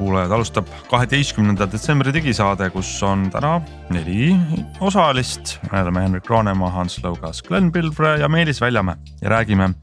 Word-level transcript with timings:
kuulajad, 0.00 0.32
alustab 0.32 0.68
kaheteistkümnenda 0.88 1.66
detsembri 1.68 2.12
digisaade, 2.16 2.70
kus 2.72 2.88
on 3.04 3.26
täna 3.32 3.58
neli 3.92 4.32
osalist. 4.80 5.58
me 5.72 5.82
oleme 5.82 6.06
Henrik 6.06 6.30
Roonemaa, 6.30 6.70
Hans 6.72 6.96
Lõugas, 7.04 7.42
Glen 7.46 7.68
Pilvre 7.72 8.16
ja 8.22 8.28
Meelis 8.28 8.60
Väljamäe 8.60 8.96
ja 9.20 9.36
räägime 9.36 9.74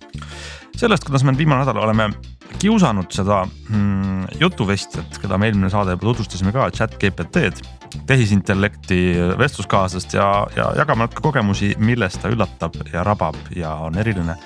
sellest, 0.78 1.06
kuidas 1.06 1.24
me 1.24 1.38
viimane 1.38 1.62
nädal 1.62 1.78
oleme 1.84 2.10
kiusanud 2.58 3.12
seda 3.14 3.44
mm, 3.46 4.26
jutuvestjat, 4.40 5.20
keda 5.22 5.38
me 5.38 5.52
eelmine 5.52 5.70
saade 5.70 5.94
juba 5.94 6.10
tutvustasime 6.10 6.54
ka, 6.56 6.70
chat 6.74 6.98
GPT-d, 7.02 7.62
tehisintellekti 8.10 9.00
vestluskaaslast 9.38 10.18
ja, 10.18 10.32
ja 10.56 10.72
jagame 10.82 11.06
natuke 11.06 11.26
kogemusi, 11.30 11.76
millest 11.78 12.24
ta 12.24 12.34
üllatab 12.34 12.78
ja 12.94 13.06
rabab 13.06 13.38
ja 13.56 13.76
on 13.86 13.98
eriline. 14.02 14.38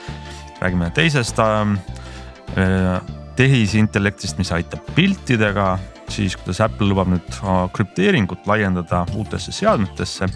räägime 0.61 0.91
teisest 0.93 1.39
äh, 1.39 3.01
tehisintellektist, 3.39 4.37
mis 4.41 4.51
aitab 4.55 4.85
piltidega, 4.95 5.75
siis 6.11 6.35
kuidas 6.39 6.61
Apple 6.65 6.89
lubab 6.91 7.11
nüüd 7.11 7.39
krüpteeringut 7.75 8.47
laiendada 8.49 9.05
uutesse 9.15 9.53
seadmetesse. 9.55 10.29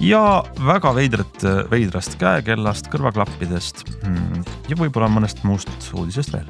ja 0.00 0.42
väga 0.66 0.94
veidrat, 0.96 1.42
veidrast 1.70 2.16
käekellast, 2.20 2.88
kõrvaklappidest 2.92 3.84
hmm, 4.02 4.44
ja 4.68 4.76
võib-olla 4.80 5.10
mõnest 5.12 5.44
muust 5.44 5.92
uudisest 5.94 6.32
veel 6.32 6.48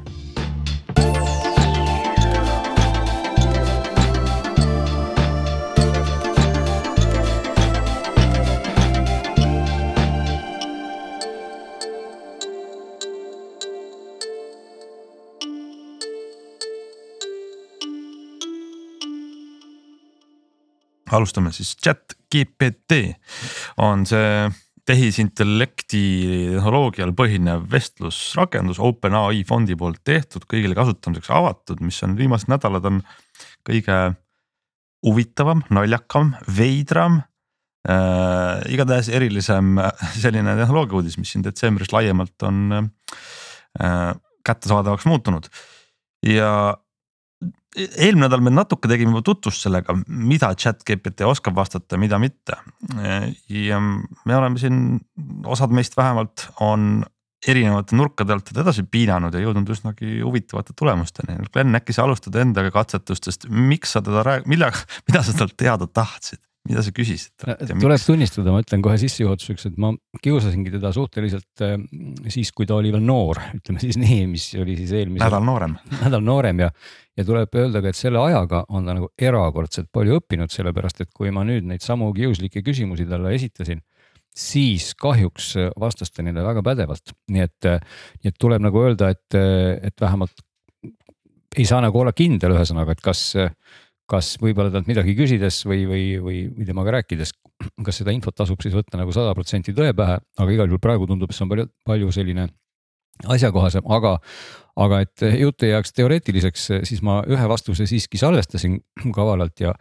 alustame 21.16 21.52
siis 21.54 21.74
chat 21.76 22.16
GPT 22.30 23.00
on 23.82 24.04
see 24.08 24.48
tehisintellekti 24.90 26.02
tehnoloogial 26.56 27.12
põhinev 27.16 27.66
vestlusrakendus 27.70 28.80
OpenAI 28.82 29.44
fondi 29.46 29.76
poolt 29.78 30.00
tehtud, 30.06 30.46
kõigile 30.50 30.74
kasutamiseks 30.78 31.30
avatud, 31.36 31.82
mis 31.84 32.00
on 32.06 32.16
viimased 32.18 32.50
nädalad 32.50 32.88
on 32.88 33.02
kõige 33.66 33.98
huvitavam, 35.06 35.62
naljakam, 35.72 36.34
veidram 36.56 37.20
äh,. 37.88 38.64
igatahes 38.72 39.08
erilisem 39.12 39.78
selline 40.16 40.56
tehnoloogia 40.58 41.00
uudis, 41.00 41.18
mis 41.20 41.32
siin 41.34 41.44
detsembris 41.44 41.92
laiemalt 41.94 42.48
on 42.48 42.80
äh, 42.80 44.12
kättesaadavaks 44.46 45.06
muutunud 45.08 45.48
ja 46.26 46.76
eelmine 47.76 48.26
nädal 48.26 48.42
me 48.42 48.52
natuke 48.54 48.90
tegime 48.90 49.14
juba 49.14 49.22
tutvust 49.26 49.66
sellega, 49.66 49.94
mida 50.08 50.50
chat 50.58 50.82
GPT 50.86 51.26
oskab 51.28 51.56
vastata, 51.58 51.98
mida 52.00 52.18
mitte. 52.18 52.58
ja 53.48 53.80
me 53.80 54.36
oleme 54.36 54.58
siin, 54.58 54.98
osad 55.46 55.74
meist 55.74 55.96
vähemalt 55.98 56.48
on 56.66 57.04
erinevate 57.46 57.96
nurkade 57.96 58.34
alt 58.34 58.44
teda 58.50 58.64
edasi 58.66 58.84
piinanud 58.84 59.34
ja 59.34 59.40
jõudnud 59.40 59.70
üsnagi 59.72 60.18
huvitavate 60.20 60.74
tulemusteni. 60.76 61.38
Glen, 61.54 61.78
äkki 61.78 61.96
sa 61.96 62.04
alustad 62.04 62.36
endaga 62.42 62.72
katsetustest, 62.74 63.48
miks 63.48 63.94
sa 63.96 64.02
teda 64.04 64.24
rääg-, 64.26 64.48
millega, 64.50 64.82
mida 65.08 65.22
sa 65.24 65.36
talt 65.38 65.56
teada 65.60 65.88
tahtsid? 65.88 66.42
Mida 66.68 66.82
sa 66.84 66.92
küsisid? 66.94 67.32
tuleb 67.40 68.02
tunnistada, 68.04 68.52
ma 68.52 68.62
ütlen 68.62 68.82
kohe 68.84 68.96
sissejuhatuseks, 69.00 69.68
et 69.70 69.78
ma 69.80 69.92
kiusasingi 70.22 70.72
teda 70.74 70.92
suhteliselt 70.94 71.64
äh, 71.64 71.76
siis, 72.32 72.52
kui 72.56 72.68
ta 72.68 72.76
oli 72.78 72.92
veel 72.94 73.04
noor, 73.04 73.40
ütleme 73.56 73.82
siis 73.82 73.98
nii, 74.00 74.26
mis 74.30 74.50
oli 74.60 74.76
siis 74.80 74.92
eelmise. 74.98 75.24
nädal 75.24 75.46
noorem. 75.46 75.78
nädal 76.02 76.26
noorem 76.26 76.64
ja, 76.66 76.70
ja 77.18 77.26
tuleb 77.28 77.56
öelda 77.62 77.84
ka, 77.84 77.94
et 77.94 78.00
selle 78.00 78.20
ajaga 78.22 78.64
on 78.68 78.88
ta 78.88 78.96
nagu 78.98 79.10
erakordselt 79.30 79.90
palju 79.94 80.20
õppinud, 80.20 80.52
sellepärast 80.52 81.06
et 81.06 81.14
kui 81.16 81.32
ma 81.34 81.46
nüüd 81.48 81.68
neid 81.70 81.84
samu 81.86 82.12
kiuslikke 82.16 82.64
küsimusi 82.66 83.08
talle 83.08 83.34
esitasin 83.38 83.82
siis 84.36 84.92
kahjuks 84.94 85.54
vastas 85.80 86.12
ta 86.14 86.22
neile 86.22 86.44
väga 86.44 86.62
pädevalt, 86.64 87.16
nii 87.34 87.42
et, 87.42 87.66
nii 88.22 88.30
et 88.30 88.38
tuleb 88.38 88.62
nagu 88.62 88.84
öelda, 88.84 89.10
et, 89.10 89.36
et 89.36 90.00
vähemalt 90.00 90.44
ei 91.58 91.66
saa 91.66 91.80
nagu 91.82 91.98
olla 91.98 92.12
kindel, 92.14 92.54
ühesõnaga, 92.54 92.94
et 92.94 93.02
kas 93.02 93.24
kas 94.10 94.32
võib-olla 94.42 94.72
talt 94.74 94.88
midagi 94.90 95.14
küsides 95.18 95.60
või, 95.68 95.84
või, 95.88 96.06
või, 96.22 96.40
või 96.56 96.66
temaga 96.66 96.96
rääkides, 96.98 97.34
kas 97.86 98.00
seda 98.02 98.14
infot 98.14 98.36
tasub 98.36 98.60
siis 98.62 98.74
võtta 98.74 98.98
nagu 98.98 99.14
sada 99.14 99.34
protsenti 99.36 99.74
tõe 99.76 99.92
pähe, 99.96 100.18
aga 100.18 100.56
igal 100.56 100.70
juhul 100.70 100.82
praegu 100.82 101.06
tundub, 101.10 101.30
et 101.30 101.38
see 101.38 101.46
on 101.46 101.52
palju, 101.52 101.68
palju 101.86 102.10
selline 102.16 102.48
asjakohasem, 103.30 103.84
aga, 103.92 104.14
aga 104.80 105.00
et 105.04 105.24
jutt 105.42 105.66
ei 105.66 105.74
jääks 105.74 105.94
teoreetiliseks, 105.96 106.66
siis 106.88 107.02
ma 107.06 107.20
ühe 107.28 107.48
vastuse 107.50 107.86
siiski 107.88 108.20
salvestasin 108.20 108.78
kavalalt 109.16 109.60
ja, 109.62 109.74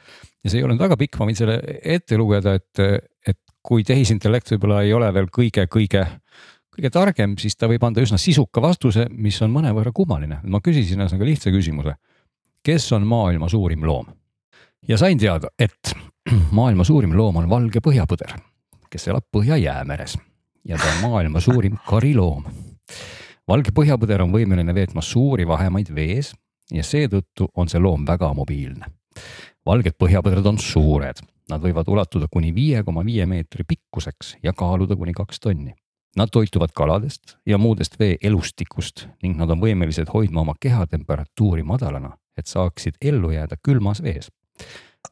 ja 0.43 0.51
see 0.51 0.59
ei 0.59 0.67
olnud 0.67 0.81
väga 0.81 0.99
pikk, 0.99 1.19
ma 1.19 1.29
võin 1.29 1.39
selle 1.39 1.59
ette 1.79 2.19
lugeda, 2.19 2.57
et, 2.59 3.05
et 3.27 3.39
kui 3.65 3.85
tehisintellekt 3.87 4.53
võib-olla 4.55 4.83
ei 4.85 4.93
ole 4.95 5.11
veel 5.15 5.31
kõige, 5.33 5.67
kõige 5.71 6.05
kõige 6.79 6.91
targem, 6.95 7.35
siis 7.39 7.57
ta 7.59 7.67
võib 7.67 7.83
anda 7.83 8.03
üsna 8.03 8.17
sisuka 8.21 8.61
vastuse, 8.63 9.09
mis 9.11 9.35
on 9.43 9.51
mõnevõrra 9.51 9.91
kummaline. 9.95 10.39
ma 10.43 10.61
küsisin 10.63 11.01
ühesõnaga 11.01 11.27
lihtsa 11.27 11.51
küsimuse. 11.51 11.95
kes 12.63 12.91
on 12.91 13.07
maailma 13.07 13.49
suurim 13.49 13.83
loom? 13.83 14.18
Ja 14.87 14.97
sain 14.97 15.17
teada, 15.17 15.49
et 15.59 15.93
maailma 16.51 16.83
suurim 16.83 17.17
loom 17.17 17.41
on 17.41 17.49
valge 17.49 17.81
põhjapõder, 17.83 18.35
kes 18.89 19.07
elab 19.07 19.25
Põhja-Jäämeres 19.35 20.17
ja 20.67 20.77
ta 20.77 20.91
on 20.95 21.09
maailma 21.09 21.39
suurim 21.39 21.77
kariloom. 21.87 22.43
valge 23.47 23.71
põhjapõder 23.75 24.21
on 24.23 24.31
võimeline 24.31 24.75
veetma 24.75 25.01
suuri 25.01 25.47
vahemaid 25.47 25.91
vees 25.95 26.33
ja 26.71 26.83
seetõttu 26.83 27.49
on 27.55 27.69
see 27.69 27.81
loom 27.81 28.05
väga 28.07 28.33
mobiilne. 28.33 28.85
valged 29.65 29.97
põhjapõdrad 29.99 30.45
on 30.47 30.57
suured, 30.57 31.19
nad 31.49 31.61
võivad 31.61 31.87
ulatuda 31.87 32.27
kuni 32.31 32.53
viie 32.55 32.83
koma 32.83 33.03
viie 33.05 33.25
meetri 33.25 33.63
pikkuseks 33.63 34.37
ja 34.43 34.53
kaaluda 34.53 34.95
kuni 34.95 35.13
kaks 35.13 35.39
tonni. 35.39 35.73
Nad 36.17 36.29
toituvad 36.33 36.71
kaladest 36.73 37.37
ja 37.45 37.57
muudest 37.57 37.99
vee 37.99 38.17
elustikust 38.21 39.07
ning 39.23 39.37
nad 39.37 39.49
on 39.49 39.61
võimelised 39.61 40.09
hoidma 40.13 40.41
oma 40.41 40.55
kehatemperatuuri 40.59 41.63
madalana, 41.63 42.15
et 42.37 42.47
saaksid 42.47 42.97
ellu 43.01 43.31
jääda 43.31 43.57
külmas 43.61 44.01
vees 44.01 44.29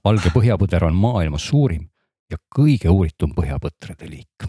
valge 0.06 0.32
põhjapõder 0.34 0.88
on 0.88 0.96
maailma 0.98 1.40
suurim 1.42 1.88
ja 2.32 2.40
kõige 2.54 2.92
uuritum 2.92 3.34
põhjapõtrade 3.36 4.10
liik. 4.10 4.48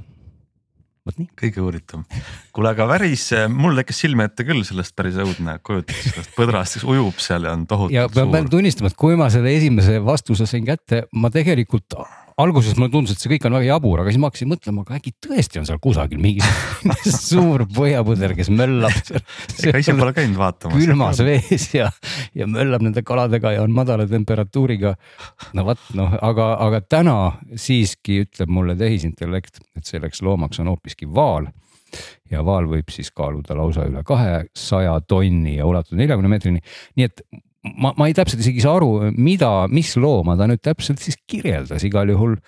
vot 1.06 1.18
nii. 1.18 1.28
kõige 1.40 1.62
uuritum, 1.64 2.04
kuule, 2.52 2.72
aga 2.74 2.86
väris, 2.90 3.30
mul 3.48 3.78
tekkis 3.80 4.02
silme 4.04 4.28
ette 4.28 4.44
küll 4.44 4.64
sellest 4.66 4.96
päris 4.98 5.18
õudne 5.22 5.58
kujutlus, 5.64 6.02
sellest 6.10 6.34
põdrast, 6.36 6.78
kes 6.78 6.86
ujub 6.88 7.22
seal 7.22 7.48
ja 7.48 7.54
on 7.56 7.66
tohutu 7.70 7.94
ja 7.94 8.08
suur. 8.08 8.24
ja 8.26 8.32
pean 8.32 8.50
tunnistama, 8.52 8.92
et 8.92 8.98
kui 8.98 9.16
ma 9.18 9.30
selle 9.32 9.54
esimese 9.56 10.02
vastuse 10.04 10.46
sain 10.50 10.66
kätte, 10.68 11.06
ma 11.12 11.30
tegelikult 11.32 11.96
alguses 12.38 12.76
mulle 12.78 12.92
tundus, 12.92 13.14
et 13.14 13.22
see 13.22 13.30
kõik 13.32 13.46
on 13.48 13.56
väga 13.58 13.68
jabur, 13.72 14.02
aga 14.02 14.12
siis 14.12 14.20
ma 14.22 14.30
hakkasin 14.30 14.50
mõtlema, 14.50 14.84
aga 14.84 14.98
äkki 14.98 15.12
tõesti 15.26 15.60
on 15.60 15.66
seal 15.68 15.80
kusagil 15.82 16.20
mingi 16.22 16.44
suur 17.14 17.64
põhjapõder, 17.74 18.34
kes 18.38 18.50
möllab 18.54 18.94
seal. 19.02 19.22
ega 19.66 19.82
ise 19.82 19.94
pole 19.98 20.14
käinud 20.16 20.38
vaatamas. 20.44 20.78
külmas 20.78 21.22
vees 21.26 21.68
ja, 21.74 21.90
ja 22.38 22.48
möllab 22.50 22.84
nende 22.86 23.02
kaladega 23.06 23.56
ja 23.56 23.64
on 23.66 23.74
madala 23.74 24.06
temperatuuriga. 24.10 24.94
no 25.58 25.66
vot 25.66 25.82
noh, 25.98 26.14
aga, 26.22 26.52
aga 26.68 26.82
täna 26.86 27.16
siiski 27.58 28.22
ütleb 28.26 28.52
mulle 28.54 28.78
tehisintellekt, 28.78 29.62
et 29.78 29.88
selleks 29.88 30.22
loomaks 30.22 30.62
on 30.62 30.70
hoopiski 30.72 31.10
vaal 31.10 31.50
ja 32.30 32.44
vaal 32.44 32.68
võib 32.70 32.90
siis 32.92 33.10
kaaluda 33.16 33.56
lausa 33.56 33.86
üle 33.88 34.04
kahesaja 34.06 34.98
tonni 35.08 35.56
ja 35.56 35.66
ulatuda 35.66 35.98
neljakümne 36.02 36.30
meetrini. 36.30 36.64
nii 37.00 37.08
et 37.08 37.22
ma, 37.76 37.92
ma 37.98 38.08
ei 38.08 38.16
täpselt 38.16 38.42
isegi 38.44 38.62
saa 38.64 38.78
aru, 38.78 39.10
mida, 39.16 39.50
mis 39.72 39.94
looma 40.00 40.36
ta 40.38 40.48
nüüd 40.50 40.62
täpselt 40.64 41.02
siis 41.02 41.18
kirjeldas, 41.28 41.84
igal 41.86 42.10
juhul 42.12 42.38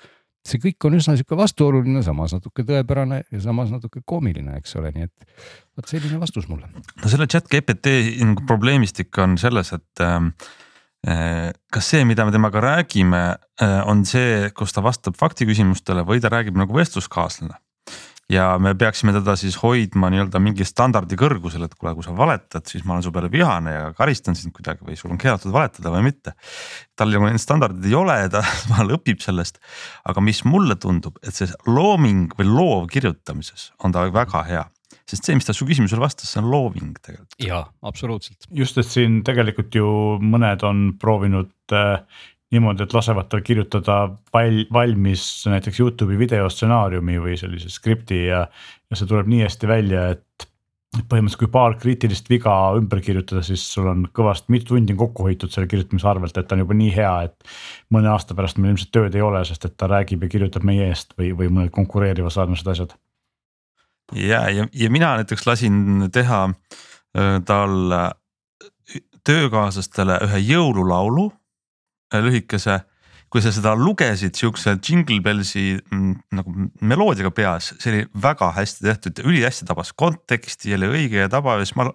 see 0.46 0.60
kõik 0.62 0.86
on 0.88 0.96
üsna 0.96 1.16
sihuke 1.18 1.36
vastuoluline, 1.36 2.00
samas 2.04 2.32
natuke 2.32 2.64
tõepärane 2.68 3.22
ja 3.28 3.42
samas 3.44 3.72
natuke 3.72 4.00
koomiline, 4.08 4.56
eks 4.60 4.72
ole, 4.80 4.92
nii 4.94 5.08
et 5.08 5.28
vot 5.76 5.90
selline 5.90 6.20
vastus 6.22 6.48
mulle. 6.48 6.70
no 6.72 7.12
selle 7.12 7.28
chat 7.30 7.48
GPT 7.52 7.94
probleemistik 8.48 9.20
on 9.20 9.36
selles, 9.40 9.74
et 9.76 10.04
ähm, 10.04 10.32
äh, 11.06 11.50
kas 11.72 11.92
see, 11.92 12.06
mida 12.08 12.24
me 12.24 12.32
temaga 12.34 12.64
räägime 12.64 13.24
äh,, 13.36 13.80
on 13.84 14.06
see, 14.08 14.48
kus 14.56 14.72
ta 14.72 14.84
vastab 14.84 15.18
faktiküsimustele 15.20 16.06
või 16.08 16.24
ta 16.24 16.32
räägib 16.32 16.56
nagu 16.60 16.76
vestluskaaslane 16.76 17.60
ja 18.30 18.46
me 18.62 18.72
peaksime 18.78 19.12
teda 19.16 19.34
siis 19.38 19.56
hoidma 19.60 20.10
nii-öelda 20.12 20.40
mingi 20.42 20.66
standardi 20.66 21.18
kõrgusel, 21.18 21.64
et 21.66 21.74
kuule, 21.76 21.94
kui 21.98 22.06
sa 22.06 22.14
valetad, 22.16 22.66
siis 22.70 22.84
ma 22.86 22.96
olen 22.96 23.06
su 23.06 23.12
peale 23.14 23.30
vihane 23.32 23.74
ja 23.74 23.86
karistan 23.96 24.38
sind 24.38 24.54
kuidagi 24.56 24.86
või 24.86 24.98
sul 24.98 25.12
on 25.14 25.20
keelatud 25.20 25.52
valetada 25.54 25.92
või 25.94 26.06
mitte. 26.10 26.34
tal 26.96 27.10
nagu 27.10 27.26
need 27.26 27.42
standardid 27.42 27.86
ei 27.90 27.96
ole, 27.98 28.16
ta 28.32 28.44
vahel 28.72 28.96
õpib 28.98 29.22
sellest, 29.24 29.60
aga 30.08 30.24
mis 30.24 30.44
mulle 30.46 30.78
tundub, 30.80 31.18
et 31.26 31.34
see 31.34 31.50
looming 31.66 32.36
või 32.38 32.50
loov 32.50 32.90
kirjutamises 32.92 33.70
on 33.84 33.96
ta 33.96 34.06
väga 34.10 34.44
hea 34.48 34.66
sest 35.10 35.26
see, 35.26 35.34
mis 35.34 35.46
ta 35.46 35.54
su 35.56 35.66
küsimusele 35.66 36.02
vastas, 36.02 36.30
see 36.30 36.38
on 36.38 36.50
looving 36.52 36.98
tegelikult. 37.02 37.34
jaa, 37.42 37.64
absoluutselt. 37.86 38.46
just, 38.54 38.78
et 38.78 38.86
siin 38.86 39.20
tegelikult 39.26 39.74
ju 39.74 39.88
mõned 40.22 40.62
on 40.66 40.84
proovinud 41.02 41.74
äh, 41.74 42.22
niimoodi, 42.54 42.84
et 42.84 42.94
lasevad 42.94 43.28
tal 43.30 43.42
kirjutada 43.46 43.96
val, 44.34 44.62
valmis 44.72 45.24
näiteks 45.46 45.80
Youtube'i 45.80 46.18
videostsenaariumi 46.18 47.18
või 47.22 47.36
sellise 47.38 47.70
skripti 47.70 48.24
ja. 48.26 48.46
ja 48.90 48.98
see 48.98 49.10
tuleb 49.10 49.30
nii 49.30 49.44
hästi 49.46 49.70
välja, 49.70 50.08
et 50.16 50.46
põhimõtteliselt, 50.90 51.38
kui 51.38 51.52
paar 51.54 51.76
kriitilist 51.78 52.26
viga 52.30 52.54
ümber 52.74 52.98
kirjutada, 53.04 53.44
siis 53.46 53.62
sul 53.62 53.86
on 53.86 54.08
kõvasti, 54.16 54.50
mitu 54.50 54.72
tundi 54.72 54.96
on 54.96 54.98
kokku 55.04 55.28
hoitud 55.28 55.52
selle 55.54 55.70
kirjutamise 55.70 56.08
arvelt, 56.10 56.34
et 56.34 56.48
ta 56.50 56.56
on 56.56 56.64
juba 56.64 56.74
nii 56.74 56.90
hea, 56.96 57.12
et. 57.28 57.52
mõne 57.94 58.10
aasta 58.10 58.34
pärast 58.34 58.58
meil 58.58 58.74
ilmselt 58.74 58.90
tööd 58.96 59.14
ei 59.14 59.22
ole, 59.22 59.44
sest 59.46 59.68
et 59.68 59.76
ta 59.78 59.86
räägib 59.90 60.26
ja 60.26 60.32
kirjutab 60.32 60.66
meie 60.66 60.90
eest 60.90 61.14
või, 61.18 61.30
või 61.38 61.52
mõned 61.54 61.70
konkureerivad 61.76 62.34
sarnased 62.34 62.74
asjad 62.74 62.98
ja, 64.14 64.48
ja, 64.50 64.66
ja 64.72 64.90
mina 64.90 65.14
näiteks 65.16 65.46
lasin 65.46 66.08
teha 66.12 66.44
äh, 66.50 67.38
tal 67.46 67.92
äh, 67.92 68.10
töökaaslastele 69.26 70.18
ühe 70.26 70.42
jõululaulu 70.42 71.30
lühikese. 72.18 72.80
kui 73.30 73.38
sa 73.38 73.52
seda 73.54 73.76
lugesid 73.78 74.34
siukse 74.34 74.72
Jingle 74.82 75.20
Bellsi 75.22 75.76
mm, 75.78 76.14
nagu 76.34 76.50
meloodiaga 76.82 77.30
peas, 77.30 77.68
see 77.78 77.92
oli 77.92 78.00
väga 78.24 78.48
hästi 78.56 78.88
tehtud 78.88 79.20
ülihästi 79.22 79.68
tabas 79.68 79.92
konteksti, 79.94 80.74
oli 80.74 80.88
õige 80.88 81.22
ja 81.22 81.30
tabav 81.30 81.62
ja 81.62 81.68
siis 81.68 81.76
ma 81.78 81.86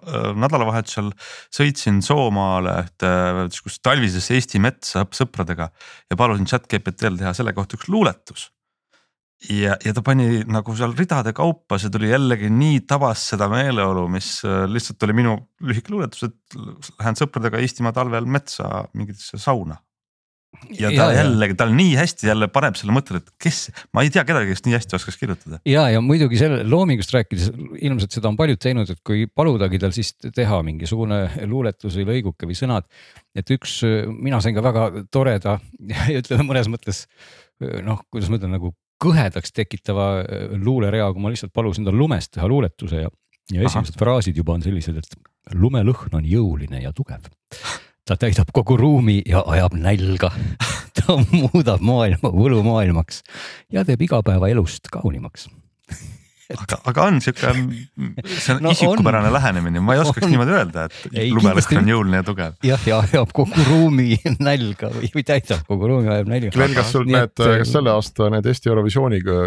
nädalavahetusel 0.46 1.12
sõitsin 1.52 2.00
Soomaale 2.00 2.78
ühte 2.86 3.12
sihukest 3.52 3.84
talvisesse 3.84 4.40
Eesti 4.40 4.64
metsa 4.64 5.04
sõpradega 5.12 5.68
ja 6.08 6.16
palusin 6.16 6.48
chat 6.48 6.64
GPT-l 6.72 7.20
teha 7.20 7.36
selle 7.36 7.52
kohta 7.52 7.76
üks 7.76 7.92
luuletus 7.92 8.48
ja, 9.50 9.76
ja 9.84 9.94
ta 9.94 10.02
pani 10.04 10.42
nagu 10.48 10.74
seal 10.76 10.94
ridade 10.96 11.32
kaupa, 11.36 11.78
see 11.80 11.92
tuli 11.92 12.10
jällegi 12.10 12.50
nii 12.52 12.82
tabas 12.88 13.26
seda 13.32 13.48
meeleolu, 13.52 14.06
mis 14.12 14.38
äh, 14.46 14.64
lihtsalt 14.70 15.02
oli 15.06 15.16
minu 15.20 15.36
lühike 15.66 15.92
luuletus, 15.92 16.26
et 16.28 16.58
lähen 17.00 17.18
sõpradega 17.18 17.60
Eestimaa 17.62 17.94
talvel 17.96 18.28
metsa 18.28 18.86
mingitesse 18.96 19.40
sauna. 19.42 19.78
Ja 20.78 20.90
ta 20.90 21.08
ja, 21.10 21.22
jällegi, 21.22 21.56
tal 21.58 21.74
nii 21.76 21.94
hästi 21.98 22.30
jälle 22.30 22.48
paneb 22.52 22.78
selle 22.78 22.94
mõtte, 22.96 23.20
et 23.20 23.30
kes, 23.42 23.66
ma 23.96 24.04
ei 24.06 24.12
tea 24.14 24.24
kedagi, 24.28 24.54
kes 24.54 24.64
nii 24.66 24.76
hästi 24.76 24.98
oskaks 24.98 25.20
kirjutada. 25.20 25.60
ja, 25.68 25.86
ja 25.92 26.02
muidugi 26.04 26.40
selle 26.40 26.62
loomingust 26.66 27.14
rääkides 27.16 27.50
ilmselt 27.80 28.16
seda 28.16 28.30
on 28.32 28.38
paljud 28.38 28.60
teinud, 28.62 28.90
et 28.92 29.02
kui 29.06 29.26
paludagi 29.26 29.80
tal 29.82 29.94
siis 29.96 30.14
teha 30.26 30.62
mingisugune 30.66 31.22
luuletus 31.50 31.98
või 32.00 32.08
lõiguke 32.12 32.48
või 32.48 32.58
sõnad. 32.58 32.88
et 33.36 33.50
üks, 33.54 33.80
mina 34.08 34.40
sain 34.44 34.56
ka 34.56 34.64
väga 34.64 34.88
toreda 35.10 35.58
ja 35.92 36.08
ütleme 36.22 36.48
mõnes 36.50 36.70
mõttes 36.72 37.06
noh, 37.60 38.02
kuidas 38.10 38.30
ma 38.30 38.40
ütlen 38.40 38.54
nagu 38.56 38.74
kõhedaks 39.02 39.52
tekitava 39.56 40.08
äh, 40.22 40.44
luulerea, 40.56 41.10
kui 41.12 41.24
ma 41.24 41.32
lihtsalt 41.32 41.54
palusin 41.56 41.86
tal 41.86 41.96
lumest 41.98 42.32
teha 42.36 42.48
luuletuse 42.48 43.02
ja, 43.04 43.10
ja 43.52 43.64
esimesed 43.66 43.96
Aha. 43.96 44.02
fraasid 44.02 44.38
juba 44.40 44.56
on 44.56 44.64
sellised, 44.64 45.02
et 45.02 45.56
lumelõhn 45.56 46.16
on 46.18 46.26
jõuline 46.26 46.82
ja 46.82 46.92
tugev. 46.96 47.28
Ta 48.06 48.16
täidab 48.16 48.52
kogu 48.54 48.76
ruumi 48.76 49.22
ja 49.26 49.42
ajab 49.46 49.74
nälga. 49.74 50.30
ta 50.96 51.16
muudab 51.30 51.82
maailma 51.84 52.30
võlumaailmaks 52.32 53.22
ja 53.72 53.84
teeb 53.84 54.06
igapäevaelust 54.06 54.88
kaunimaks 54.92 55.48
aga, 56.62 56.78
aga 56.90 57.06
on 57.06 57.18
sihuke, 57.24 57.52
see 58.36 58.54
on 58.54 58.62
no 58.64 58.72
isikupärane 58.74 59.30
on. 59.30 59.34
lähenemine, 59.36 59.82
ma 59.84 59.96
ei 59.96 60.02
oskaks 60.02 60.26
on. 60.26 60.32
niimoodi 60.32 60.54
öelda, 60.56 60.86
et 60.86 61.30
lumelõhn 61.34 61.80
on 61.80 61.90
jõuline 61.92 62.20
ja 62.20 62.26
tugev. 62.26 62.54
jah, 62.66 62.86
ja 62.88 63.00
ajab 63.04 63.32
kogu 63.36 63.66
ruumi 63.70 64.18
nälga 64.48 64.90
või, 64.94 65.10
või 65.14 65.26
täidab 65.26 65.64
kogu 65.68 65.90
ruumi, 65.90 66.10
ajab 66.12 66.30
nälga. 66.32 66.52
Glen, 66.56 66.76
kas 66.76 66.92
sul 66.94 67.06
Nii 67.06 67.16
need, 67.16 67.34
kas 67.36 67.72
selle 67.72 67.92
aasta 67.94 68.30
need 68.34 68.48
Eesti 68.52 68.72
Eurovisiooniga 68.72 69.38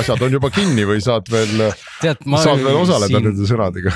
asjad 0.00 0.24
on 0.26 0.36
juba 0.38 0.50
kinni 0.54 0.86
või 0.88 1.02
saad 1.04 1.30
veel, 1.32 1.66
saad 2.02 2.62
veel 2.64 2.80
osaleda 2.82 3.10
siin, 3.12 3.28
nende 3.30 3.48
sõnadega? 3.48 3.94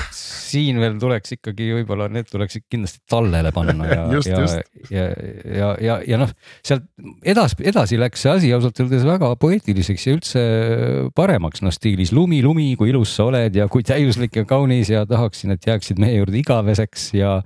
siin 0.49 0.79
veel 0.81 0.97
tuleks 1.01 1.35
ikkagi 1.37 1.69
võib-olla 1.79 2.07
need 2.11 2.29
tuleks 2.29 2.61
kindlasti 2.65 3.03
tallele 3.09 3.53
panna 3.55 3.89
ja 3.93 4.07
just, 4.13 4.31
ja, 4.31 4.41
ja, 4.89 5.05
ja, 5.45 5.69
ja, 5.83 5.99
ja 6.07 6.21
noh, 6.21 6.33
sealt 6.65 6.87
edasi, 7.21 7.61
edasi 7.69 7.99
läks 8.01 8.25
see 8.25 8.33
asi 8.33 8.53
ausalt 8.55 8.79
öeldes 8.81 9.05
väga 9.07 9.31
poeetiliseks 9.39 10.07
ja 10.07 10.17
üldse 10.17 10.45
paremaks, 11.17 11.61
noh 11.65 11.73
stiilis 11.73 12.13
lumi 12.15 12.29
lumi, 12.29 12.41
lumi, 12.49 12.73
kui 12.79 12.91
ilus 12.93 13.13
sa 13.15 13.29
oled 13.29 13.55
ja 13.55 13.69
kui 13.71 13.85
täiuslik 13.85 14.41
ja 14.41 14.45
kaunis 14.49 14.91
ja 14.93 15.05
tahaksin, 15.09 15.55
et 15.55 15.69
jääksid 15.69 16.01
meie 16.01 16.19
juurde 16.19 16.39
igaveseks 16.41 17.11
ja 17.17 17.39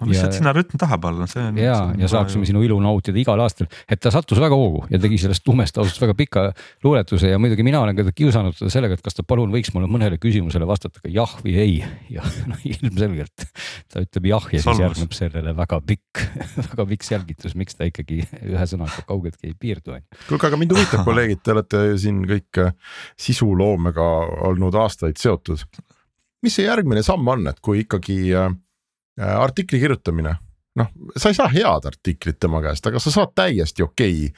no 0.00 0.08
lihtsalt 0.10 0.36
sinna 0.36 0.52
rütm 0.56 0.78
taha 0.80 0.98
panna, 1.02 1.26
see 1.30 1.42
on. 1.42 1.58
ja, 1.60 1.76
ja 1.98 2.10
saaksime 2.10 2.44
ju... 2.44 2.52
sinu 2.52 2.62
ilu 2.66 2.78
nautida 2.82 3.18
igal 3.20 3.40
aastal, 3.42 3.68
et 3.90 4.00
ta 4.02 4.12
sattus 4.14 4.40
väga 4.40 4.56
hoogu 4.58 4.84
ja 4.92 5.00
tegi 5.02 5.18
sellest 5.22 5.46
lumest 5.48 5.78
ausalt 5.80 6.00
väga 6.04 6.16
pika 6.18 6.44
luuletuse 6.86 7.32
ja 7.32 7.40
muidugi 7.42 7.66
mina 7.66 7.80
olen 7.82 7.98
ka 7.98 8.06
kiusanud 8.12 8.56
teda 8.58 8.72
sellega, 8.72 8.98
et 8.98 9.04
kas 9.04 9.18
ta 9.18 9.24
palun 9.26 9.52
võiks 9.54 9.72
mulle 9.74 9.90
mõnele 9.90 10.20
küsimusele 10.22 10.68
vastata 10.68 11.02
ka 11.02 11.12
jah 11.12 11.34
või 11.44 11.56
ei 11.64 11.74
ja 12.12 12.26
noh, 12.50 12.62
ilmselgelt 12.68 13.48
ta 13.92 14.04
ütleb 14.04 14.30
jah 14.32 14.48
ja 14.54 14.62
siis 14.64 14.82
järgneb 14.84 15.16
sellele 15.16 15.56
väga 15.58 15.80
pikk 15.88 16.24
väga 16.70 16.88
pikk 16.94 17.08
selgitus, 17.08 17.58
miks 17.58 17.78
ta 17.78 17.88
ikkagi 17.88 18.22
ühe 18.24 18.70
sõnaga 18.70 19.04
kaugeltki 19.08 19.52
ei 19.52 19.58
piirdu 19.58 19.96
on 19.96 20.02
ju. 20.02 20.22
kuulge, 20.30 20.50
aga 20.50 20.60
mind 20.60 20.76
huvitab, 20.76 21.04
kolleegid, 21.08 21.42
te 21.42 21.56
olete 21.56 21.84
siin 22.00 22.22
kõik 22.28 22.62
äh, 22.62 22.74
sisuloomega 23.18 24.08
olnud 24.48 24.78
aastaid 24.78 25.18
seotud. 25.20 25.66
mis 26.42 26.54
see 26.54 26.68
järgmine 26.68 27.02
samm 27.02 27.26
on, 27.34 27.48
et 27.50 27.58
kui 27.64 27.82
ikkagi 27.84 28.18
Äh, 28.38 28.54
artikli 29.18 29.80
kirjutamine, 29.82 30.36
noh, 30.78 30.94
sa 31.16 31.32
ei 31.32 31.36
saa 31.36 31.50
head 31.52 31.86
artiklit 31.88 32.38
tema 32.40 32.62
käest, 32.64 32.86
aga 32.88 33.00
sa 33.02 33.12
saad 33.14 33.34
täiesti 33.38 33.84
okei 33.84 34.28
okay 34.28 34.32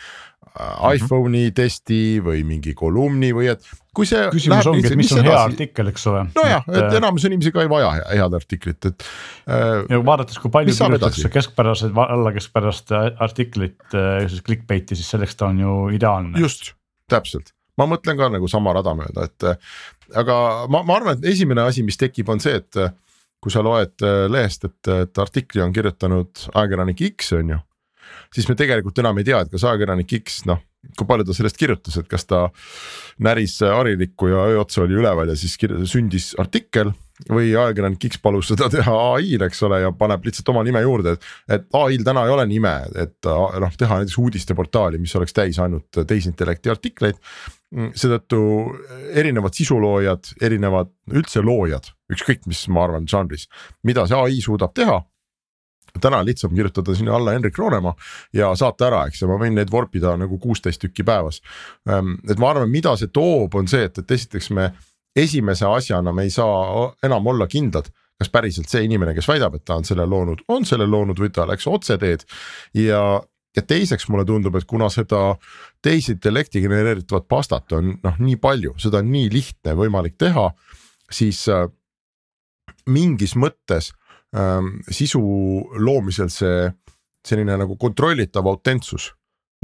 äh, 0.60 0.96
iPhone'i 0.96 1.52
testi 1.56 2.20
või 2.24 2.42
mingi 2.48 2.74
kolumni 2.76 3.32
või 3.36 3.50
et 3.52 3.66
kui 3.96 4.08
see. 4.08 4.22
küsimus 4.32 4.68
ongi, 4.70 4.86
et 4.88 4.96
mis 4.98 5.12
on 5.12 5.22
edasi... 5.22 5.34
hea 5.34 5.44
artikkel, 5.50 5.92
eks 5.92 6.08
ole. 6.12 6.24
nojah, 6.36 6.66
et 6.72 6.82
äh, 6.86 6.98
enamus 7.02 7.28
inimesi 7.28 7.52
ka 7.54 7.64
ei 7.64 7.70
vaja 7.72 7.92
head 8.08 8.40
artiklit, 8.40 8.90
et 8.90 9.06
äh,. 9.46 9.84
ja 9.90 10.02
vaadates, 10.06 10.40
kui 10.42 10.52
palju 10.54 10.76
kirjutatakse 10.76 11.32
keskpärased, 11.36 12.02
alla 12.08 12.34
keskpärast 12.36 12.94
artiklit, 12.96 13.80
siis 13.92 14.44
clickbait'i, 14.46 14.98
siis 14.98 15.12
selleks 15.16 15.38
ta 15.38 15.50
on 15.50 15.64
ju 15.64 15.78
ideaalne. 15.96 16.38
just, 16.40 16.74
täpselt 17.10 17.54
ma 17.80 17.86
mõtlen 17.88 18.18
ka 18.18 18.28
nagu 18.32 18.48
sama 18.50 18.74
rada 18.76 18.92
mööda, 18.96 19.28
et 19.28 20.16
aga 20.20 20.34
ma, 20.72 20.82
ma 20.84 20.98
arvan, 20.98 21.16
et 21.16 21.30
esimene 21.32 21.64
asi, 21.64 21.84
mis 21.86 21.96
tekib, 22.00 22.28
on 22.32 22.42
see, 22.42 22.58
et 22.60 22.80
kui 23.40 23.52
sa 23.52 23.62
loed 23.64 24.04
äh, 24.04 24.24
lehest, 24.30 24.66
et, 24.68 24.92
et 24.94 25.22
artikli 25.22 25.62
on 25.64 25.72
kirjutanud 25.72 26.46
ajakirjanik 26.54 27.04
X 27.14 27.32
on 27.38 27.54
ju. 27.54 27.60
siis 28.34 28.48
me 28.48 28.56
tegelikult 28.58 28.98
enam 28.98 29.18
ei 29.18 29.28
tea, 29.28 29.40
et 29.40 29.52
kas 29.52 29.64
ajakirjanik 29.64 30.16
X 30.20 30.44
noh, 30.50 30.60
kui 30.96 31.08
palju 31.08 31.26
ta 31.28 31.36
sellest 31.36 31.60
kirjutas, 31.60 31.98
et 32.00 32.08
kas 32.10 32.26
ta 32.28 32.46
näris 33.18 33.58
harilikku 33.64 34.30
ja 34.32 34.44
öö 34.50 34.60
otsa 34.64 34.84
oli 34.84 34.98
üleval 34.98 35.32
ja 35.32 35.36
siis 35.36 35.56
sündis 35.90 36.32
artikkel. 36.40 36.92
Või 37.28 37.52
ajakirjanik 37.52 38.06
X 38.08 38.20
palus 38.22 38.50
seda 38.52 38.70
teha 38.72 38.96
ai-l, 39.14 39.44
eks 39.46 39.62
ole, 39.68 39.82
ja 39.84 39.92
paneb 39.96 40.24
lihtsalt 40.26 40.48
oma 40.52 40.64
nime 40.66 40.82
juurde, 40.84 41.16
et, 41.16 41.30
et 41.56 41.78
ai-l 41.80 42.04
täna 42.06 42.24
ei 42.26 42.34
ole 42.34 42.46
nime, 42.50 42.74
et 42.98 43.30
noh, 43.30 43.78
teha 43.78 44.00
näiteks 44.00 44.18
uudisteportaali, 44.22 45.00
mis 45.02 45.14
oleks 45.18 45.36
täis 45.36 45.60
ainult 45.62 46.00
tehisintellekti 46.00 46.72
artikleid 46.72 47.20
seetõttu 47.70 48.40
erinevad 49.14 49.54
sisuloojad, 49.54 50.32
erinevad 50.42 50.90
üldse 51.14 51.42
loojad, 51.44 51.92
ükskõik 52.10 52.48
mis, 52.50 52.64
ma 52.72 52.88
arvan, 52.88 53.06
žanris, 53.10 53.46
mida 53.86 54.08
see 54.10 54.18
ai 54.18 54.42
suudab 54.42 54.74
teha 54.74 54.98
täna 56.00 56.20
on 56.22 56.26
lihtsam 56.26 56.54
kirjutada 56.54 56.94
sinna 56.94 57.16
alla 57.16 57.32
Henrik 57.34 57.58
Roonemaa 57.58 57.94
ja 58.32 58.54
saata 58.54 58.86
ära, 58.86 59.00
eks 59.08 59.22
ja 59.22 59.28
ma 59.30 59.38
võin 59.40 59.56
neid 59.58 59.70
vorpida 59.72 60.14
nagu 60.20 60.38
kuusteist 60.38 60.80
tükki 60.84 61.04
päevas. 61.06 61.40
Ehm, 61.88 62.12
et 62.30 62.38
ma 62.38 62.52
arvan, 62.52 62.70
mida 62.70 62.94
see 62.96 63.10
toob, 63.12 63.54
on 63.58 63.68
see, 63.70 63.88
et, 63.88 63.98
et 63.98 64.14
esiteks 64.16 64.50
me 64.54 64.70
esimese 65.16 65.66
asjana 65.66 66.12
me 66.12 66.26
ei 66.26 66.30
saa 66.30 66.90
enam 67.02 67.26
olla 67.26 67.46
kindlad, 67.50 67.90
kas 68.20 68.30
päriselt 68.32 68.68
see 68.68 68.84
inimene, 68.84 69.14
kes 69.16 69.28
väidab, 69.28 69.56
et 69.56 69.64
ta 69.64 69.78
on 69.80 69.86
selle 69.88 70.06
loonud, 70.06 70.44
on 70.52 70.66
selle 70.68 70.86
loonud 70.86 71.18
või 71.20 71.32
ta 71.34 71.46
läks 71.48 71.66
otseteed. 71.70 72.26
ja, 72.76 73.02
ja 73.56 73.62
teiseks 73.62 74.08
mulle 74.08 74.24
tundub, 74.28 74.56
et 74.56 74.68
kuna 74.68 74.90
seda 74.92 75.36
tehisintellekti 75.82 76.60
genereeritavat 76.60 77.28
pastat 77.28 77.72
on 77.72 77.94
noh, 78.02 78.18
nii 78.18 78.36
palju, 78.36 78.76
seda 78.78 79.00
on 79.00 79.10
nii 79.12 79.30
lihtne 79.32 79.74
võimalik 79.78 80.18
teha, 80.20 80.50
siis 81.10 81.46
äh, 81.48 81.66
mingis 82.86 83.34
mõttes 83.36 83.92
äh, 84.36 84.60
sisu 84.90 85.22
loomisel 85.78 86.30
see 86.30 86.68
selline 87.26 87.56
nagu 87.60 87.76
kontrollitav 87.76 88.46
autentsus 88.48 89.10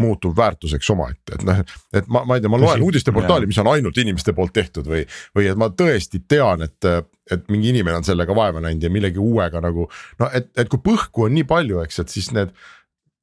muutub 0.01 0.37
väärtuseks 0.37 0.91
omaette, 0.93 1.39
et 1.39 1.45
noh, 1.47 1.61
et 1.97 2.09
ma, 2.13 2.25
ma 2.29 2.37
ei 2.37 2.43
tea, 2.45 2.53
ma 2.53 2.61
loen 2.61 2.83
uudisteportaali, 2.85 3.49
mis 3.49 3.59
on 3.63 3.71
ainult 3.73 3.97
inimeste 4.03 4.35
poolt 4.37 4.53
tehtud 4.57 4.89
või, 4.91 5.07
või 5.37 5.49
et 5.49 5.61
ma 5.61 5.71
tõesti 5.73 6.21
tean, 6.29 6.67
et, 6.67 6.89
et 7.33 7.47
mingi 7.53 7.73
inimene 7.73 8.03
on 8.03 8.07
sellega 8.07 8.37
vaeva 8.37 8.61
näinud 8.65 8.85
ja 8.85 8.93
millegi 8.93 9.23
uuega 9.23 9.63
nagu 9.65 9.89
no 10.21 10.29
et, 10.37 10.51
et 10.57 10.69
kui 10.73 10.83
põhku 10.85 11.29
on 11.29 11.37
nii 11.39 11.47
palju, 11.49 11.81
eks, 11.85 12.03
et 12.05 12.13
siis 12.13 12.29
need 12.37 12.53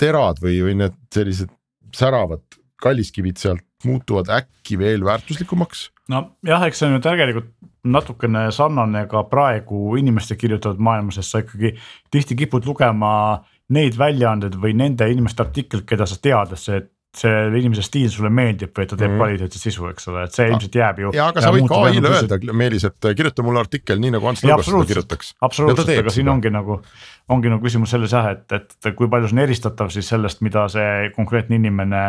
terad 0.02 0.42
või, 0.42 0.58
või 0.66 0.80
need 0.82 0.98
sellised 1.14 1.54
säravad 1.94 2.42
kalliskivid 2.84 3.38
sealt 3.40 3.64
muutuvad 3.86 4.32
äkki 4.34 4.80
veel 4.80 5.06
väärtuslikumaks? 5.06 5.90
Nojah, 6.12 6.66
eks 6.68 6.82
see 6.82 6.90
on 6.90 6.98
ju 6.98 7.04
tegelikult 7.04 7.52
natukene 7.84 8.48
sarnane 8.56 9.06
ka 9.12 9.24
praegu 9.28 9.96
inimeste 10.00 10.36
kirjutatud 10.40 10.82
maailmas, 10.84 11.20
sest 11.20 11.36
sa 11.36 11.44
ikkagi 11.44 11.74
tihti 12.12 12.38
kipud 12.44 12.68
lugema 12.68 13.44
neid 13.74 13.98
väljaandeid 14.00 14.58
või 14.62 14.76
nende 14.78 15.10
inimeste 15.12 15.44
artikleid, 15.46 15.86
keda 15.90 16.08
sa 16.10 16.20
tead, 16.22 16.54
et 16.56 16.62
see 16.62 16.84
see 17.14 17.42
inimese 17.60 17.84
stiil 17.86 18.10
sulle 18.10 18.32
meeldib 18.34 18.74
või 18.74 18.88
ta 18.90 18.98
teeb 18.98 19.12
mm. 19.12 19.20
kvaliteetset 19.22 19.68
sisu, 19.68 19.86
eks 19.92 20.08
ole, 20.10 20.24
et 20.26 20.34
see 20.34 20.48
ilmselt 20.50 20.78
jääb 20.80 21.02
ju. 21.04 21.12
ja 21.14 21.28
aga 21.30 21.44
sa 21.46 21.52
võid 21.54 21.68
ka 21.70 21.82
ai-le 21.86 22.10
öelda, 22.10 22.40
Meelis, 22.58 22.88
et 22.90 23.10
kirjuta 23.20 23.46
mulle 23.46 23.62
artikkel 23.62 24.02
nii 24.02 24.16
nagu 24.16 24.30
Ants 24.32 24.42
Lõõgas 24.42 24.70
seda 24.72 24.88
kirjutaks. 24.90 25.34
absoluutselt, 25.46 25.94
aga 26.02 26.14
siin 26.14 26.32
ongi 26.34 26.50
nagu, 26.54 26.80
ongi 27.34 27.54
nagu 27.54 27.62
küsimus 27.62 27.94
selles 27.94 28.16
jah, 28.18 28.32
et, 28.34 28.58
et 28.58 28.90
kui 28.98 29.12
palju 29.14 29.30
see 29.30 29.38
on 29.38 29.44
eristatav 29.46 29.94
siis 29.94 30.10
sellest, 30.10 30.42
mida 30.46 30.66
see 30.74 31.12
konkreetne 31.14 31.62
inimene 31.62 32.04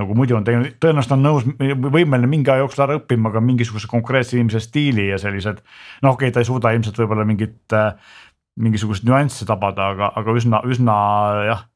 nagu 0.00 0.16
muidu 0.16 0.38
on 0.38 0.48
teinud, 0.48 0.72
tõenäoliselt 0.80 1.18
on 1.18 1.24
nõus, 1.26 1.46
võimeline 1.92 2.30
mingi 2.30 2.48
aja 2.48 2.64
jooksul 2.64 2.86
ära 2.86 2.96
õppima 2.96 3.28
ka 3.34 3.42
mingisuguse 3.44 3.90
konkreetse 3.90 4.38
inimese 4.38 4.62
stiili 4.64 5.10
ja 5.10 5.20
sellised. 5.20 5.60
noh, 6.00 6.14
okei 6.14 6.30
okay,, 6.30 6.32
ta 6.32 6.40
ei 6.40 6.48
suuda 6.48 6.72
ilmselt 6.72 6.96
võib-olla 7.02 7.28
mingit 7.28 7.76
äh, 7.76 7.92
mingisuguseid 8.60 9.08
nüansse 9.08 9.46
tabada, 9.48 9.92
aga, 9.94 10.10
aga 10.18 10.34
üsna, 10.36 10.60
üsna 10.68 10.96
jah 11.48 11.68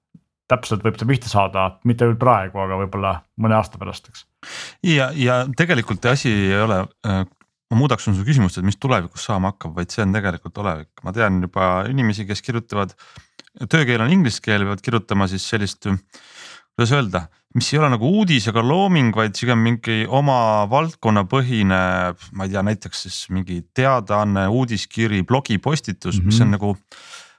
täpselt 0.51 0.85
võib 0.87 0.99
ta 0.99 1.07
pihta 1.09 1.31
saada, 1.31 1.65
mitte 1.89 2.07
küll 2.07 2.19
praegu, 2.21 2.61
aga 2.63 2.79
võib-olla 2.83 3.13
mõne 3.43 3.57
aasta 3.59 3.81
pärast, 3.81 4.11
eks. 4.13 4.27
ja, 4.87 5.11
ja 5.19 5.41
tegelikult 5.59 6.07
asi 6.11 6.31
ei 6.31 6.61
ole, 6.63 6.83
äh, 7.09 7.25
ma 7.71 7.79
muudaks 7.81 8.07
su 8.07 8.27
küsimust, 8.27 8.61
et 8.61 8.67
mis 8.67 8.79
tulevikus 8.79 9.27
saama 9.27 9.53
hakkab, 9.53 9.75
vaid 9.79 9.91
see 9.95 10.05
on 10.05 10.15
tegelikult 10.15 10.63
olevik, 10.63 10.93
ma 11.07 11.15
tean 11.17 11.41
juba 11.43 11.71
inimesi, 11.91 12.29
kes 12.29 12.45
kirjutavad. 12.47 12.95
töökeel 13.67 14.05
on 14.05 14.13
inglise 14.13 14.43
keel, 14.45 14.67
peavad 14.69 14.85
kirjutama 14.85 15.27
siis 15.33 15.49
sellist, 15.51 15.89
kuidas 16.77 16.95
öelda, 16.95 17.27
mis 17.57 17.73
ei 17.73 17.81
ole 17.81 17.89
nagu 17.95 18.09
uudis 18.21 18.49
ega 18.51 18.63
looming, 18.65 19.15
vaid 19.17 19.37
pigem 19.39 19.63
mingi 19.65 20.03
oma 20.13 20.67
valdkonnapõhine, 20.71 21.83
ma 22.37 22.47
ei 22.47 22.53
tea, 22.53 22.65
näiteks 22.67 23.07
siis 23.07 23.21
mingi 23.33 23.63
teadaanne, 23.77 24.47
uudiskiri, 24.53 25.23
blogipostitus 25.25 26.19
mm, 26.19 26.21
-hmm. 26.21 26.27
mis 26.27 26.41
on 26.41 26.51
mhm. 26.51 26.57
nagu 26.59 26.75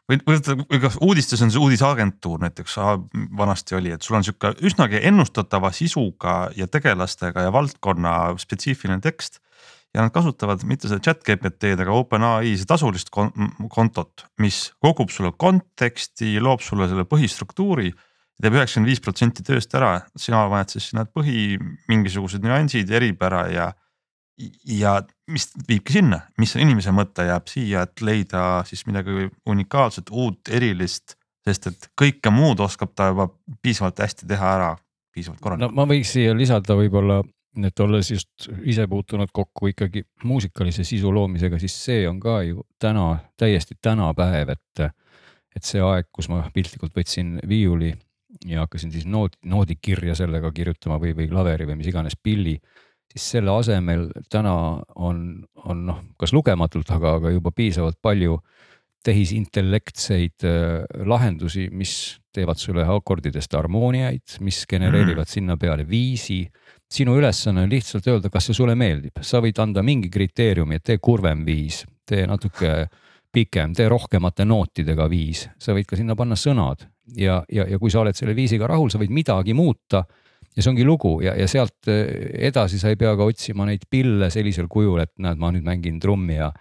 või, 0.10 0.22
või, 0.64 0.80
kas 0.82 0.98
uudistes 1.04 1.42
on 1.44 1.52
see 1.54 1.62
uudisagentuur 1.62 2.42
näiteks 2.42 2.78
vanasti 3.38 3.78
oli, 3.78 3.92
et 3.94 4.02
sul 4.02 4.18
on 4.18 4.26
sihuke 4.26 4.56
üsnagi 4.66 5.04
ennustatava 5.10 5.72
sisuga 5.76 6.50
ja 6.56 6.68
tegelastega 6.68 7.48
ja 7.48 7.54
valdkonna 7.54 8.16
spetsiifiline 8.42 9.02
tekst. 9.04 9.40
ja 9.96 10.04
nad 10.04 10.12
kasutavad 10.14 10.62
mitte 10.68 10.90
seda 10.90 11.00
chat 11.02 11.24
GPT-d, 11.26 11.82
aga 11.82 11.94
OpenAI 11.96 12.58
see 12.58 12.68
tasulist 12.70 13.08
kontot, 13.10 14.26
mis 14.38 14.74
kogub 14.84 15.10
sulle 15.10 15.32
konteksti, 15.32 16.40
loob 16.44 16.62
sulle 16.62 16.90
selle 16.92 17.06
põhistruktuuri 17.08 17.94
teeb 18.42 18.58
üheksakümmend 18.58 18.92
viis 18.92 19.02
protsenti 19.04 19.44
tööst 19.46 19.74
ära, 19.78 19.98
sina 20.20 20.44
paned 20.52 20.74
siis 20.74 20.92
sinna 20.92 21.08
põhi 21.10 21.58
mingisugused 21.90 22.44
nüansid, 22.46 22.92
eripära 22.94 23.48
ja 23.54 23.72
ja 24.70 25.00
mis 25.32 25.50
viibki 25.68 25.96
sinna, 25.98 26.20
mis 26.38 26.54
inimese 26.60 26.92
mõte 26.94 27.26
jääb 27.26 27.48
siia, 27.50 27.88
et 27.88 28.04
leida 28.06 28.42
siis 28.70 28.86
midagi 28.86 29.32
unikaalset, 29.50 30.12
uut, 30.14 30.52
erilist, 30.54 31.16
sest 31.48 31.72
et 31.72 31.88
kõike 31.98 32.32
muud 32.34 32.62
oskab 32.62 32.94
ta 32.96 33.10
juba 33.12 33.30
piisavalt 33.66 34.04
hästi 34.04 34.30
teha 34.30 34.52
ära, 34.60 34.70
piisavalt 35.16 35.42
korralikult. 35.42 35.74
no 35.74 35.82
ma 35.82 35.90
võiks 35.90 36.14
siia 36.14 36.36
lisada 36.38 36.78
võib-olla, 36.78 37.24
et 37.66 37.82
olles 37.82 38.12
just 38.14 38.50
ise 38.70 38.86
puutunud 38.88 39.34
kokku 39.34 39.72
ikkagi 39.74 40.06
muusikalise 40.30 40.86
sisu 40.86 41.10
loomisega, 41.14 41.58
siis 41.60 41.74
see 41.88 42.06
on 42.10 42.20
ka 42.22 42.42
ju 42.46 42.62
täna 42.80 43.16
täiesti 43.42 43.80
tänapäev, 43.82 44.54
et, 44.54 44.92
et 45.56 45.66
see 45.66 45.82
aeg, 45.82 46.12
kus 46.14 46.30
ma 46.30 46.44
piltlikult 46.54 46.94
võtsin 46.94 47.40
viiuli 47.50 47.96
ja 48.46 48.66
hakkasin 48.66 48.92
siis 48.92 49.06
nood, 49.08 49.38
noodikirja 49.46 50.16
sellega 50.16 50.52
kirjutama 50.52 51.00
või, 51.02 51.14
või 51.16 51.30
klaveri 51.32 51.68
või 51.70 51.80
mis 51.80 51.92
iganes 51.92 52.18
pilli 52.20 52.58
siis 53.18 53.32
selle 53.38 53.52
asemel 53.56 54.08
täna 54.30 54.54
on, 54.96 55.20
on 55.66 55.84
noh, 55.90 56.04
kas 56.20 56.34
lugematult, 56.36 56.90
aga, 56.94 57.18
aga 57.22 57.34
juba 57.34 57.54
piisavalt 57.56 58.00
palju 58.02 58.38
tehisintellektseid 59.08 60.44
äh, 60.44 60.84
lahendusi, 61.08 61.68
mis 61.72 62.18
teevad 62.36 62.60
sulle 62.60 62.84
akordidest 62.92 63.54
harmooniaid, 63.56 64.38
mis 64.46 64.66
genereerivad 64.70 65.26
mm. 65.26 65.34
sinna 65.34 65.58
peale 65.58 65.88
viisi. 65.88 66.46
sinu 66.92 67.18
ülesanne 67.20 67.66
on 67.66 67.70
lihtsalt 67.70 68.08
öelda, 68.08 68.30
kas 68.32 68.46
see 68.48 68.56
sulle 68.56 68.76
meeldib, 68.76 69.20
sa 69.22 69.42
võid 69.44 69.58
anda 69.60 69.84
mingi 69.84 70.10
kriteeriumi, 70.10 70.80
et 70.80 70.84
tee 70.84 70.98
kurvem 71.04 71.46
viis, 71.46 71.82
tee 72.08 72.26
natuke 72.28 72.88
pikem, 73.32 73.74
tee 73.76 73.90
rohkemate 73.90 74.46
nootidega 74.46 75.10
viis, 75.12 75.48
sa 75.60 75.76
võid 75.76 75.88
ka 75.88 76.00
sinna 76.00 76.16
panna 76.16 76.36
sõnad 76.40 76.86
ja, 77.16 77.42
ja, 77.52 77.68
ja 77.70 77.80
kui 77.80 77.92
sa 77.94 78.02
oled 78.04 78.18
selle 78.18 78.36
viisiga 78.38 78.68
rahul, 78.70 78.92
sa 78.92 79.00
võid 79.02 79.14
midagi 79.14 79.56
muuta. 79.58 80.04
Ja 80.58 80.64
see 80.64 80.72
ongi 80.72 80.86
lugu. 80.88 81.20
Ja, 81.22 81.36
ja 81.38 81.46
sealt 81.50 81.90
eh, 81.92 82.34
edasi 82.50 82.80
sa 82.82 82.90
ei 82.90 82.98
pea 83.00 83.14
ka 83.18 83.28
otsima 83.30 83.68
neid 83.68 83.86
pille 83.90 84.32
sellisel 84.34 84.70
kujul, 84.72 85.00
et 85.04 85.14
näed, 85.22 85.40
ma 85.42 85.52
nüüd 85.54 85.66
mängin 85.68 86.00
trummi 86.02 86.40
ja 86.40 86.52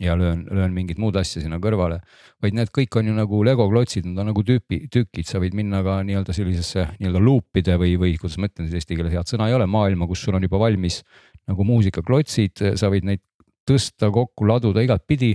ja 0.00 0.14
löön, 0.16 0.46
löön 0.50 0.72
mingit 0.72 0.98
muud 0.98 1.16
asja 1.20 1.42
sinna 1.42 1.58
kõrvale. 1.60 1.98
vaid 2.40 2.54
need 2.56 2.70
kõik 2.72 2.96
on 2.96 3.10
ju 3.10 3.12
nagu 3.12 3.42
Lego 3.44 3.66
klotsid, 3.68 4.06
nad 4.08 4.22
on 4.22 4.30
nagu 4.30 4.42
tüüpi, 4.48 4.86
tükid, 4.88 5.28
sa 5.28 5.36
võid 5.42 5.52
minna 5.52 5.82
ka 5.84 5.98
nii-öelda 6.08 6.32
sellisesse 6.32 6.86
nii-öelda 6.94 7.20
loop'ide 7.20 7.76
või, 7.76 7.98
või 8.00 8.14
kuidas 8.16 8.38
ma 8.40 8.48
ütlen, 8.48 8.70
eesti 8.72 8.96
keeles 8.96 9.12
head 9.12 9.28
sõna 9.28 9.50
ei 9.50 9.58
ole, 9.58 9.66
maailma, 9.68 10.08
kus 10.08 10.22
sul 10.24 10.38
on 10.38 10.46
juba 10.48 10.62
valmis 10.62 11.02
nagu 11.50 11.66
muusikaklotsid, 11.68 12.64
sa 12.80 12.88
võid 12.88 13.04
neid 13.10 13.20
tõsta 13.68 14.08
kokku, 14.12 14.48
laduda 14.48 14.82
igatpidi 14.84 15.34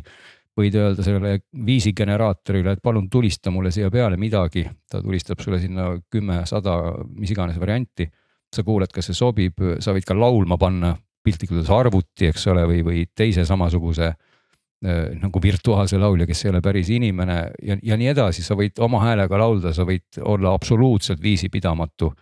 võid 0.56 0.76
öelda 0.80 1.04
sellele 1.04 1.40
viisi 1.66 1.92
generaatorile, 1.96 2.76
et 2.76 2.84
palun 2.84 3.10
tulista 3.12 3.52
mulle 3.52 3.74
siia 3.76 3.90
peale 3.92 4.18
midagi, 4.20 4.64
ta 4.90 5.02
tulistab 5.04 5.42
sulle 5.44 5.60
sinna 5.60 5.90
kümme, 6.12 6.44
sada, 6.48 6.78
mis 7.16 7.34
iganes 7.36 7.60
varianti. 7.60 8.08
sa 8.56 8.64
kuuled, 8.64 8.88
kas 8.94 9.10
see 9.10 9.18
sobib, 9.18 9.60
sa 9.84 9.92
võid 9.92 10.06
ka 10.08 10.16
laulma 10.16 10.56
panna 10.56 10.94
piltlikult 11.26 11.58
öeldes 11.58 11.72
arvuti, 11.74 12.30
eks 12.30 12.46
ole, 12.48 12.62
või, 12.70 12.84
või 12.86 13.02
teise 13.12 13.44
samasuguse 13.46 14.06
äh, 14.08 15.10
nagu 15.20 15.42
virtuaalse 15.44 15.98
laulja, 16.00 16.28
kes 16.30 16.46
ei 16.46 16.52
ole 16.54 16.62
päris 16.64 16.92
inimene 16.94 17.40
ja, 17.66 17.76
ja 17.84 17.98
nii 18.00 18.14
edasi, 18.14 18.46
sa 18.46 18.56
võid 18.56 18.80
oma 18.86 19.02
häälega 19.04 19.42
laulda, 19.42 19.74
sa 19.76 19.84
võid 19.84 20.22
olla 20.24 20.54
absoluutselt 20.56 21.20
viisipidamatu 21.24 22.14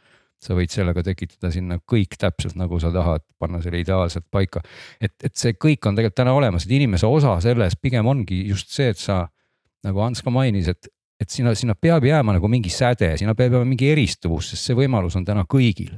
sa 0.45 0.55
võid 0.57 0.71
sellega 0.73 1.03
tekitada 1.05 1.51
sinna 1.53 1.79
kõik 1.89 2.17
täpselt 2.19 2.57
nagu 2.59 2.79
sa 2.81 2.91
tahad, 2.93 3.23
panna 3.39 3.61
selle 3.63 3.81
ideaalselt 3.83 4.25
paika. 4.31 4.61
et, 5.01 5.13
et 5.23 5.35
see 5.35 5.55
kõik 5.57 5.87
on 5.87 5.97
tegelikult 5.97 6.19
täna 6.21 6.33
olemas, 6.37 6.65
et 6.65 6.75
inimese 6.77 7.07
osa 7.07 7.37
selles 7.43 7.77
pigem 7.81 8.07
ongi 8.07 8.43
just 8.49 8.73
see, 8.73 8.89
et 8.93 8.99
sa 8.99 9.23
nagu 9.83 10.03
Ants 10.03 10.23
ka 10.23 10.31
mainis, 10.31 10.69
et, 10.71 10.89
et 11.19 11.29
sinna, 11.29 11.53
sinna 11.55 11.75
peab 11.75 12.05
jääma 12.07 12.37
nagu 12.37 12.49
mingi 12.51 12.71
säde, 12.71 13.13
sinna 13.19 13.35
peab 13.35 13.57
jääma 13.57 13.67
mingi 13.67 13.91
eristuvus, 13.91 14.53
sest 14.53 14.69
see 14.69 14.77
võimalus 14.77 15.17
on 15.19 15.25
täna 15.27 15.45
kõigil. 15.49 15.95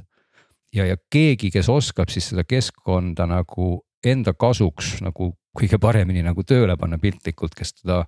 ja, 0.74 0.86
ja 0.86 0.96
keegi, 1.10 1.50
kes 1.50 1.68
oskab 1.72 2.10
siis 2.12 2.30
seda 2.32 2.44
keskkonda 2.44 3.26
nagu 3.30 3.80
enda 4.06 4.34
kasuks 4.34 5.00
nagu 5.02 5.32
kõige 5.56 5.78
paremini 5.80 6.22
nagu 6.24 6.44
tööle 6.44 6.76
panna 6.76 6.98
piltlikult, 7.00 7.54
kes 7.56 7.80
teda 7.80 8.02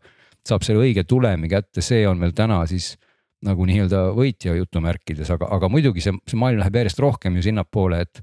saab 0.47 0.64
selle 0.64 0.85
õige 0.85 1.04
tulemi 1.09 1.49
kätte, 1.50 1.83
see 1.85 2.07
on 2.09 2.18
meil 2.21 2.35
täna 2.37 2.61
siis 2.68 2.97
nagu 3.47 3.66
nii-öelda 3.68 4.09
võitja 4.16 4.57
jutumärkides, 4.57 5.30
aga, 5.30 5.47
aga 5.54 5.71
muidugi 5.71 6.02
see, 6.02 6.16
see 6.26 6.38
maailm 6.40 6.62
läheb 6.62 6.80
järjest 6.80 7.00
rohkem 7.02 7.38
ju 7.38 7.47
sinnapoole, 7.47 8.02
et. 8.07 8.23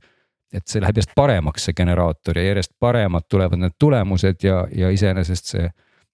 et 0.55 0.67
see 0.67 0.79
läheb 0.79 0.95
järjest 0.95 1.15
paremaks, 1.15 1.65
see 1.67 1.75
generaator 1.75 2.37
ja 2.39 2.43
järjest 2.45 2.71
paremad 2.79 3.25
tulevad 3.29 3.59
need 3.59 3.73
tulemused 3.79 4.43
ja, 4.43 4.61
ja 4.71 4.91
iseenesest 4.93 5.51
see 5.51 5.65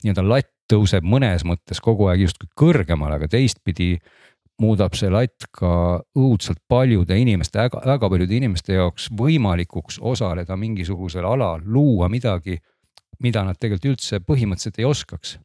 nii-öelda 0.03 0.23
latt 0.25 0.49
tõuseb 0.71 1.05
mõnes 1.05 1.43
mõttes 1.45 1.81
kogu 1.83 2.07
aeg 2.09 2.23
justkui 2.23 2.49
kõrgemale, 2.57 3.19
aga 3.19 3.27
teistpidi 3.29 3.95
muudab 4.61 4.95
see 4.97 5.09
latt 5.11 5.47
ka 5.55 6.01
õudselt 6.17 6.61
paljude 6.69 7.17
inimeste, 7.17 7.59
väga, 7.73 8.09
paljude 8.09 8.37
inimeste 8.37 8.77
jaoks 8.77 9.09
võimalikuks 9.17 9.99
osaleda 10.01 10.57
mingisugusel 10.59 11.25
alal, 11.27 11.63
luua 11.65 12.09
midagi, 12.11 12.59
mida 13.21 13.43
nad 13.45 13.59
tegelikult 13.59 13.93
üldse 13.93 14.21
põhimõtteliselt 14.25 14.81
ei 14.81 14.89
oskaks. 14.89 15.37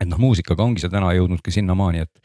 et 0.00 0.08
noh, 0.08 0.18
muusikaga 0.18 0.64
ongi 0.64 0.80
see 0.80 0.92
täna 0.92 1.10
jõudnud 1.12 1.42
ka 1.44 1.52
sinnamaani, 1.52 2.06
et 2.06 2.20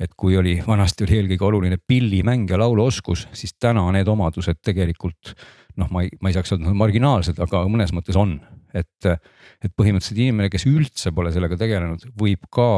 et 0.00 0.14
kui 0.16 0.36
oli, 0.36 0.56
vanasti 0.66 1.04
oli 1.04 1.18
eelkõige 1.20 1.44
oluline 1.46 1.78
pillimäng 1.86 2.50
ja 2.50 2.58
lauluoskus, 2.58 3.26
siis 3.36 3.54
täna 3.60 3.84
need 3.94 4.08
omadused 4.08 4.62
tegelikult 4.64 5.34
noh, 5.76 5.88
ma 5.92 6.02
ei, 6.04 6.10
ma 6.20 6.30
ei 6.30 6.36
saaks 6.36 6.54
öelda 6.54 6.74
marginaalsed, 6.76 7.38
aga 7.42 7.62
mõnes 7.70 7.92
mõttes 7.96 8.18
on, 8.18 8.36
et, 8.76 9.08
et 9.08 9.72
põhimõtteliselt 9.76 10.20
inimene, 10.20 10.50
kes 10.52 10.66
üldse 10.68 11.12
pole 11.14 11.32
sellega 11.34 11.58
tegelenud, 11.60 12.04
võib 12.18 12.44
ka 12.52 12.68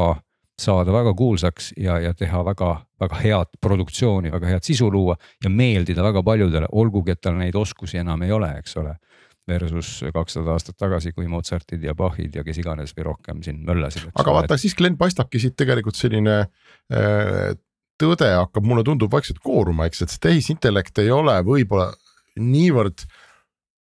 saada 0.59 0.93
väga 0.95 1.11
kuulsaks 1.17 1.73
ja, 1.81 1.97
ja 1.99 2.13
teha 2.15 2.39
väga-väga 2.47 3.17
head 3.19 3.57
produktsiooni, 3.61 4.31
väga 4.31 4.53
head 4.53 4.67
sisu 4.67 4.87
luua 4.91 5.17
ja 5.43 5.51
meeldida 5.51 6.03
väga 6.05 6.23
paljudele, 6.23 6.69
olgugi 6.71 7.11
et 7.11 7.21
tal 7.23 7.35
neid 7.39 7.57
oskusi 7.59 7.99
enam 7.99 8.23
ei 8.23 8.31
ole, 8.31 8.53
eks 8.61 8.77
ole 8.79 8.95
versus 9.49 9.99
kakssada 10.13 10.55
aastat 10.55 10.77
tagasi, 10.81 11.13
kui 11.13 11.27
Mozartid 11.29 11.83
ja 11.85 11.93
Bachid 11.97 12.35
ja 12.35 12.43
kes 12.45 12.59
iganes 12.61 12.95
või 12.97 13.09
rohkem 13.11 13.43
siin 13.45 13.61
möllasid. 13.67 14.09
aga 14.13 14.33
vaata, 14.39 14.57
siis 14.57 14.75
Glen 14.77 14.97
paistabki 14.97 15.41
siit 15.41 15.55
tegelikult 15.59 15.97
selline 15.99 16.39
äh, 16.41 17.53
tõde 18.01 18.31
hakkab, 18.31 18.65
mulle 18.65 18.83
tundub 18.87 19.13
vaikselt 19.13 19.39
kooruma, 19.43 19.87
eks, 19.89 20.01
et 20.01 20.13
see 20.13 20.23
tehisintellekt 20.27 21.03
ei 21.03 21.13
ole 21.13 21.37
võib-olla 21.45 21.91
niivõrd 22.41 23.05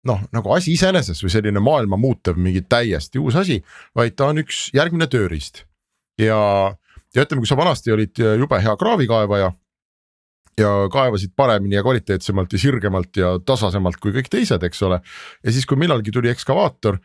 noh, 0.05 0.21
nagu 0.35 0.53
asi 0.53 0.75
iseeneses 0.75 1.23
või 1.23 1.33
selline 1.33 1.63
maailma 1.63 1.97
muutev 1.97 2.37
mingi 2.37 2.61
täiesti 2.69 3.21
uus 3.21 3.37
asi, 3.39 3.61
vaid 3.97 4.17
ta 4.17 4.29
on 4.33 4.43
üks 4.43 4.67
järgmine 4.75 5.07
tööriist. 5.09 5.63
ja, 6.21 6.37
ja 7.15 7.25
ütleme, 7.25 7.41
kui 7.41 7.49
sa 7.49 7.57
vanasti 7.57 7.95
olid 7.95 8.21
jube 8.21 8.59
hea 8.61 8.75
kraavikaevaja 8.77 9.53
ja 10.57 10.71
kaevasid 10.91 11.33
paremini 11.35 11.75
ja 11.75 11.83
kvaliteetsemalt 11.83 12.53
ja 12.53 12.59
sirgemalt 12.59 13.17
ja 13.17 13.35
tasasemalt 13.45 13.99
kui 14.01 14.13
kõik 14.15 14.29
teised, 14.31 14.63
eks 14.63 14.83
ole. 14.87 14.99
ja 15.43 15.51
siis, 15.51 15.65
kui 15.65 15.79
millalgi 15.79 16.13
tuli 16.15 16.31
ekskavaator, 16.31 16.99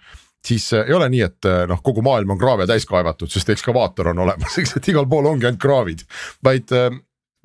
siis 0.47 0.73
äh, 0.75 0.87
ei 0.89 0.95
ole 0.95 1.09
nii, 1.13 1.23
et 1.27 1.49
äh, 1.49 1.65
noh, 1.71 1.83
kogu 1.83 2.03
maailm 2.07 2.37
on 2.37 2.41
kraave 2.41 2.67
täis 2.71 2.87
kaevatud, 2.89 3.31
sest 3.33 3.51
ekskavaator 3.57 4.13
on 4.13 4.23
olemas, 4.27 4.59
eks, 4.63 4.77
et 4.79 4.93
igal 4.93 5.09
pool 5.11 5.27
ongi 5.33 5.49
ainult 5.49 5.63
kraavid. 5.63 6.07
vaid 6.45 6.77
äh, 6.77 6.93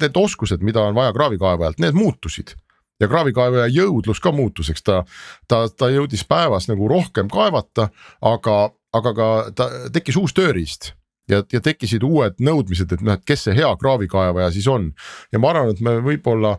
need 0.01 0.19
oskused, 0.19 0.63
mida 0.65 0.83
on 0.83 0.95
vaja 0.95 1.13
kraavikaevajalt, 1.15 1.81
need 1.83 1.97
muutusid 1.97 2.55
ja 3.01 3.07
kraavikaevaja 3.12 3.67
jõudlus 3.74 4.21
ka 4.24 4.31
muutus, 4.31 4.69
eks 4.71 4.85
ta, 4.85 5.01
ta, 5.47 5.65
ta 5.67 5.89
jõudis 5.91 6.24
päevas 6.27 6.69
nagu 6.69 6.88
rohkem 6.88 7.31
kaevata, 7.31 7.89
aga, 8.24 8.59
aga 8.95 9.15
ka 9.15 9.31
ta 9.55 9.69
tekkis 9.95 10.19
uus 10.21 10.35
tööriist 10.35 10.93
ja, 11.32 11.41
ja 11.51 11.62
tekkisid 11.63 12.03
uued 12.05 12.41
nõudmised, 12.44 12.91
et 12.91 13.05
noh, 13.05 13.17
et 13.17 13.25
kes 13.27 13.48
see 13.48 13.55
hea 13.58 13.72
kraavikaevaja 13.82 14.51
siis 14.55 14.67
on. 14.72 14.91
ja 15.34 15.41
ma 15.41 15.53
arvan, 15.53 15.74
et 15.74 15.82
me 15.86 15.98
võib-olla 16.05 16.55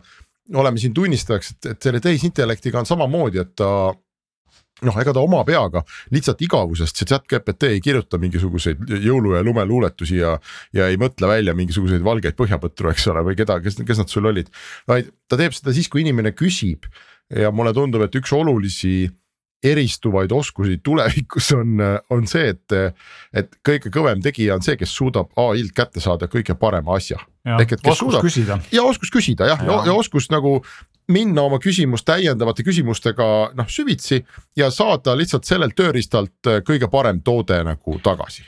oleme 0.55 0.79
siin 0.79 0.93
tunnistajaks, 0.95 1.55
et, 1.55 1.71
et 1.73 1.87
selle 1.89 2.01
tehisintellektiga 2.03 2.79
on 2.79 2.87
samamoodi, 2.87 3.41
et 3.43 3.55
ta 3.59 3.69
noh, 4.85 4.97
ega 5.01 5.13
ta 5.15 5.23
oma 5.25 5.41
peaga 5.47 5.81
lihtsalt 6.13 6.41
igavusest, 6.45 6.99
see 6.99 7.09
chat 7.09 7.25
GPT 7.29 7.71
ei 7.73 7.83
kirjuta 7.83 8.19
mingisuguseid 8.21 8.83
jõulu 9.03 9.33
ja 9.37 9.43
lumeluuletusi 9.45 10.19
ja. 10.19 10.35
ja 10.75 10.89
ei 10.91 10.99
mõtle 11.01 11.29
välja 11.29 11.55
mingisuguseid 11.57 12.03
valgeid 12.05 12.37
põhjapõtru, 12.37 12.91
eks 12.93 13.07
ole, 13.13 13.25
või 13.25 13.37
keda, 13.39 13.59
kes, 13.63 13.79
kes 13.87 14.03
nad 14.03 14.13
sul 14.13 14.29
olid. 14.29 14.51
vaid 14.89 15.09
ta 15.29 15.39
teeb 15.39 15.55
seda 15.57 15.73
siis, 15.75 15.89
kui 15.89 16.05
inimene 16.05 16.33
küsib 16.37 16.85
ja 17.33 17.51
mulle 17.51 17.73
tundub, 17.75 18.05
et 18.05 18.19
üks 18.21 18.33
olulisi 18.35 19.09
eristuvaid 19.63 20.31
oskusi 20.31 20.77
tulevikus 20.83 21.51
on, 21.57 21.79
on 22.09 22.27
see, 22.29 22.51
et, 22.53 22.97
et 23.33 23.55
kõige 23.65 23.91
kõvem 23.93 24.21
tegija 24.23 24.57
on 24.57 24.65
see, 24.65 24.77
kes 24.77 24.93
suudab 24.95 25.31
ai-lt 25.37 25.73
kätte 25.75 26.03
saada 26.03 26.29
kõige 26.31 26.55
parema 26.59 26.97
asja. 26.97 27.19
ehk 27.57 27.77
et 27.77 27.81
kes 27.81 27.97
suudab 28.03 28.25
küsida. 28.25 28.59
ja 28.71 28.83
oskus 28.83 29.11
küsida 29.13 29.49
jah 29.49 29.63
ja. 29.63 29.71
ja, 29.71 29.79
ja 29.89 29.93
oskus 29.97 30.29
nagu 30.33 30.59
minna 31.07 31.47
oma 31.47 31.59
küsimust 31.63 32.05
täiendavate 32.05 32.63
küsimustega 32.67 33.29
noh 33.55 33.71
süvitsi 33.71 34.25
ja 34.55 34.69
saada 34.71 35.15
lihtsalt 35.17 35.47
sellelt 35.47 35.75
tööriistalt 35.75 36.51
kõige 36.67 36.91
parem 36.91 37.23
toode 37.23 37.63
nagu 37.63 37.99
tagasi 38.03 38.45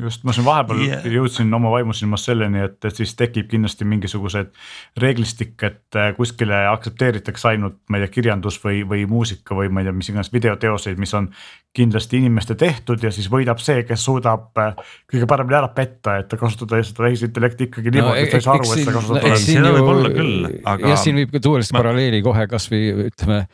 just, 0.00 0.24
ma 0.24 0.32
siin 0.32 0.46
vahepeal 0.46 0.82
yeah. 0.86 1.06
jõudsin 1.16 1.52
oma 1.54 1.70
vaimusilmas 1.74 2.24
selleni, 2.28 2.62
et, 2.66 2.78
et 2.88 2.96
siis 2.96 3.12
tekib 3.18 3.48
kindlasti 3.50 3.86
mingisugused 3.88 4.52
reeglistik, 5.00 5.54
et 5.68 5.98
äh, 5.98 6.12
kuskile 6.16 6.62
aktsepteeritakse 6.70 7.50
ainult, 7.52 7.80
ma 7.92 7.98
ei 7.98 8.06
tea, 8.06 8.14
kirjandus 8.14 8.58
või, 8.62 8.82
või 8.88 9.04
muusika 9.10 9.56
või 9.58 9.68
ma 9.72 9.82
ei 9.82 9.88
tea, 9.88 9.96
mis 9.98 10.08
iganes 10.12 10.32
videoteoseid, 10.32 11.00
mis 11.02 11.12
on 11.18 11.28
kindlasti 11.76 12.20
inimeste 12.20 12.56
tehtud 12.60 13.04
ja 13.04 13.12
siis 13.12 13.30
võidab 13.32 13.60
see, 13.64 13.84
kes 13.88 14.04
suudab 14.08 14.58
äh, 14.60 14.80
kõige 15.12 15.28
paremini 15.28 15.60
ära 15.60 15.70
petta, 15.76 16.18
et 16.22 16.34
kasutada 16.40 16.80
seda 16.84 17.08
tehisintellekti 17.08 17.68
ikkagi 17.68 17.94
niimoodi 17.94 18.24
no,, 18.24 18.26
et 18.26 18.32
sa 18.32 18.40
ei 18.40 18.46
saa 18.48 18.56
aru, 18.58 18.72
et 18.72 18.84
sa 18.88 18.96
kasutad. 18.96 19.28
ei, 19.28 19.44
seda 19.44 19.76
võib 19.76 19.92
olla 19.94 20.12
küll, 20.16 20.50
aga. 20.62 20.92
jah, 20.92 21.00
siin 21.04 21.20
võib 21.20 21.36
ka 21.36 21.44
tuua 21.44 21.60
lihtsalt 21.60 21.78
ma... 21.78 21.84
paralleeli 21.84 22.24
kohe 22.24 22.48
kasvõi 22.50 22.82
ütleme 23.08 23.44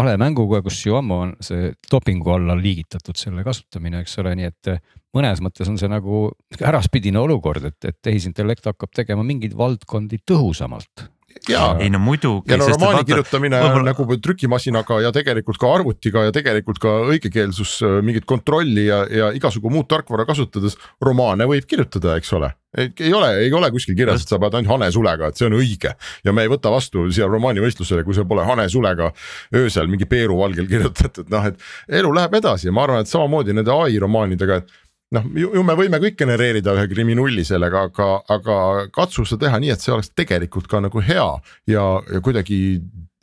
malemänguga, 0.00 0.64
kus 0.64 0.82
ju 0.84 1.00
ammu 1.00 1.22
on 1.28 1.38
see 1.44 1.72
dopingu 1.90 2.36
alla 2.36 2.56
liigitatud 2.58 3.16
selle 3.20 3.44
kasutamine, 3.46 4.04
eks 4.04 4.20
ole, 4.24 4.36
nii 4.40 4.52
et 4.52 4.76
mõnes 5.14 5.42
mõttes 5.44 5.70
on 5.70 5.78
see 5.80 5.90
nagu 5.90 6.28
äraspidine 6.60 7.20
olukord, 7.22 7.64
et, 7.70 7.80
et 7.88 7.98
tehisintellekt 8.02 8.70
hakkab 8.70 8.94
tegema 8.94 9.26
mingeid 9.26 9.56
valdkondi 9.58 10.22
tõhusamalt 10.26 11.08
ja, 11.48 11.76
ei 11.80 11.90
no 11.90 11.98
muidugi. 11.98 12.52
ja 12.52 12.58
no 12.58 12.66
romaani 12.68 13.00
vaata, 13.00 13.08
kirjutamine 13.08 13.60
võibolla... 13.60 13.80
on 13.80 13.88
nagu 13.88 14.18
trükimasinaga 14.26 15.00
ja 15.04 15.12
tegelikult 15.14 15.58
ka 15.60 15.70
arvutiga 15.76 16.26
ja 16.28 16.34
tegelikult 16.34 16.80
ka 16.82 16.94
õigekeelsus 17.12 17.76
äh, 17.84 17.96
mingit 18.06 18.26
kontrolli 18.28 18.86
ja, 18.88 19.04
ja 19.10 19.30
igasugu 19.36 19.72
muud 19.72 19.88
tarkvara 19.90 20.26
kasutades 20.28 20.78
romaane 21.04 21.48
võib 21.50 21.66
kirjutada, 21.68 22.16
eks 22.20 22.32
ole. 22.38 22.52
ei 22.78 23.12
ole, 23.14 23.30
ei 23.44 23.52
ole 23.54 23.70
kuskil 23.74 23.96
kirjas, 23.98 24.24
et 24.24 24.32
sa 24.32 24.38
pead 24.42 24.56
ainult 24.58 24.74
hanesulega, 24.76 25.30
et 25.30 25.40
see 25.40 25.48
on 25.50 25.58
õige 25.58 25.94
ja 26.24 26.36
me 26.36 26.46
ei 26.46 26.52
võta 26.52 26.72
vastu 26.74 27.06
siia 27.10 27.28
romaanivõistlusele, 27.30 28.06
kui 28.06 28.16
see 28.16 28.26
pole 28.28 28.46
hanesulega 28.46 29.10
öösel 29.54 29.90
mingi 29.90 30.08
Peeru 30.10 30.38
valgel 30.40 30.70
kirjutatud, 30.70 31.28
noh 31.34 31.50
et 31.50 32.00
elu 32.00 32.14
läheb 32.14 32.40
edasi 32.40 32.70
ja 32.70 32.74
ma 32.74 32.86
arvan, 32.86 33.04
et 33.04 33.10
samamoodi 33.10 33.56
nende 33.56 33.74
ai 33.74 34.00
romaanidega, 34.02 34.62
et 34.62 34.80
noh, 35.14 35.26
ju 35.38 35.64
me 35.66 35.76
võime 35.78 36.00
kõik 36.02 36.18
genereerida 36.20 36.74
ühe 36.76 36.86
kriminulli 36.90 37.44
sellega, 37.46 37.86
aga, 37.90 38.08
aga 38.34 38.58
katsu 38.94 39.26
seda 39.28 39.48
teha 39.48 39.60
nii, 39.62 39.74
et 39.74 39.84
see 39.84 39.94
oleks 39.94 40.12
tegelikult 40.16 40.68
ka 40.70 40.82
nagu 40.84 41.02
hea 41.04 41.28
ja, 41.70 41.84
ja 42.12 42.22
kuidagi 42.24 42.58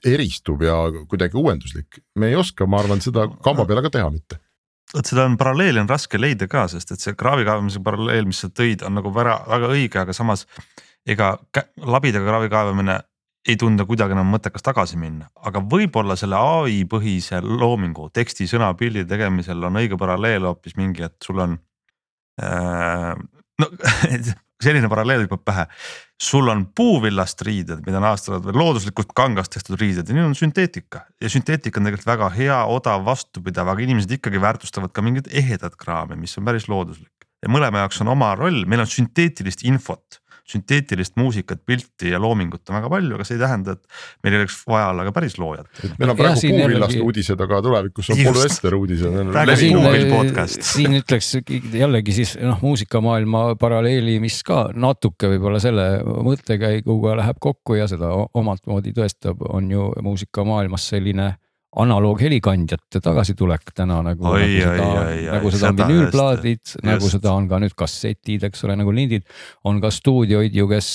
eristub 0.08 0.64
ja 0.66 0.78
kuidagi 1.10 1.38
uuenduslik. 1.38 2.02
me 2.16 2.32
ei 2.32 2.40
oska, 2.40 2.66
ma 2.66 2.82
arvan, 2.82 3.04
seda 3.04 3.28
kamba 3.44 3.68
peale 3.70 3.86
ka 3.86 3.94
teha 3.98 4.10
mitte 4.14 4.42
vot 4.92 5.08
seda 5.08 5.26
on 5.26 5.38
paralleeli 5.40 5.80
on 5.80 5.90
raske 5.90 6.20
leida 6.20 6.48
ka, 6.52 6.66
sest 6.72 6.92
et 6.92 7.04
see 7.04 7.16
kraavi 7.18 7.46
kaevamise 7.48 7.80
paralleel, 7.84 8.28
mis 8.28 8.42
sa 8.44 8.50
tõid, 8.52 8.84
on 8.88 8.98
nagu 9.00 9.14
väga, 9.16 9.38
väga 9.48 9.70
õige, 9.72 10.02
aga 10.02 10.16
samas 10.16 10.46
ega 11.08 11.34
labidaga 11.80 12.28
kraavi 12.28 12.52
kaevamine 12.52 12.98
ei 13.48 13.58
tunda 13.58 13.88
kuidagi 13.90 14.14
enam 14.14 14.30
mõttekas 14.30 14.66
tagasi 14.66 15.00
minna, 15.02 15.32
aga 15.48 15.64
võib-olla 15.66 16.18
selle 16.20 16.38
ai 16.38 16.84
põhise 16.90 17.40
loomingu 17.42 18.12
teksti, 18.14 18.46
sõna, 18.50 18.70
pildi 18.78 19.08
tegemisel 19.10 19.64
on 19.66 19.80
õige 19.82 19.98
paralleel 19.98 20.46
hoopis 20.46 20.78
mingi, 20.78 21.08
et 21.08 21.16
sul 21.26 21.42
on 21.42 21.58
no 22.40 23.68
selline 24.62 24.90
paralleel 24.92 25.26
hüppab 25.26 25.44
pähe, 25.46 25.66
sul 26.22 26.50
on 26.54 26.68
puuvillast 26.78 27.42
riided, 27.48 27.82
mida 27.86 27.98
on 27.98 28.06
aastaid 28.12 28.46
veel 28.46 28.60
looduslikult 28.62 29.14
kangast 29.18 29.56
tehtud 29.56 29.80
riided 29.82 30.10
ja 30.10 30.18
nüüd 30.18 30.30
on 30.30 30.38
sünteetika. 30.38 31.06
Ja 31.22 31.32
sünteetika 31.34 31.82
on 31.82 31.90
tegelikult 31.90 32.12
väga 32.12 32.30
hea, 32.36 32.60
odav, 32.70 33.02
vastupidav, 33.08 33.72
aga 33.74 33.86
inimesed 33.88 34.14
ikkagi 34.20 34.42
väärtustavad 34.42 34.94
ka 34.94 35.06
mingit 35.06 35.32
ehedat 35.34 35.78
kraami, 35.82 36.20
mis 36.22 36.38
on 36.38 36.46
päris 36.48 36.70
looduslik. 36.72 37.14
Ja 37.42 37.50
mõlema 37.50 37.82
jaoks 37.82 38.04
on 38.04 38.14
oma 38.14 38.36
roll, 38.38 38.68
meil 38.70 38.84
on 38.84 38.90
sünteetilist 38.90 39.66
infot 39.66 40.21
sünteetilist 40.48 41.18
muusikat, 41.20 41.62
pilti 41.66 42.12
ja 42.12 42.20
loomingut 42.22 42.70
on 42.70 42.78
väga 42.80 42.90
palju, 42.92 43.16
aga 43.18 43.28
see 43.28 43.38
ei 43.38 43.42
tähenda, 43.42 43.76
et 43.78 44.24
meil 44.26 44.36
ei 44.36 44.42
oleks 44.42 44.58
vaja 44.68 44.90
olla 44.92 45.06
ka 45.08 45.14
päris 45.16 45.38
loojad. 45.42 45.70
meil 46.00 46.14
on 46.14 46.20
praegu 46.20 46.42
puuvillast 46.42 46.96
jällegi... 46.96 47.04
uudised, 47.06 47.44
aga 47.46 47.62
tulevikus 47.66 48.12
on 48.14 48.24
polüester 48.26 48.78
uudised. 48.78 49.20
siin 50.74 50.98
ütleks 51.00 51.34
jällegi 51.78 52.16
siis 52.16 52.36
noh, 52.42 52.60
muusikamaailma 52.64 53.44
paralleeli, 53.62 54.18
mis 54.24 54.42
ka 54.48 54.64
natuke 54.74 55.30
võib-olla 55.36 55.62
selle 55.64 55.88
mõttekäiguga 56.06 57.16
läheb 57.22 57.40
kokku 57.42 57.80
ja 57.80 57.88
seda 57.92 58.12
omalt 58.34 58.68
moodi 58.70 58.96
tõestab, 58.98 59.42
on 59.50 59.72
ju 59.72 59.92
muusikamaailmas 60.04 60.90
selline 60.94 61.34
analooghelikandjate 61.80 63.00
tagasitulek 63.04 63.72
täna 63.76 64.02
nagu, 64.04 64.26
oi, 64.28 64.48
nagu 64.60 64.60
seda, 64.60 65.04
oi, 65.06 65.20
nagu 65.30 65.52
seda 65.54 65.70
on 65.70 65.78
vinüülplaadid, 65.80 66.74
nagu 66.84 67.12
seda 67.12 67.36
on 67.38 67.48
ka 67.52 67.62
nüüd 67.64 67.76
kassetid, 67.80 68.44
eks 68.50 68.66
ole, 68.68 68.76
nagu 68.80 68.92
lindid. 68.96 69.24
on 69.64 69.80
ka 69.84 69.92
stuudioid 69.94 70.56
ju, 70.56 70.68
kes 70.72 70.90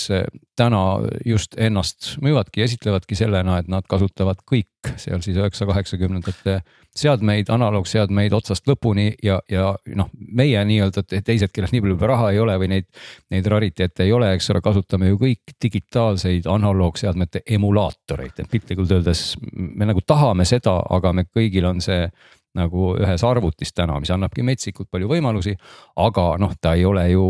täna 0.58 0.82
just 1.24 1.56
ennast 1.56 2.16
müüvadki, 2.24 2.64
esitlevadki 2.66 3.16
sellena, 3.16 3.60
et 3.62 3.72
nad 3.72 3.88
kasutavad 3.88 4.44
kõik 4.44 4.92
seal 5.00 5.24
siis 5.24 5.38
üheksa, 5.40 5.68
kaheksakümnendate 5.70 6.60
seadmeid, 6.96 7.50
analoogseadmeid 7.52 8.34
otsast 8.36 8.68
lõpuni 8.68 9.10
ja, 9.22 9.38
ja 9.50 9.72
noh, 9.98 10.10
meie 10.16 10.62
nii-öelda 10.68 11.04
teised, 11.06 11.52
kellel 11.54 11.72
nii 11.74 11.84
palju 11.84 12.10
raha 12.10 12.30
ei 12.32 12.40
ole 12.42 12.56
või 12.60 12.70
neid, 12.72 12.88
neid 13.34 13.50
rariteete 13.52 14.06
ei 14.06 14.14
ole, 14.16 14.32
eks 14.36 14.50
ole, 14.54 14.62
kasutame 14.64 15.10
ju 15.10 15.20
kõik 15.20 15.56
digitaalseid 15.62 16.48
analoogseadmete 16.50 17.44
emulaatoreid, 17.58 18.40
et 18.40 18.50
piltlikult 18.50 18.96
öeldes 18.98 19.26
me 19.52 19.88
nagu 19.88 20.02
tahame 20.06 20.48
seda, 20.48 20.78
aga 20.96 21.12
me 21.16 21.26
kõigil 21.28 21.68
on 21.68 21.84
see 21.84 22.08
nagu 22.56 22.92
ühes 22.96 23.24
arvutis 23.26 23.72
täna, 23.76 23.98
mis 24.02 24.12
annabki 24.14 24.44
metsikult 24.46 24.90
palju 24.92 25.10
võimalusi. 25.10 25.56
aga 26.02 26.26
noh, 26.40 26.54
ta 26.60 26.74
ei 26.74 26.84
ole 26.88 27.06
ju 27.10 27.24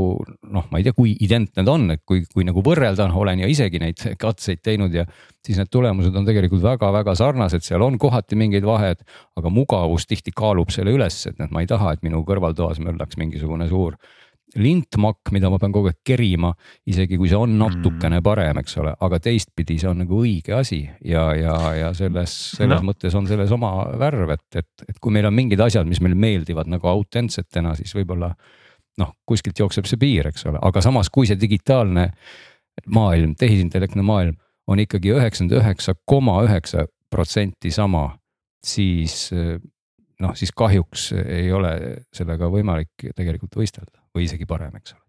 noh, 0.52 0.66
ma 0.70 0.80
ei 0.80 0.86
tea, 0.86 0.94
kui 0.96 1.16
identne 1.20 1.64
ta 1.64 1.72
on, 1.72 1.90
et 1.94 2.02
kui, 2.04 2.24
kui 2.32 2.46
nagu 2.46 2.62
võrrelda, 2.64 3.08
noh, 3.10 3.20
olen 3.22 3.44
ja 3.44 3.50
isegi 3.50 3.80
neid 3.82 4.02
katseid 4.18 4.62
teinud 4.62 4.94
ja 4.94 5.06
siis 5.46 5.58
need 5.60 5.70
tulemused 5.70 6.14
on 6.16 6.26
tegelikult 6.26 6.64
väga-väga 6.64 7.14
sarnased, 7.18 7.64
seal 7.66 7.84
on 7.86 7.98
kohati 7.98 8.38
mingeid 8.38 8.66
vahed, 8.66 9.02
aga 9.38 9.52
mugavus 9.52 10.06
tihti 10.06 10.34
kaalub 10.34 10.72
selle 10.74 10.94
üles, 10.96 11.18
et 11.30 11.38
noh, 11.42 11.50
ma 11.50 11.62
ei 11.62 11.70
taha, 11.70 11.94
et 11.94 12.06
minu 12.06 12.22
kõrvaltoas 12.26 12.82
möllaks 12.82 13.18
mingisugune 13.20 13.68
suur 13.70 13.98
lintmakk, 14.54 15.32
mida 15.34 15.50
ma 15.50 15.58
pean 15.60 15.72
kogu 15.74 15.90
aeg 15.90 15.98
kerima, 16.06 16.52
isegi 16.88 17.18
kui 17.18 17.28
see 17.30 17.38
on 17.38 17.56
natukene 17.58 18.20
mm. 18.20 18.24
parem, 18.24 18.60
eks 18.62 18.78
ole, 18.80 18.92
aga 19.02 19.18
teistpidi 19.22 19.78
see 19.82 19.90
on 19.90 20.00
nagu 20.04 20.20
õige 20.22 20.54
asi 20.56 20.80
ja, 21.04 21.26
ja, 21.36 21.56
ja 21.76 21.90
selles, 21.96 22.34
selles 22.56 22.80
no. 22.80 22.92
mõttes 22.92 23.16
on 23.18 23.26
selles 23.28 23.52
oma 23.52 23.72
värv, 23.98 24.32
et, 24.36 24.46
et, 24.62 24.86
et 24.86 25.00
kui 25.02 25.14
meil 25.14 25.28
on 25.28 25.36
mingid 25.36 25.60
asjad, 25.66 25.88
mis 25.88 26.00
meile 26.04 26.18
meeldivad 26.18 26.70
nagu 26.72 26.88
autentsetena, 26.92 27.74
siis 27.78 27.92
võib-olla 27.98 28.30
noh, 29.02 29.12
kuskilt 29.28 29.58
jookseb 29.60 29.88
see 29.90 30.00
piir, 30.00 30.30
eks 30.30 30.46
ole, 30.48 30.62
aga 30.62 30.84
samas, 30.84 31.10
kui 31.12 31.28
see 31.28 31.40
digitaalne 31.40 32.08
maailm, 32.94 33.34
tehisintellektne 33.38 34.04
maailm 34.06 34.38
on 34.70 34.80
ikkagi 34.82 35.12
üheksakümmend 35.14 35.58
üheksa 35.60 35.94
koma 36.08 36.38
üheksa 36.46 36.86
protsenti 37.12 37.70
sama, 37.74 38.08
siis 38.64 39.28
noh, 40.22 40.32
siis 40.38 40.52
kahjuks 40.56 41.10
ei 41.20 41.52
ole 41.52 41.76
sellega 42.14 42.48
võimalik 42.52 43.10
tegelikult 43.14 43.58
võistelda 43.60 44.05
või 44.16 44.28
isegi 44.30 44.48
parem, 44.48 44.74
eks 44.80 44.96
ole 44.96 45.04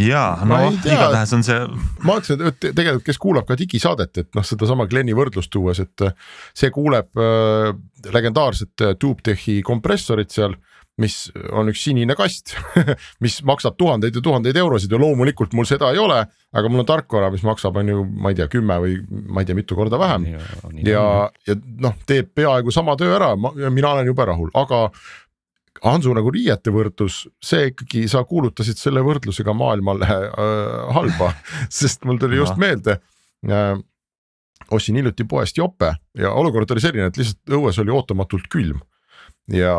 ja 0.00 0.22
no 0.44 0.58
igatahes 0.76 1.32
on 1.32 1.44
see. 1.46 1.58
ma 2.04 2.16
ütlesin, 2.20 2.44
et 2.50 2.60
tegelikult, 2.60 3.04
kes 3.06 3.20
kuulab 3.20 3.48
ka 3.48 3.56
digisaadet, 3.58 4.22
et 4.22 4.30
noh, 4.36 4.44
sedasama 4.44 4.88
Glen'i 4.90 5.16
võrdlust 5.16 5.52
tuues, 5.52 5.80
et 5.80 6.08
see 6.56 6.72
kuuleb 6.74 7.16
äh, 7.16 7.72
legendaarset 8.12 8.88
TubeTechi 9.00 9.62
kompressorit 9.66 10.34
seal 10.36 10.58
mis 11.00 11.16
on 11.52 11.68
üks 11.68 11.82
sinine 11.84 12.14
kast 12.16 12.54
mis 13.24 13.38
maksab 13.44 13.76
tuhandeid 13.76 14.16
ja 14.16 14.22
tuhandeid 14.24 14.56
eurosid 14.56 14.92
ja 14.92 15.00
loomulikult 15.00 15.52
mul 15.56 15.68
seda 15.68 15.90
ei 15.92 16.00
ole, 16.00 16.22
aga 16.56 16.70
mul 16.72 16.82
on 16.82 16.88
tarkvara, 16.88 17.28
mis 17.34 17.44
maksab, 17.44 17.76
on 17.82 17.92
ju, 17.92 18.04
ma 18.16 18.32
ei 18.32 18.38
tea, 18.38 18.48
kümme 18.52 18.78
või 18.80 18.96
ma 19.28 19.42
ei 19.42 19.48
tea, 19.48 19.58
mitu 19.58 19.76
korda 19.76 20.00
vähem. 20.00 20.24
ja, 20.88 21.04
ja 21.48 21.58
noh, 21.84 21.98
teeb 22.08 22.32
peaaegu 22.36 22.72
sama 22.72 22.96
töö 22.96 23.12
ära, 23.18 23.34
mina 23.36 23.92
olen 23.92 24.08
jube 24.08 24.24
rahul, 24.28 24.48
aga 24.56 24.86
Hansu 25.84 26.14
nagu 26.16 26.30
riiete 26.32 26.72
võrdlus, 26.74 27.24
see 27.42 27.70
ikkagi, 27.72 28.06
sa 28.10 28.24
kuulutasid 28.28 28.78
selle 28.80 29.02
võrdlusega 29.04 29.54
maailmale 29.56 30.08
äh, 30.08 30.32
halba 30.96 31.32
sest 31.80 32.06
mul 32.08 32.20
tuli 32.22 32.40
just 32.40 32.58
meelde 32.60 32.98
äh,. 33.48 33.76
ostsin 34.70 34.96
hiljuti 34.98 35.26
poest 35.28 35.58
jope 35.58 35.92
ja 36.18 36.32
olukord 36.32 36.70
oli 36.74 36.82
selline, 36.82 37.10
et 37.10 37.18
lihtsalt 37.20 37.58
õues 37.58 37.78
oli 37.82 37.94
ootamatult 37.94 38.48
külm 38.52 38.80
ja, 39.52 39.74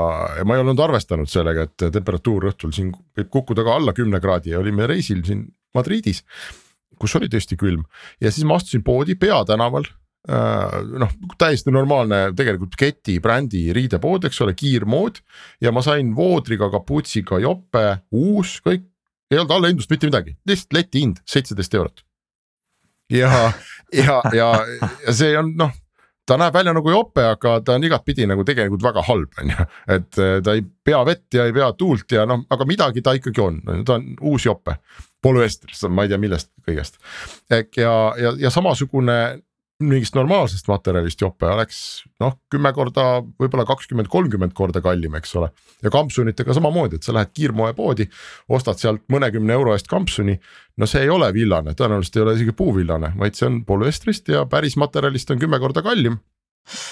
ma 0.45 0.55
ei 0.55 0.63
olnud 0.63 0.79
arvestanud 0.79 1.29
sellega, 1.29 1.67
et 1.67 1.89
temperatuur 1.91 2.51
õhtul 2.51 2.73
siin 2.75 2.93
võib 3.17 3.31
kukkuda 3.33 3.65
ka 3.67 3.77
alla 3.79 3.93
kümne 3.97 4.21
kraadi 4.23 4.53
ja 4.53 4.61
olime 4.61 4.87
reisil 4.87 5.25
siin 5.27 5.47
Madridis, 5.75 6.23
kus 6.97 7.15
oli 7.19 7.29
tõesti 7.29 7.57
külm 7.59 7.83
ja 8.23 8.31
siis 8.31 8.47
ma 8.47 8.57
astusin 8.57 8.85
poodi 8.85 9.17
peatänaval 9.19 9.89
noh, 10.27 11.13
täiesti 11.39 11.71
normaalne 11.71 12.33
tegelikult 12.35 12.75
keti 12.79 13.17
brändi 13.23 13.67
riidepood, 13.75 14.27
eks 14.27 14.41
ole, 14.43 14.55
kiirmood 14.57 15.21
ja 15.63 15.71
ma 15.71 15.83
sain 15.85 16.13
voodriga, 16.15 16.67
kaputsiga 16.73 17.39
jope, 17.43 17.85
uus, 18.11 18.57
kõik, 18.65 18.83
ei 19.31 19.39
olnud 19.39 19.55
allahindlust 19.55 19.91
mitte 19.91 20.09
midagi, 20.09 20.35
lihtsalt 20.47 20.75
leti 20.75 21.03
hind 21.05 21.23
seitseteist 21.27 21.79
eurot. 21.79 22.03
ja, 23.11 23.51
ja, 23.95 24.21
ja, 24.35 24.51
ja 25.05 25.13
see 25.15 25.31
on 25.39 25.53
noh 25.59 25.71
ta 26.27 26.35
näeb 26.39 26.55
välja 26.55 26.73
nagu 26.75 26.91
jope, 26.91 27.23
aga 27.23 27.57
ta 27.63 27.77
on 27.77 27.85
igatpidi 27.87 28.27
nagu 28.27 28.43
tegelikult 28.47 28.83
väga 28.83 29.03
halb, 29.07 29.29
on 29.41 29.53
ju. 29.53 29.67
et 29.95 30.19
eh, 30.23 30.37
ta 30.43 30.55
ei 30.57 30.63
pea 30.89 31.01
vett 31.07 31.37
ja 31.37 31.47
ei 31.47 31.55
pea 31.55 31.69
tuult 31.79 32.11
ja 32.11 32.25
noh, 32.27 32.43
aga 32.51 32.67
midagi 32.67 33.03
ta 33.03 33.15
ikkagi 33.17 33.43
on, 33.43 33.61
ta 33.87 33.97
on 33.97 34.09
uus 34.21 34.47
jope. 34.47 34.77
polüestrist, 35.23 35.87
ma 35.89 36.03
ei 36.05 36.11
tea, 36.11 36.19
millest 36.21 36.51
kõigest. 36.67 36.99
ja, 37.49 37.93
ja, 38.21 38.33
ja 38.37 38.51
samasugune 38.53 39.17
mingist 39.83 40.15
normaalsest 40.17 40.67
materjalist 40.71 41.21
jope 41.21 41.45
oleks 41.53 41.79
noh, 42.21 42.37
kümme 42.51 42.71
korda, 42.73 43.21
võib-olla 43.37 43.65
kakskümmend, 43.69 44.09
kolmkümmend 44.09 44.55
korda 44.57 44.81
kallim, 44.81 45.17
eks 45.19 45.35
ole. 45.37 45.51
ja 45.85 45.91
kampsunitega 45.93 46.55
samamoodi, 46.57 46.97
et 46.97 47.05
sa 47.05 47.13
lähed 47.13 47.33
kiirmoepoodi, 47.37 48.07
ostad 48.57 48.81
sealt 48.81 49.05
mõnekümne 49.13 49.53
euro 49.53 49.75
eest 49.77 49.89
kampsuni. 49.91 50.39
no 50.77 50.89
see 50.89 51.05
ei 51.05 51.13
ole 51.13 51.29
villane, 51.33 51.75
tõenäoliselt 51.77 52.17
ei 52.17 52.25
ole 52.25 52.39
isegi 52.39 52.57
puuvillane, 52.57 53.13
vaid 53.19 53.37
see 53.37 53.49
on 53.51 53.61
polüestrist 53.65 54.33
ja 54.33 54.47
päris 54.49 54.77
materjalist 54.81 55.29
on 55.31 55.45
kümme 55.45 55.61
korda 55.61 55.85
kallim 55.85 56.17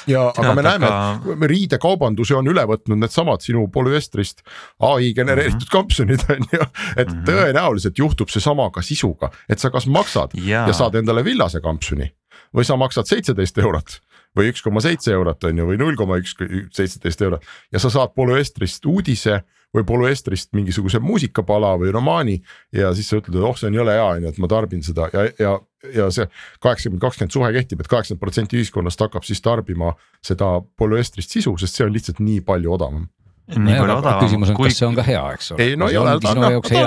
ja 0.07 0.29
aga 0.29 0.53
me 0.55 0.63
näeme 0.63 0.87
et 0.87 1.47
riidekaubanduse 1.49 2.35
on 2.37 2.47
üle 2.47 2.63
võtnud 2.69 3.01
needsamad 3.01 3.43
sinu 3.43 3.65
polüestrist 3.73 4.43
ai 4.79 5.11
genereeritud 5.17 5.59
mm 5.59 5.65
-hmm. 5.65 5.71
kampsunid 5.71 6.25
on 6.35 6.45
ju. 6.51 6.67
et 6.95 7.09
-hmm. 7.09 7.25
tõenäoliselt 7.27 7.97
juhtub 7.97 8.29
seesama 8.29 8.69
ka 8.69 8.81
sisuga, 8.81 9.31
et 9.49 9.59
sa 9.59 9.69
kas 9.69 9.87
maksad 9.87 10.37
ja, 10.45 10.67
ja 10.67 10.73
saad 10.73 10.95
endale 10.95 11.23
villase 11.23 11.61
kampsuni 11.61 12.13
või 12.55 12.67
sa 12.67 12.77
maksad 12.79 13.09
seitseteist 13.09 13.57
eurot 13.61 13.99
või 14.35 14.51
üks 14.51 14.63
koma 14.63 14.83
seitse 14.83 15.13
eurot 15.15 15.43
on 15.47 15.61
ju 15.61 15.67
või 15.69 15.79
null 15.79 15.99
koma 15.99 16.19
üks 16.21 16.35
seitseteist 16.75 17.21
eurot 17.25 17.45
ja 17.71 17.81
sa 17.81 17.91
saad 17.93 18.15
polüestrist 18.15 18.85
uudise 18.89 19.41
või 19.75 19.83
polüestrist 19.87 20.53
mingisuguse 20.55 20.99
muusikapala 21.03 21.73
või 21.79 21.91
romaani 21.91 22.35
ja 22.75 22.93
siis 22.95 23.09
sa 23.11 23.19
ütled, 23.19 23.35
et 23.35 23.47
oh, 23.47 23.55
see 23.59 23.69
on 23.71 23.79
jõle 23.79 23.95
hea 23.95 24.05
on 24.05 24.27
ju, 24.27 24.31
et 24.31 24.39
ma 24.43 24.49
tarbin 24.51 24.83
seda 24.85 25.09
ja, 25.13 25.25
ja, 25.39 25.55
ja 25.95 26.07
see 26.15 26.27
kaheksakümmend, 26.63 27.01
kakskümmend 27.03 27.35
suhe 27.35 27.51
kehtib 27.57 27.81
et, 27.81 27.87
et 27.87 27.91
kaheksakümmend 27.91 28.23
protsenti 28.23 28.59
ühiskonnast 28.59 29.03
hakkab 29.05 29.27
siis 29.27 29.43
tarbima 29.43 29.93
seda 30.23 30.57
polüestrist 30.79 31.35
sisu, 31.35 31.57
sest 31.61 31.79
see 31.79 31.87
on 31.87 31.95
lihtsalt 31.95 32.23
nii 32.23 32.41
palju 32.47 32.75
odavam 32.77 33.09
nii 33.55 33.77
palju 33.77 33.99
odavam. 33.99 34.23
küsimus 34.23 34.53
on 34.53 34.57
kui..., 34.57 34.71
kas 34.71 34.79
see 34.81 34.87
on 34.87 34.95
ka 34.97 35.05
hea, 35.05 35.25
eks 35.35 35.51
ole. 35.53 35.67
ei 35.67 35.75
no 35.79 35.91
ei 35.91 35.99
ole, 36.01 36.15
ta 36.23 36.31
on 36.33 36.47
okei 36.61 36.85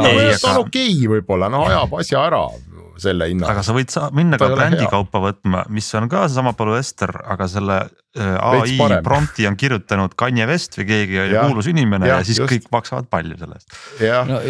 okay, 0.65 0.97
võib-olla, 1.13 1.53
no 1.53 1.67
ajab 1.69 2.01
asja 2.01 2.25
ära 2.31 2.47
selle 3.03 3.29
hinnaga. 3.31 3.55
aga 3.55 3.65
sa 3.67 3.75
võid 3.77 3.93
sa 3.93 4.09
minna 4.15 4.39
ka 4.41 4.49
brändikaupa 4.53 5.23
võtma, 5.23 5.65
mis 5.75 5.89
on 5.99 6.09
ka 6.11 6.27
seesama 6.27 6.55
polüester, 6.59 7.13
aga 7.35 7.49
selle 7.51 7.79
äh, 8.19 8.37
ai 8.39 9.01
prompti 9.05 9.47
on 9.49 9.57
kirjutanud 9.59 10.15
Kanye 10.19 10.49
West 10.51 10.79
või 10.79 10.89
keegi 10.89 11.19
ja, 11.19 11.45
kuulus 11.47 11.69
inimene 11.71 12.09
ja, 12.09 12.19
ja 12.19 12.27
siis 12.27 12.41
just. 12.41 12.51
kõik 12.53 12.69
maksavad 12.75 13.09
palju 13.13 13.39
selle 13.41 13.59
eest. 13.59 13.79
no 14.29 14.41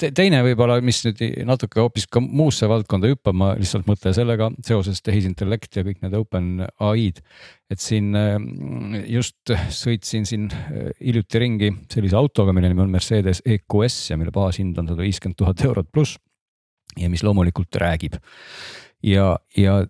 te, 0.00 0.10
teine 0.16 0.42
võib-olla, 0.46 0.80
mis 0.84 1.02
nüüd 1.06 1.22
natuke 1.48 1.82
hoopis 1.82 2.08
ka 2.10 2.22
muusse 2.24 2.68
valdkonda 2.70 3.12
hüppab, 3.12 3.38
ma 3.38 3.52
lihtsalt 3.58 3.88
mõtlen 3.90 4.16
sellega 4.16 4.50
seoses 4.66 5.02
tehisintellekt 5.04 5.80
ja 5.80 5.86
kõik 5.86 6.02
need 6.04 6.18
open 6.18 6.66
ai-d. 6.82 7.22
et 7.72 7.80
siin 7.82 8.12
äh, 8.18 8.36
just 9.10 9.54
sõitsin 9.74 10.28
siin 10.28 10.50
äh, 10.52 10.92
hiljuti 11.00 11.42
ringi 11.42 11.72
sellise 11.92 12.18
autoga, 12.20 12.54
mille 12.56 12.72
nimi 12.72 12.86
on 12.86 12.94
Mercedes 12.94 13.42
EQS 13.44 13.98
ja 14.12 14.20
mille 14.20 14.34
baashind 14.34 14.78
on 14.80 14.90
sada 14.90 15.04
viiskümmend 15.04 15.38
tuhat 15.40 15.64
eurot 15.64 15.90
pluss 15.92 16.18
ja 16.98 17.10
mis 17.10 17.22
loomulikult 17.22 17.76
räägib. 17.80 18.16
ja, 19.02 19.36
ja 19.56 19.82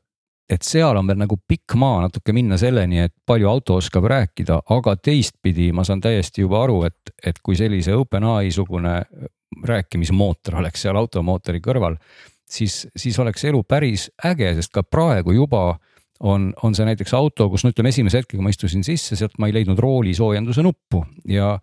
et 0.50 0.62
seal 0.62 0.96
on 0.96 1.06
veel 1.08 1.18
nagu 1.22 1.38
pikk 1.48 1.76
maa 1.80 2.02
natuke 2.04 2.34
minna 2.36 2.58
selleni, 2.60 3.00
et 3.06 3.14
palju 3.26 3.48
auto 3.48 3.78
oskab 3.80 4.04
rääkida, 4.10 4.60
aga 4.76 4.96
teistpidi 4.96 5.70
ma 5.72 5.84
saan 5.84 6.02
täiesti 6.04 6.44
juba 6.44 6.62
aru, 6.64 6.82
et, 6.88 7.14
et 7.24 7.40
kui 7.42 7.56
sellise 7.56 7.94
OpenAI 7.96 8.52
sugune 8.52 8.98
rääkimismootor 9.64 10.58
oleks 10.60 10.84
seal 10.84 10.98
automootori 11.00 11.62
kõrval, 11.64 11.96
siis, 12.50 12.84
siis 12.96 13.18
oleks 13.22 13.44
elu 13.48 13.62
päris 13.64 14.10
äge, 14.26 14.52
sest 14.58 14.72
ka 14.74 14.84
praegu 14.84 15.32
juba 15.32 15.78
on, 16.20 16.52
on 16.62 16.76
see 16.76 16.86
näiteks 16.86 17.14
auto, 17.16 17.48
kus 17.50 17.64
no 17.64 17.72
ütleme, 17.72 17.90
esimese 17.94 18.22
hetkega 18.22 18.44
ma 18.44 18.52
istusin 18.52 18.84
sisse, 18.86 19.16
sealt 19.18 19.38
ma 19.40 19.48
ei 19.48 19.56
leidnud 19.56 19.80
roolisoojenduse 19.80 20.64
nuppu 20.64 21.04
ja, 21.28 21.54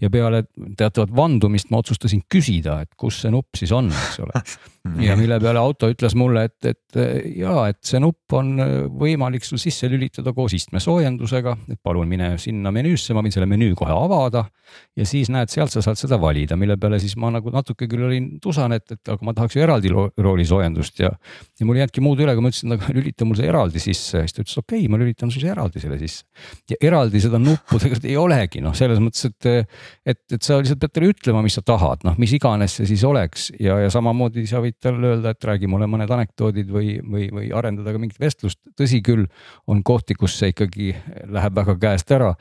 ja 0.00 0.10
peale 0.12 0.44
teatavat 0.78 1.12
vandumist 1.14 1.72
ma 1.72 1.80
otsustasin 1.82 2.22
küsida, 2.30 2.78
et 2.84 2.92
kus 2.98 3.22
see 3.24 3.32
nupp 3.34 3.58
siis 3.58 3.72
on, 3.74 3.90
eks 3.90 4.20
ole. 4.22 4.42
ja 5.08 5.16
mille 5.18 5.38
peale 5.42 5.60
auto 5.60 5.88
ütles 5.90 6.14
mulle, 6.18 6.44
et, 6.48 6.70
et 6.70 6.98
ja, 7.36 7.54
et 7.68 7.80
see 7.84 8.00
nupp 8.00 8.32
on 8.38 8.54
võimalik 9.00 9.44
sul 9.44 9.60
sisse 9.60 9.88
lülitada 9.90 10.32
koos 10.36 10.54
istmesoojendusega, 10.56 11.56
et 11.74 11.80
palun 11.84 12.08
mine 12.08 12.30
sinna 12.40 12.72
menüüsse, 12.74 13.16
ma 13.16 13.24
võin 13.24 13.34
selle 13.34 13.48
menüü 13.50 13.74
kohe 13.78 13.92
avada. 13.94 14.46
ja 14.96 15.04
siis 15.08 15.30
näed, 15.32 15.48
sealt 15.48 15.72
sa 15.72 15.82
saad 15.84 15.98
seda 15.98 16.18
valida, 16.20 16.56
mille 16.56 16.76
peale 16.76 16.98
siis 17.00 17.16
ma 17.16 17.30
nagu 17.32 17.50
natuke 17.52 17.88
küll 17.88 18.04
olin 18.04 18.30
tusane, 18.42 18.78
et, 18.78 18.92
et 18.92 19.12
aga 19.14 19.24
ma 19.24 19.34
tahaks 19.36 19.56
ju 19.56 19.64
eraldi 19.64 19.92
roolisoojendust 19.92 21.00
ja. 21.00 21.10
ja 21.58 21.66
mul 21.66 21.78
ei 21.78 21.82
jäänudki 21.82 22.04
muud 22.04 22.20
üle, 22.20 22.34
kui 22.36 22.44
ma 22.44 22.52
ütlesin, 22.52 22.76
aga 22.76 22.92
lülita 22.94 23.28
mul 23.28 23.38
see 23.40 23.48
eraldi 23.48 23.82
sisse, 23.82 24.22
siis 24.22 24.36
ta 24.36 24.44
ütles 24.44 24.60
okei 24.60 24.82
okay,, 24.84 24.92
ma 24.92 25.00
lülitan 25.00 25.32
sulle 25.32 25.50
eraldi 25.52 25.82
selle 25.82 25.98
sisse. 26.00 26.24
ja 26.70 26.80
eraldi 26.90 27.22
seda 27.24 27.40
nuppu 27.42 27.80
tegelikult 27.80 28.08
ei 28.12 28.18
olegi 28.20 28.62
noh, 28.64 28.76
selles 28.76 29.00
mõttes, 29.02 29.32
et 29.32 29.48
et, 30.06 30.20
et 30.32 30.42
sa 30.42 30.58
lihtsalt 30.60 30.80
pead 30.82 30.94
talle 30.94 31.10
ütlema, 31.14 31.42
mis 31.44 31.58
sa 31.58 31.64
tahad, 31.66 32.04
noh, 32.06 32.16
mis 32.20 32.32
iganes 32.36 32.78
see 32.78 32.88
siis 32.90 33.04
oleks 33.08 33.48
ja, 33.60 33.78
ja 33.84 33.90
samamoodi 33.92 34.46
sa 34.50 34.62
võid 34.64 34.78
talle 34.82 35.14
öelda, 35.14 35.34
et 35.34 35.48
räägi 35.50 35.70
mulle 35.70 35.88
mõned 35.90 36.10
anekdoodid 36.18 36.70
või, 36.72 36.96
või, 37.02 37.28
või 37.34 37.50
arendada 37.56 37.94
ka 37.94 38.02
mingit 38.02 38.20
vestlust. 38.22 38.60
tõsi 38.78 39.02
küll, 39.04 39.26
on 39.66 39.82
kohti, 39.86 40.16
kus 40.18 40.38
see 40.38 40.54
ikkagi 40.54 40.94
läheb 41.28 41.60
väga 41.60 41.78
käest 41.80 42.12
ära. 42.14 42.34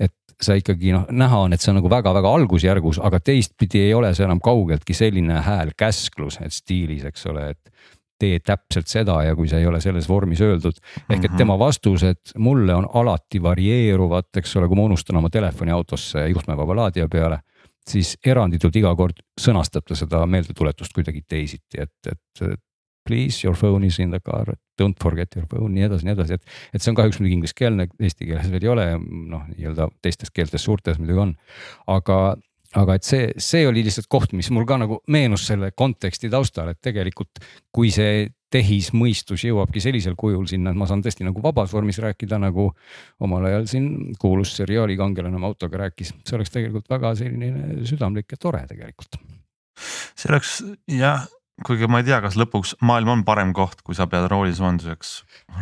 et 0.00 0.14
sa 0.42 0.56
ikkagi 0.58 0.92
noh, 0.94 1.04
näha 1.14 1.44
on, 1.46 1.54
et 1.54 1.62
see 1.62 1.70
on 1.70 1.78
nagu 1.78 1.90
väga-väga 1.90 2.32
algusjärgus, 2.38 2.98
aga 3.04 3.20
teistpidi 3.22 3.84
ei 3.86 3.94
ole 3.94 4.10
see 4.14 4.26
enam 4.26 4.40
kaugeltki 4.42 4.96
selline 4.96 5.38
hääl 5.46 5.70
käsklus, 5.78 6.40
et 6.42 6.54
stiilis, 6.54 7.04
eks 7.06 7.26
ole, 7.30 7.52
et 7.54 7.93
tee 8.18 8.38
täpselt 8.40 8.90
seda 8.90 9.16
ja 9.26 9.34
kui 9.36 9.48
see 9.50 9.60
ei 9.62 9.66
ole 9.66 9.80
selles 9.82 10.08
vormis 10.08 10.40
öeldud. 10.44 10.78
ehk 11.08 11.24
et 11.24 11.30
mhm. 11.30 11.38
tema 11.38 11.58
vastused 11.58 12.36
mulle 12.38 12.74
on 12.74 12.86
alati 12.94 13.42
varieeruvad, 13.42 14.30
eks 14.36 14.56
ole, 14.56 14.68
kui 14.68 14.78
ma 14.78 14.86
unustan 14.90 15.16
oma 15.20 15.30
telefoni 15.30 15.74
autosse 15.74 16.28
juhtmevaba 16.28 16.76
laadija 16.76 17.08
peale 17.08 17.40
siis 17.88 18.14
eranditult 18.24 18.76
iga 18.80 18.94
kord 18.96 19.20
sõnastab 19.40 19.84
ta 19.88 19.96
seda 19.98 20.22
meeldetuletust 20.30 20.94
kuidagi 20.96 21.24
teisiti, 21.28 21.82
et, 21.84 22.12
et 22.12 22.60
please 23.04 23.44
your 23.44 23.56
phone 23.56 23.86
is 23.86 23.98
in 24.00 24.10
the 24.10 24.20
car, 24.24 24.54
don't 24.80 24.96
forget 25.02 25.36
your 25.36 25.46
phone, 25.50 25.70
nii 25.74 25.86
edasi, 25.88 26.08
nii 26.08 26.14
edasi, 26.16 26.38
et. 26.38 26.56
et 26.72 26.82
see 26.82 26.92
on 26.92 26.98
kahjuks 26.98 27.20
muidugi 27.20 27.38
ingliskeelne, 27.38 27.88
eesti 28.00 28.30
keeles 28.30 28.48
veel 28.52 28.64
ei 28.64 28.72
ole, 28.72 28.86
noh, 29.34 29.44
nii-öelda 29.52 29.90
teistes 30.02 30.32
keeltes 30.34 30.64
suurtes 30.64 31.00
muidugi 31.00 31.26
on. 31.26 31.34
aga, 31.92 32.18
aga 32.80 32.96
et 32.98 33.06
see, 33.06 33.26
see 33.38 33.66
oli 33.68 33.84
lihtsalt 33.86 34.08
koht, 34.10 34.32
mis 34.36 34.50
mul 34.54 34.66
ka 34.68 34.78
nagu 34.80 35.00
meenus 35.14 35.46
selle 35.48 35.70
konteksti 35.76 36.30
taustal, 36.32 36.72
et 36.72 36.80
tegelikult 36.82 37.42
kui 37.74 37.92
see 37.94 38.26
tehismõistus 38.54 39.44
jõuabki 39.48 39.82
sellisel 39.82 40.14
kujul 40.18 40.46
sinna, 40.50 40.70
et 40.70 40.78
ma 40.78 40.86
saan 40.86 41.02
tõesti 41.02 41.26
nagu 41.26 41.42
vabas 41.42 41.72
vormis 41.74 41.98
rääkida, 42.02 42.38
nagu 42.42 42.68
omal 43.24 43.48
ajal 43.50 43.66
siin 43.70 43.88
kuulus 44.20 44.54
seriaali 44.58 44.98
kangelane 44.98 45.38
oma 45.40 45.50
autoga 45.50 45.84
rääkis, 45.86 46.14
see 46.22 46.38
oleks 46.38 46.54
tegelikult 46.54 46.90
väga 46.90 47.14
selline 47.18 47.80
südamlik 47.88 48.30
ja 48.30 48.40
tore 48.40 48.62
tegelikult. 48.70 49.18
see 50.14 50.30
oleks 50.30 50.60
jah, 50.90 51.26
kuigi 51.62 51.86
ma 51.90 52.00
ei 52.02 52.08
tea, 52.08 52.18
kas 52.24 52.36
lõpuks 52.38 52.74
maailm 52.84 53.12
on 53.14 53.24
parem 53.26 53.52
koht, 53.54 53.84
kui 53.86 53.94
sa 53.94 54.08
pead 54.10 54.26
roolisoojenduseks 54.32 55.16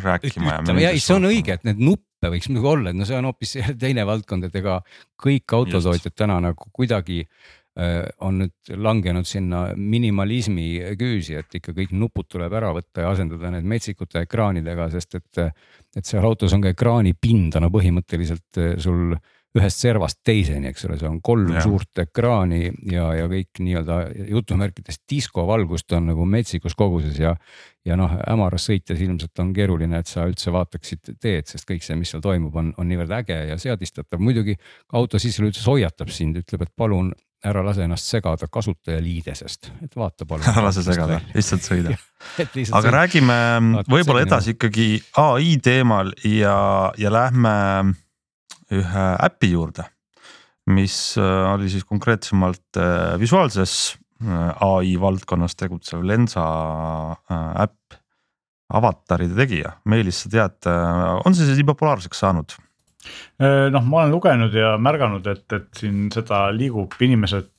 rääkima. 0.05 0.61
ja 0.81 0.93
see 0.97 1.17
on 1.17 1.29
õige, 1.29 1.59
et 1.59 1.67
need 1.69 1.83
nuppe 1.83 2.31
võiks 2.33 2.49
muidugi 2.49 2.71
olla, 2.71 2.93
et 2.93 2.99
no 2.99 3.09
see 3.09 3.19
on 3.19 3.29
hoopis 3.29 3.59
teine 3.83 4.07
valdkond, 4.09 4.49
et 4.49 4.57
ega 4.63 4.79
kõik 5.21 5.57
autotootjad 5.59 6.17
täna 6.17 6.39
nagu 6.41 6.71
kuidagi 6.73 7.21
äh, 7.27 8.07
on 8.25 8.41
nüüd 8.45 8.73
langenud 8.89 9.29
sinna 9.29 9.67
minimalismi 9.77 10.97
küüsi, 11.01 11.37
et 11.43 11.61
ikka 11.61 11.77
kõik 11.77 11.93
nupud 11.93 12.31
tuleb 12.31 12.57
ära 12.57 12.73
võtta 12.73 13.05
ja 13.05 13.13
asendada 13.13 13.53
need 13.53 13.69
metsikute 13.69 14.25
ekraanidega, 14.25 14.89
sest 14.97 15.21
et, 15.21 15.45
et 15.97 16.09
seal 16.09 16.25
autos 16.25 16.57
on 16.57 16.65
ka 16.65 16.73
ekraani 16.73 17.13
pinda 17.21 17.61
no 17.61 17.69
põhimõtteliselt 17.75 18.63
äh, 18.65 18.75
sul 18.81 19.13
ühest 19.59 19.83
servast 19.85 20.23
teiseni, 20.25 20.71
eks 20.71 20.87
ole, 20.89 20.97
see 21.01 21.09
on 21.09 21.19
kolm 21.25 21.51
ja. 21.53 21.63
suurt 21.65 22.01
ekraani 22.07 22.63
ja, 22.89 23.11
ja 23.19 23.27
kõik 23.29 23.61
nii-öelda 23.61 23.99
jutumärkides 24.33 25.03
diskovalgust 25.11 25.93
on 25.97 26.09
nagu 26.13 26.25
metsikus 26.25 26.77
koguses 26.79 27.19
ja. 27.21 27.35
ja 27.85 27.99
noh, 28.01 28.15
hämaras 28.23 28.71
sõites 28.71 29.03
ilmselt 29.05 29.43
on 29.45 29.51
keeruline, 29.57 30.01
et 30.01 30.09
sa 30.09 30.25
üldse 30.29 30.55
vaataksid 30.55 31.13
teed, 31.21 31.51
sest 31.51 31.69
kõik 31.69 31.85
see, 31.85 31.99
mis 32.01 32.15
seal 32.15 32.25
toimub, 32.25 32.57
on, 32.57 32.73
on 32.81 32.89
niivõrd 32.89 33.13
äge 33.19 33.43
ja 33.51 33.59
seadistatav. 33.61 34.23
muidugi 34.25 34.57
auto 34.97 35.21
sissejuhatus 35.21 35.69
hoiatab 35.69 36.13
sind, 36.15 36.41
ütleb, 36.41 36.65
et 36.65 36.73
palun 36.77 37.13
ära 37.45 37.65
lase 37.67 37.83
ennast 37.85 38.07
segada 38.09 38.47
kasutajaliidesest, 38.51 39.69
et 39.85 39.97
vaata 39.99 40.25
palun. 40.29 40.47
ära 40.53 40.65
lase 40.69 40.85
segada, 40.87 41.19
lihtsalt 41.35 41.67
sõida 41.67 41.93
aga 42.41 42.65
sõida. 42.65 42.95
räägime 42.97 43.37
võib-olla 43.85 44.25
edasi 44.25 44.57
ikkagi 44.57 44.89
ai 45.21 45.59
teemal 45.61 46.15
ja, 46.25 46.57
ja 46.97 47.13
lähme 47.13 47.53
ühe 48.73 49.07
äpi 49.27 49.53
juurde, 49.53 49.87
mis 50.73 51.17
äh, 51.21 51.53
oli 51.53 51.71
siis 51.73 51.85
konkreetsemalt 51.89 52.81
äh, 52.81 53.15
visuaalses 53.21 53.97
äh, 54.23 54.65
ai 54.65 54.95
valdkonnas 55.01 55.57
tegutsev 55.59 56.05
Lensa 56.07 56.45
äpp. 57.67 57.99
avataride 58.73 59.37
tegija, 59.37 59.75
Meelis, 59.85 60.23
sa 60.23 60.31
tead, 60.33 60.69
on 61.27 61.35
see 61.37 61.45
siis 61.45 61.59
nii 61.61 61.67
populaarseks 61.69 62.23
saanud? 62.25 62.55
noh, 63.43 63.83
ma 63.83 63.99
olen 63.99 64.13
lugenud 64.15 64.55
ja 64.55 64.77
märganud, 64.79 65.27
et, 65.27 65.45
et 65.53 65.67
siin 65.77 66.07
seda 66.15 66.45
liigub 66.55 66.95
inimesed, 67.03 67.51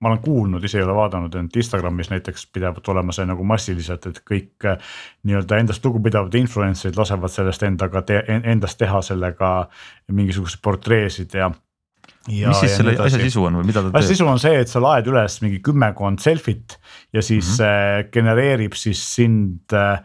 ma 0.00 0.08
olen 0.08 0.20
kuulnud, 0.24 0.64
ise 0.64 0.78
ei 0.80 0.84
ole 0.84 0.94
vaadanud, 0.96 1.34
et 1.36 1.56
Instagramis 1.60 2.08
näiteks 2.10 2.46
pidevalt 2.54 2.88
olema 2.88 3.12
see 3.12 3.26
nagu 3.28 3.44
massiliselt, 3.44 4.06
et 4.08 4.22
kõik 4.24 4.68
nii-öelda 5.28 5.58
endast 5.60 5.84
lugupidavad 5.84 6.34
influencer'id 6.40 6.96
lasevad 6.96 7.32
sellest 7.32 7.66
endaga 7.68 8.02
te,, 8.08 8.22
endast 8.40 8.80
teha 8.80 9.02
sellega 9.04 9.50
mingisuguseid 10.12 10.64
portreesid 10.64 11.36
ja 11.40 11.50
Ja, 12.28 12.50
mis 12.50 12.58
siis 12.60 12.74
selle 12.76 12.92
asja 13.00 13.18
sisu 13.22 13.46
on 13.48 13.54
või 13.56 13.70
mida 13.70 13.80
ta 13.80 13.88
teeb? 13.88 13.96
asja 13.96 14.12
sisu 14.12 14.26
on 14.28 14.40
see, 14.42 14.58
et 14.60 14.68
sa 14.68 14.82
laed 14.82 15.06
üles 15.08 15.38
mingi 15.40 15.60
kümmekond 15.64 16.20
selfit 16.20 16.74
ja 17.16 17.22
siis 17.24 17.54
mm 17.54 17.64
-hmm. 17.64 18.10
genereerib 18.12 18.76
siis 18.76 19.00
sind 19.14 19.72
äh, 19.72 20.02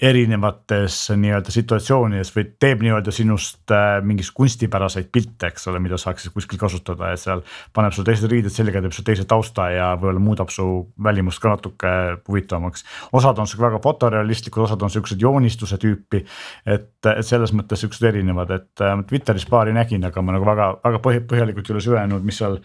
erinevates 0.00 0.94
nii-öelda 1.12 1.52
situatsioonides 1.52 2.30
või 2.32 2.46
teeb 2.62 2.80
nii-öelda 2.84 3.12
sinust 3.12 3.72
äh, 3.74 3.98
mingis 4.06 4.30
kunstipäraseid 4.32 5.10
pilte, 5.12 5.50
eks 5.50 5.68
ole, 5.68 5.80
mida 5.82 5.98
saaks 6.00 6.24
siis 6.24 6.34
kuskil 6.34 6.60
kasutada, 6.60 7.10
et 7.12 7.20
seal. 7.20 7.42
paneb 7.76 7.92
sul 7.92 8.06
teised 8.08 8.30
riided 8.30 8.52
selga, 8.54 8.80
teeb 8.80 8.94
sul 8.96 9.04
teise 9.04 9.26
tausta 9.28 9.68
ja 9.74 9.90
võib-olla 9.98 10.22
muudab 10.24 10.52
su 10.54 10.66
välimust 11.04 11.42
ka 11.42 11.52
natuke 11.52 11.92
huvitavamaks. 12.28 12.84
osad 13.12 13.38
on 13.38 13.50
sihuke 13.50 13.66
väga 13.66 13.82
fotorealistlikud, 13.84 14.62
osad 14.64 14.82
on 14.82 14.94
siuksed 14.94 15.20
joonistuse 15.20 15.76
tüüpi. 15.82 16.24
et, 16.66 16.88
et 17.04 17.26
selles 17.26 17.52
mõttes 17.52 17.84
siuksed 17.84 18.08
erinevad, 18.08 18.50
et 18.56 18.84
äh, 18.86 18.96
Twitteris 19.04 19.44
paari 19.52 19.76
nägin, 19.76 20.04
aga 20.08 20.22
ma 20.22 20.38
nagu 20.38 20.48
väga, 20.48 20.70
väga 20.84 21.02
põhjalikult 21.04 21.68
ei 21.68 21.76
ole 21.76 21.84
süvenenud, 21.84 22.24
mis 22.24 22.40
seal 22.40 22.56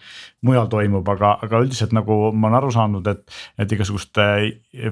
mujal 0.46 0.72
toimub, 0.72 1.08
aga, 1.12 1.36
aga 1.44 1.60
üldiselt 1.60 1.92
nagu 1.92 2.32
ma 2.32 2.48
olen 2.48 2.58
aru 2.62 2.72
saanud, 2.72 3.12
et, 3.12 3.38
et 3.60 3.76
igasuguste 3.76 4.26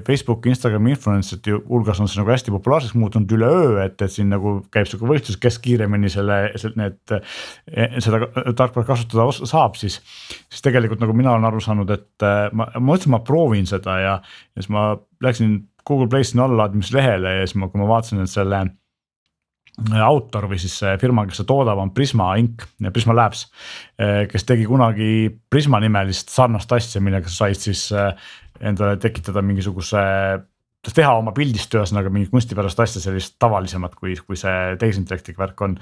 Facebooki, 0.05 0.53
Instagrami 0.53 0.93
influencer'ite 0.93 1.57
hulgas 1.69 1.99
on 2.03 2.11
see 2.11 2.21
nagu 2.21 2.34
hästi 2.35 2.53
populaarseks 2.53 2.95
muutunud 2.99 3.31
üleöö, 3.37 3.79
et, 3.85 3.97
et 4.01 4.11
siin 4.13 4.29
nagu 4.33 4.57
käib 4.73 4.89
sihuke 4.89 5.09
võistlus, 5.09 5.39
kes 5.41 5.59
kiiremini 5.63 6.11
selle, 6.11 6.39
need, 6.77 7.15
seda 8.03 8.21
tarkvara 8.57 8.85
kasutada 8.87 9.27
saab, 9.41 9.79
siis. 9.79 9.99
siis 10.51 10.65
tegelikult 10.65 11.01
nagu 11.03 11.15
mina 11.17 11.33
olen 11.35 11.49
aru 11.49 11.63
saanud, 11.63 11.91
et 11.95 12.27
ma, 12.51 12.69
ma 12.75 12.85
mõtlesin, 12.91 13.15
ma 13.15 13.23
proovin 13.25 13.67
seda 13.69 13.99
ja, 14.01 14.17
ja 14.21 14.61
siis 14.63 14.71
ma 14.73 14.91
läksin 15.23 15.59
Google 15.85 16.09
Play 16.09 16.25
sinna 16.25 16.47
allalaadimislehele 16.47 17.39
ja 17.39 17.45
siis 17.45 17.57
ma, 17.61 17.69
kui 17.69 17.81
ma 17.81 17.89
vaatasin, 17.89 18.23
et 18.23 18.31
selle 18.31 18.65
autor 20.05 20.47
või 20.47 20.57
siis 20.61 20.77
firma, 21.01 21.25
kes 21.27 21.41
seda 21.41 21.49
toodab, 21.51 21.81
on 21.83 21.91
Prisma 21.93 22.29
Inc, 22.39 22.63
Prisma 22.95 23.15
Labs. 23.15 23.45
kes 24.31 24.47
tegi 24.47 24.67
kunagi 24.69 25.27
Prisma 25.51 25.81
nimelist 25.83 26.31
sarnast 26.31 26.71
asja, 26.71 27.01
millega 27.03 27.27
sa 27.27 27.43
said 27.43 27.59
siis 27.59 27.89
endale 28.63 28.95
tekitada 29.03 29.43
mingisuguse 29.43 30.03
teha 30.93 31.15
oma 31.17 31.33
pildist 31.35 31.73
ühesõnaga 31.73 32.11
mingit 32.13 32.33
kunstipärast 32.33 32.79
asja, 32.83 33.01
sellist 33.01 33.37
tavalisemat, 33.41 33.95
kui, 33.97 34.15
kui 34.27 34.37
see 34.39 34.75
tehisintellektiga 34.81 35.41
värk 35.45 35.61
on. 35.65 35.77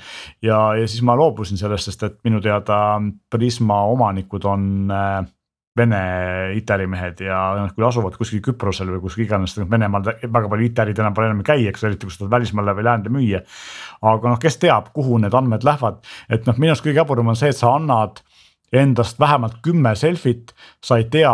ja, 0.45 0.59
ja 0.79 0.87
siis 0.87 1.03
ma 1.05 1.17
loobusin 1.19 1.59
sellest, 1.59 1.91
sest 1.91 2.03
et 2.07 2.19
minu 2.27 2.41
teada 2.43 2.99
Prisma 3.33 3.83
omanikud 3.91 4.45
on 4.49 4.91
äh, 4.93 5.23
Vene 5.73 5.99
IT-ärimehed 6.53 7.23
ja 7.25 7.37
noh, 7.57 7.71
kui 7.73 7.81
asuvad 7.87 8.13
kuskil 8.19 8.43
Küprosel 8.45 8.91
või 8.93 8.99
kus 9.01 9.15
iganes, 9.17 9.55
Venemaal 9.57 10.03
väga 10.05 10.51
palju 10.51 10.67
enam 10.93 11.15
pole 11.17 11.31
enam 11.31 11.39
ei 11.41 11.47
käi, 11.47 11.63
eks 11.71 11.87
eriti 11.89 12.05
kui 12.05 12.13
sa 12.13 12.19
tahad 12.21 12.35
välismaale 12.35 12.75
või 12.77 12.85
läände 12.85 13.09
müüa. 13.09 13.41
aga 14.01 14.29
noh, 14.29 14.37
kes 14.37 14.59
teab, 14.61 14.91
kuhu 14.93 15.17
need 15.17 15.33
andmed 15.33 15.65
lähevad, 15.65 16.03
et 16.29 16.45
noh, 16.45 16.59
minu 16.61 16.75
arust 16.75 16.85
kõige 16.85 17.01
jaburam 17.01 17.33
on 17.33 17.39
see, 17.39 17.49
et 17.49 17.57
sa 17.57 17.73
annad 17.73 18.21
endast 18.71 19.17
vähemalt 19.19 19.63
kümme 19.65 19.95
selfit, 19.97 20.53
sa 20.81 21.01
ei 21.01 21.09
tea 21.09 21.33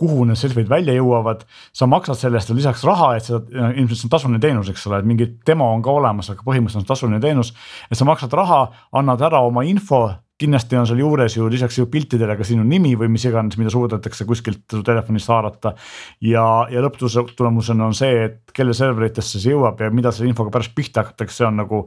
kuhu 0.00 0.24
need 0.26 0.38
selfid 0.38 0.68
välja 0.70 0.96
jõuavad, 0.96 1.44
sa 1.74 1.86
maksad 1.90 2.18
selle 2.18 2.40
eest 2.40 2.50
lisaks 2.54 2.82
raha, 2.86 3.12
et 3.16 3.28
seda, 3.28 3.70
ilmselt 3.70 4.00
see 4.00 4.08
on 4.08 4.14
tasuline 4.16 4.40
teenus, 4.42 4.70
eks 4.72 4.88
ole, 4.90 4.98
et 5.00 5.08
mingi 5.08 5.28
demo 5.46 5.68
on 5.70 5.84
ka 5.84 5.94
olemas, 5.94 6.32
aga 6.32 6.42
põhimõtteliselt 6.46 6.82
on 6.82 6.90
tasuline 6.90 7.20
teenus. 7.22 7.52
et 7.90 7.98
sa 7.98 8.06
maksad 8.08 8.34
raha, 8.34 8.66
annad 8.98 9.22
ära 9.22 9.40
oma 9.46 9.62
info, 9.68 10.08
kindlasti 10.40 10.76
on 10.76 10.88
seal 10.90 10.98
juures 10.98 11.36
ju 11.36 11.46
lisaks 11.50 11.78
ju 11.78 11.86
piltidele 11.90 12.34
ka 12.36 12.46
sinu 12.46 12.64
nimi 12.66 12.96
või 12.98 13.12
mis 13.14 13.24
iganes, 13.28 13.54
mida 13.60 13.70
suudetakse 13.70 14.26
kuskilt 14.26 14.64
su 14.70 14.82
telefonist 14.82 15.30
haarata. 15.30 15.74
ja, 16.20 16.66
ja 16.70 16.82
lõpptulemusena 16.82 17.86
on 17.86 17.94
see, 17.94 18.24
et 18.24 18.54
kelle 18.54 18.74
serveritesse 18.74 19.38
see 19.38 19.54
jõuab 19.54 19.80
ja 19.80 19.90
mida 19.94 20.12
selle 20.12 20.32
infoga 20.32 20.50
pärast 20.50 20.74
pihta 20.74 21.04
hakatakse, 21.04 21.36
see 21.38 21.46
on 21.46 21.62
nagu 21.62 21.84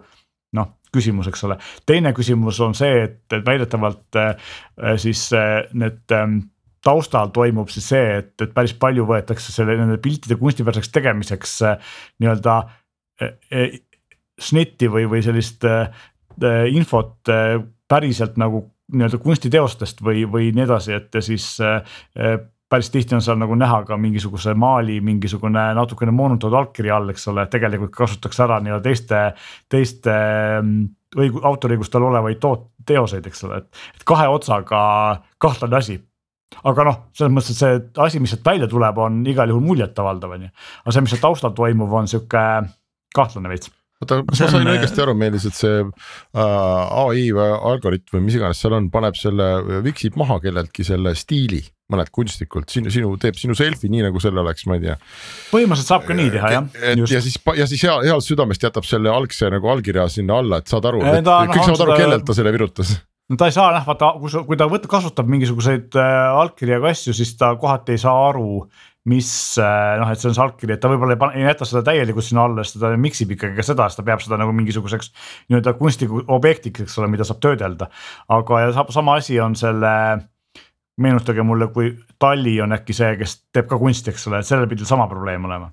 noh, 0.55 0.75
küsimus, 0.95 1.27
eks 1.27 1.43
ole. 1.43 1.57
teine 1.85 2.13
küsimus 2.15 2.59
on 2.63 2.75
see, 2.77 3.03
et, 3.03 3.19
et 3.35 3.43
väidetavalt 3.45 4.15
äh, 4.15 4.53
siis 4.95 5.27
äh, 5.35 5.65
need 5.73 6.15
äh, 6.15 6.27
taustal 6.83 7.31
toimub 7.35 7.71
siis 7.73 7.89
see, 7.93 8.17
et, 8.21 8.33
et 8.41 8.53
päris 8.55 8.73
palju 8.79 9.05
võetakse 9.09 9.53
selle 9.53 9.77
nende 9.79 9.97
piltide 10.03 10.37
kunstipäraseks 10.39 10.91
tegemiseks 10.93 11.55
äh, 11.67 11.93
nii-öelda 12.21 12.57
äh, 13.21 13.33
äh, 13.51 13.77
snitti 14.39 14.89
või, 14.91 15.07
või 15.09 15.23
sellist 15.25 15.65
infot 16.69 17.31
päriselt 17.89 18.35
nagu 18.37 18.59
nii-öelda 18.93 19.17
kunstiteostest 19.23 20.03
või, 20.05 20.27
või 20.29 20.51
nii 20.53 20.67
edasi, 20.67 20.93
et 20.93 21.17
siis 21.25 21.47
päris 22.69 22.91
tihti 22.93 23.15
on 23.17 23.23
seal 23.25 23.39
nagu 23.41 23.55
näha 23.57 23.79
ka 23.87 23.97
mingisuguse 23.97 24.53
maali 24.53 24.99
mingisugune 25.01 25.63
natukene 25.73 26.13
moonutatud 26.13 26.53
allkiri 26.59 26.91
all, 26.93 27.09
eks 27.09 27.27
ole, 27.31 27.47
tegelikult 27.49 27.95
kasutatakse 27.95 28.43
ära 28.45 28.59
nii-öelda 28.61 28.85
teiste, 28.85 29.23
teiste 29.73 30.13
mm, 30.61 30.85
õigu-, 31.17 31.41
autoriõigustel 31.49 32.05
olevaid 32.11 32.41
toot-, 32.43 32.69
teoseid, 32.85 33.25
eks 33.25 33.43
ole, 33.47 33.63
et, 33.63 33.81
et 33.97 34.05
kahe 34.05 34.29
otsaga 34.29 34.83
kahtlane 35.41 35.81
asi 35.81 35.97
aga 36.63 36.85
noh, 36.87 36.99
selles 37.17 37.33
mõttes, 37.33 37.55
et 37.55 37.61
see 37.61 38.03
asi, 38.03 38.21
mis 38.23 38.33
sealt 38.33 38.45
välja 38.47 38.69
tuleb, 38.71 39.01
on 39.03 39.23
igal 39.27 39.51
juhul 39.51 39.65
muljetavaldav, 39.65 40.37
on 40.37 40.47
ju. 40.47 40.53
aga 40.83 40.95
see, 40.95 41.05
mis 41.05 41.15
seal 41.15 41.23
taustal 41.23 41.55
toimub, 41.57 41.93
on 41.99 42.09
sihuke 42.11 42.45
kahtlane 43.15 43.51
veits 43.51 43.71
oota, 44.03 44.19
kas 44.27 44.43
ma 44.43 44.51
sain 44.51 44.69
õigesti 44.73 45.01
aru, 45.03 45.15
Meelis, 45.17 45.47
et 45.49 45.57
see 45.57 45.79
äh, 45.81 46.41
ai 46.41 47.25
või 47.33 47.49
algoritm 47.71 48.17
või 48.17 48.27
mis 48.27 48.37
iganes 48.37 48.61
seal 48.61 48.77
on, 48.77 48.91
paneb 48.93 49.17
selle, 49.17 49.47
viksib 49.85 50.19
maha 50.19 50.39
kelleltki 50.43 50.85
selle 50.87 51.15
stiili 51.17 51.63
mõned 51.91 52.09
kunstlikult 52.11 52.71
sinu, 52.71 52.91
sinu 52.91 53.13
teeb 53.21 53.37
sinu 53.39 53.55
selfie 53.55 53.89
nii 53.91 54.03
nagu 54.09 54.19
selle 54.19 54.41
oleks, 54.43 54.65
ma 54.67 54.75
ei 54.75 54.83
tea. 54.83 54.97
põhimõtteliselt 55.53 55.93
saab 55.93 56.07
ka 56.07 56.17
nii 56.17 56.31
teha 56.33 56.49
jah. 56.51 56.65
ja 56.99 57.21
siis, 57.23 57.37
ja 57.57 57.67
siis 57.69 57.85
hea, 57.87 57.95
heast 58.09 58.33
südamest 58.33 58.65
jätab 58.67 58.87
selle 58.87 59.13
algse 59.13 59.49
nagu 59.53 59.71
allkirja 59.71 60.09
sinna 60.11 60.41
alla, 60.43 60.59
et 60.59 60.73
saad 60.73 60.87
aru, 60.89 61.01
kõik 61.05 61.23
no, 61.23 61.63
saavad 61.63 61.85
aru, 61.87 62.01
kellelt 62.03 62.27
ta 62.27 62.35
selle 62.37 62.53
virutas 62.55 62.97
no 63.29 63.37
ta 63.39 63.47
ei 63.49 63.55
saa 63.55 63.71
noh, 63.75 63.87
vaata, 63.87 64.13
kui, 64.21 64.43
kui 64.49 64.59
ta 64.59 64.67
võtab, 64.71 64.91
kasutab 64.91 65.31
mingisuguseid 65.31 65.97
äh, 65.99 66.19
allkirjaga 66.43 66.93
asju, 66.93 67.15
siis 67.17 67.33
ta 67.39 67.53
kohati 67.59 67.97
ei 67.97 68.01
saa 68.01 68.15
aru, 68.29 68.61
mis 69.11 69.29
äh, 69.61 69.97
noh, 70.01 70.11
et 70.11 70.21
see 70.21 70.29
on 70.31 70.37
see 70.37 70.45
allkiri, 70.45 70.75
et 70.75 70.83
ta 70.83 70.91
võib-olla 70.91 71.17
ei, 71.17 71.41
ei 71.41 71.49
jäta 71.49 71.67
seda 71.67 71.83
täielikult 71.89 72.27
sinna 72.27 72.47
alla, 72.47 72.65
sest 72.67 72.79
ta 72.83 72.93
mix 72.99 73.23
ib 73.23 73.35
ikkagi 73.35 73.59
ka 73.59 73.67
seda, 73.67 73.89
sest 73.89 74.01
ta 74.01 74.07
peab 74.07 74.23
seda 74.23 74.39
nagu 74.39 74.55
mingisuguseks 74.55 75.11
nii-öelda 75.49 75.75
kunstliku 75.79 76.23
objektiks, 76.37 76.85
eks 76.85 76.97
ole, 77.01 77.11
mida 77.11 77.27
saab 77.27 77.43
töödelda. 77.43 77.91
aga 78.37 78.63
ja 78.63 78.87
sama 78.95 79.19
asi 79.19 79.39
on 79.43 79.55
selle, 79.59 79.93
meenutage 80.97 81.43
mulle, 81.45 81.69
kui 81.73 81.91
Tali 82.19 82.55
on 82.63 82.73
äkki 82.73 82.95
see, 82.95 83.11
kes 83.19 83.35
teeb 83.53 83.67
ka 83.69 83.77
kunsti, 83.81 84.11
eks 84.13 84.27
ole, 84.31 84.41
et 84.41 84.49
sellel 84.49 84.69
pidi 84.71 84.87
sama 84.87 85.07
probleem 85.11 85.45
olema 85.45 85.69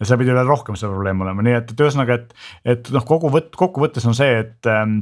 ja 0.00 0.08
seal 0.08 0.18
pidi 0.20 0.34
veel 0.34 0.48
rohkem 0.48 0.76
see 0.78 0.90
probleem 0.90 1.20
olema, 1.22 1.44
nii 1.46 1.56
et, 1.60 1.72
et 1.72 1.82
ühesõnaga, 1.84 2.18
et, 2.18 2.32
et 2.74 2.92
noh, 2.94 3.04
kokkuvõtt, 3.06 3.52
kokkuvõttes 3.58 4.06
on 4.10 4.16
see, 4.18 4.32
et 4.42 4.70
ähm, 4.70 4.98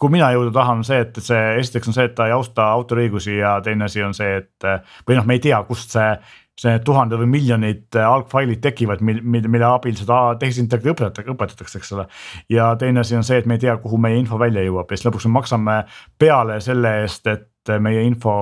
kuhu 0.00 0.14
mina 0.16 0.30
jõuda 0.32 0.52
tahan, 0.56 0.80
on 0.80 0.86
see, 0.86 1.00
et 1.04 1.18
see 1.20 1.40
esiteks 1.60 1.90
on 1.90 1.96
see, 1.96 2.06
et 2.08 2.14
ta 2.16 2.26
ei 2.30 2.32
austa 2.32 2.70
autoriõigusi 2.72 3.36
ja 3.36 3.58
teine 3.64 3.84
asi 3.84 4.02
on 4.02 4.16
see, 4.16 4.40
et 4.40 4.68
või 5.08 5.18
noh, 5.18 5.26
me 5.28 5.36
ei 5.36 5.44
tea, 5.44 5.60
kust 5.68 5.92
see 5.96 6.14
see 6.60 6.80
tuhanded 6.84 7.20
või 7.22 7.30
miljonid 7.38 7.96
algfailid 8.04 8.60
tekivad, 8.64 9.00
mil, 9.04 9.22
mil, 9.24 9.46
mille 9.48 9.64
abil 9.64 9.94
seda 9.96 10.18
tehisintellekti 10.40 10.92
õpetatakse, 10.92 11.32
õpetatakse, 11.32 11.80
eks 11.80 11.92
ole. 11.96 12.04
ja 12.52 12.74
teine 12.80 13.00
asi 13.00 13.16
on 13.16 13.24
see, 13.26 13.38
et 13.40 13.48
me 13.48 13.56
ei 13.56 13.64
tea, 13.64 13.76
kuhu 13.80 13.96
meie 14.00 14.18
info 14.20 14.38
välja 14.40 14.64
jõuab 14.66 14.90
ja 14.90 14.98
siis 14.98 15.08
lõpuks 15.08 15.28
me 15.28 15.38
maksame 15.38 15.78
peale 16.20 16.60
selle 16.64 16.98
eest, 17.02 17.30
et 17.32 17.72
meie 17.80 18.04
info 18.04 18.34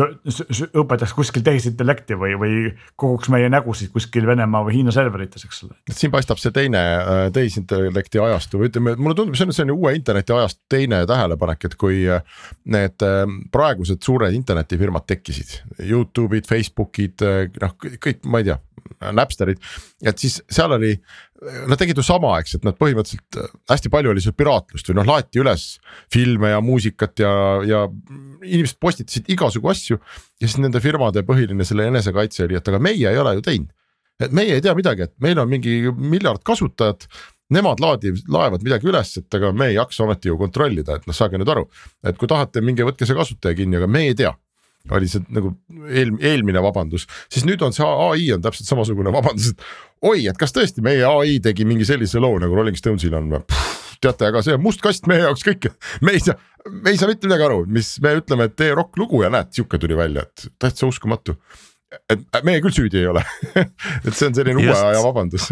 õpetaks 0.00 1.12
kuskil 1.12 1.42
tehisintellekti 1.44 2.16
või, 2.16 2.32
või 2.40 2.60
koguks 2.96 3.28
meie 3.32 3.50
nägusid 3.52 3.90
kuskil 3.92 4.24
Venemaa 4.26 4.64
või 4.64 4.78
Hiina 4.78 4.94
serverites, 4.94 5.44
eks 5.44 5.64
ole. 5.66 5.76
siin 5.92 6.12
paistab 6.14 6.40
see 6.40 6.54
teine 6.54 6.80
äh, 6.80 7.20
tehisintellekti 7.34 8.22
ajastu 8.24 8.62
või 8.62 8.70
ütleme, 8.70 8.94
mulle 8.96 9.18
tundub, 9.18 9.36
see 9.36 9.44
on 9.44 9.52
selline 9.52 9.76
uue 9.76 9.92
interneti 9.98 10.32
ajastu 10.32 10.64
teine 10.72 11.02
tähelepanek, 11.08 11.68
et 11.68 11.76
kui 11.80 12.06
äh, 12.08 12.24
need 12.72 13.04
äh, 13.04 13.26
praegused 13.52 14.00
suured 14.04 14.32
internetifirmad 14.38 15.04
tekkisid, 15.12 15.58
Youtube'id, 15.84 16.48
Facebook'id, 16.48 17.26
noh 17.60 17.76
kõik, 17.76 18.24
ma 18.32 18.40
ei 18.40 18.48
tea, 18.48 18.56
Napsterid, 19.12 19.60
et 20.08 20.18
siis 20.18 20.40
seal 20.52 20.72
oli 20.72 20.96
nad 21.66 21.78
tegid 21.78 21.98
ju 21.98 22.04
sama, 22.06 22.34
eks, 22.40 22.56
et 22.58 22.66
nad 22.66 22.76
põhimõtteliselt 22.78 23.38
äh, 23.40 23.50
hästi 23.72 23.90
palju 23.92 24.12
oli 24.12 24.22
seal 24.22 24.36
piraatlust 24.38 24.88
või 24.90 24.98
noh, 24.98 25.08
laeti 25.08 25.42
üles 25.42 25.66
filme 26.12 26.52
ja 26.52 26.62
muusikat 26.64 27.22
ja, 27.22 27.32
ja 27.66 27.82
inimesed 28.42 28.78
postitasid 28.82 29.30
igasugu 29.32 29.72
asju. 29.72 29.98
ja 29.98 30.46
siis 30.46 30.60
nende 30.62 30.82
firmade 30.84 31.24
põhiline 31.26 31.66
selle 31.66 31.88
enesekaitse 31.90 32.46
oli, 32.46 32.58
et 32.58 32.72
aga 32.72 32.82
meie 32.82 33.10
ei 33.10 33.20
ole 33.20 33.36
ju 33.38 33.46
teinud. 33.48 33.70
et 34.22 34.34
meie 34.34 34.54
ei 34.54 34.62
tea 34.62 34.74
midagi, 34.78 35.08
et 35.08 35.14
meil 35.24 35.38
on 35.42 35.50
mingi 35.50 35.80
miljard 35.98 36.44
kasutajat. 36.46 37.08
Nemad 37.52 37.82
laadivad, 37.84 38.22
laevad 38.32 38.62
midagi 38.64 38.86
üles, 38.88 39.10
et 39.18 39.34
aga 39.36 39.50
me 39.52 39.66
ei 39.68 39.74
jaksa 39.74 40.06
ometi 40.06 40.30
ju 40.30 40.38
kontrollida, 40.40 40.94
et 40.96 41.08
noh, 41.08 41.12
saage 41.12 41.36
nüüd 41.36 41.50
aru, 41.52 41.66
et 42.06 42.16
kui 42.16 42.30
tahate, 42.30 42.62
minge 42.64 42.86
võtke 42.86 43.04
see 43.04 43.18
kasutaja 43.18 43.58
kinni, 43.58 43.76
aga 43.76 43.90
me 43.90 44.06
ei 44.06 44.14
tea 44.16 44.30
oli 44.90 45.08
see 45.10 45.22
nagu 45.32 45.52
eel, 45.86 46.12
eelmine 46.18 46.62
vabandus, 46.64 47.06
siis 47.32 47.46
nüüd 47.48 47.62
on 47.62 47.74
see 47.76 47.86
ai 47.86 48.28
on 48.34 48.42
täpselt 48.44 48.70
samasugune 48.70 49.12
vabandus, 49.18 49.52
et 49.52 50.08
oi, 50.08 50.26
et 50.30 50.38
kas 50.38 50.54
tõesti 50.56 50.84
meie 50.84 51.06
ai 51.06 51.38
tegi 51.44 51.66
mingi 51.68 51.86
sellise 51.88 52.22
loo 52.22 52.38
nagu 52.42 52.58
Rolling 52.58 52.78
Stonesil 52.78 53.14
on 53.18 53.30
või? 53.36 53.44
teate, 54.02 54.26
aga 54.32 54.40
see 54.42 54.56
on 54.56 54.64
must 54.64 54.82
kast 54.82 55.06
meie 55.06 55.22
jaoks 55.22 55.44
kõik, 55.46 55.68
me 56.02 56.16
ei 56.16 56.22
saa, 56.22 56.34
me 56.66 56.90
ei 56.90 56.98
saa 56.98 57.06
mitte 57.06 57.28
midagi 57.28 57.46
aru, 57.46 57.60
mis 57.70 57.94
me 58.02 58.16
ütleme, 58.18 58.48
et 58.50 58.56
tee 58.58 58.72
rokk 58.74 58.98
lugu 58.98 59.22
ja 59.22 59.30
näed, 59.30 59.52
sihuke 59.54 59.78
tuli 59.78 59.94
välja, 59.98 60.26
et 60.26 60.48
täitsa 60.58 60.90
uskumatu. 60.90 61.36
et 62.10 62.24
meie 62.42 62.58
küll 62.64 62.74
süüdi 62.74 62.98
ei 62.98 63.06
ole. 63.06 63.20
Et 64.06 64.14
see 64.16 64.26
on 64.26 64.34
selline 64.34 64.58
uue 64.58 64.72
aja 64.72 65.02
vabandus 65.04 65.50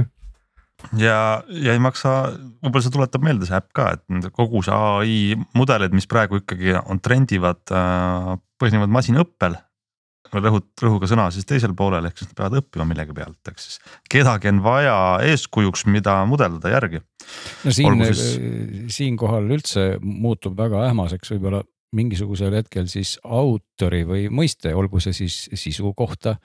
ja, 0.99 1.19
ja 1.49 1.75
ei 1.75 1.83
maksa, 1.83 2.15
võib-olla 2.61 2.85
see 2.85 2.95
tuletab 2.95 3.25
meelde 3.27 3.49
see 3.49 3.59
äpp 3.59 3.73
ka, 3.77 3.89
et 3.97 4.31
kogu 4.37 4.63
see 4.67 4.77
ai 4.77 5.17
mudelid, 5.57 5.95
mis 5.97 6.09
praegu 6.11 6.41
ikkagi 6.41 6.77
on 6.83 7.03
trendivad, 7.03 7.63
äh, 7.75 8.37
põhinevad 8.61 8.93
masinõppel 8.99 9.59
rõhut-, 10.39 10.71
rõhuga 10.83 11.09
sõna 11.11 11.27
siis 11.35 11.49
teisel 11.49 11.75
poolel, 11.77 12.07
ehk 12.07 12.21
siis 12.21 12.31
nad 12.31 12.39
peavad 12.39 12.61
õppima 12.61 12.87
millegi 12.89 13.15
pealt, 13.17 13.39
ehk 13.51 13.63
siis 13.63 13.81
kedagi 14.11 14.51
on 14.53 14.63
vaja 14.65 14.97
eeskujuks, 15.27 15.87
mida 15.91 16.21
mudeldada 16.31 16.73
järgi. 16.75 17.03
no 17.65 17.75
siin, 17.75 18.05
siinkohal 18.93 19.51
üldse 19.51 19.93
muutub 20.03 20.59
väga 20.59 20.87
ähmaseks 20.91 21.35
võib-olla 21.35 21.65
mingisugusel 21.97 22.55
hetkel 22.55 22.87
siis 22.91 23.17
autori 23.25 24.03
või 24.07 24.27
mõiste, 24.33 24.73
olgu 24.77 25.01
see 25.03 25.15
siis 25.17 25.37
sisu 25.59 25.93
kohta 25.99 26.37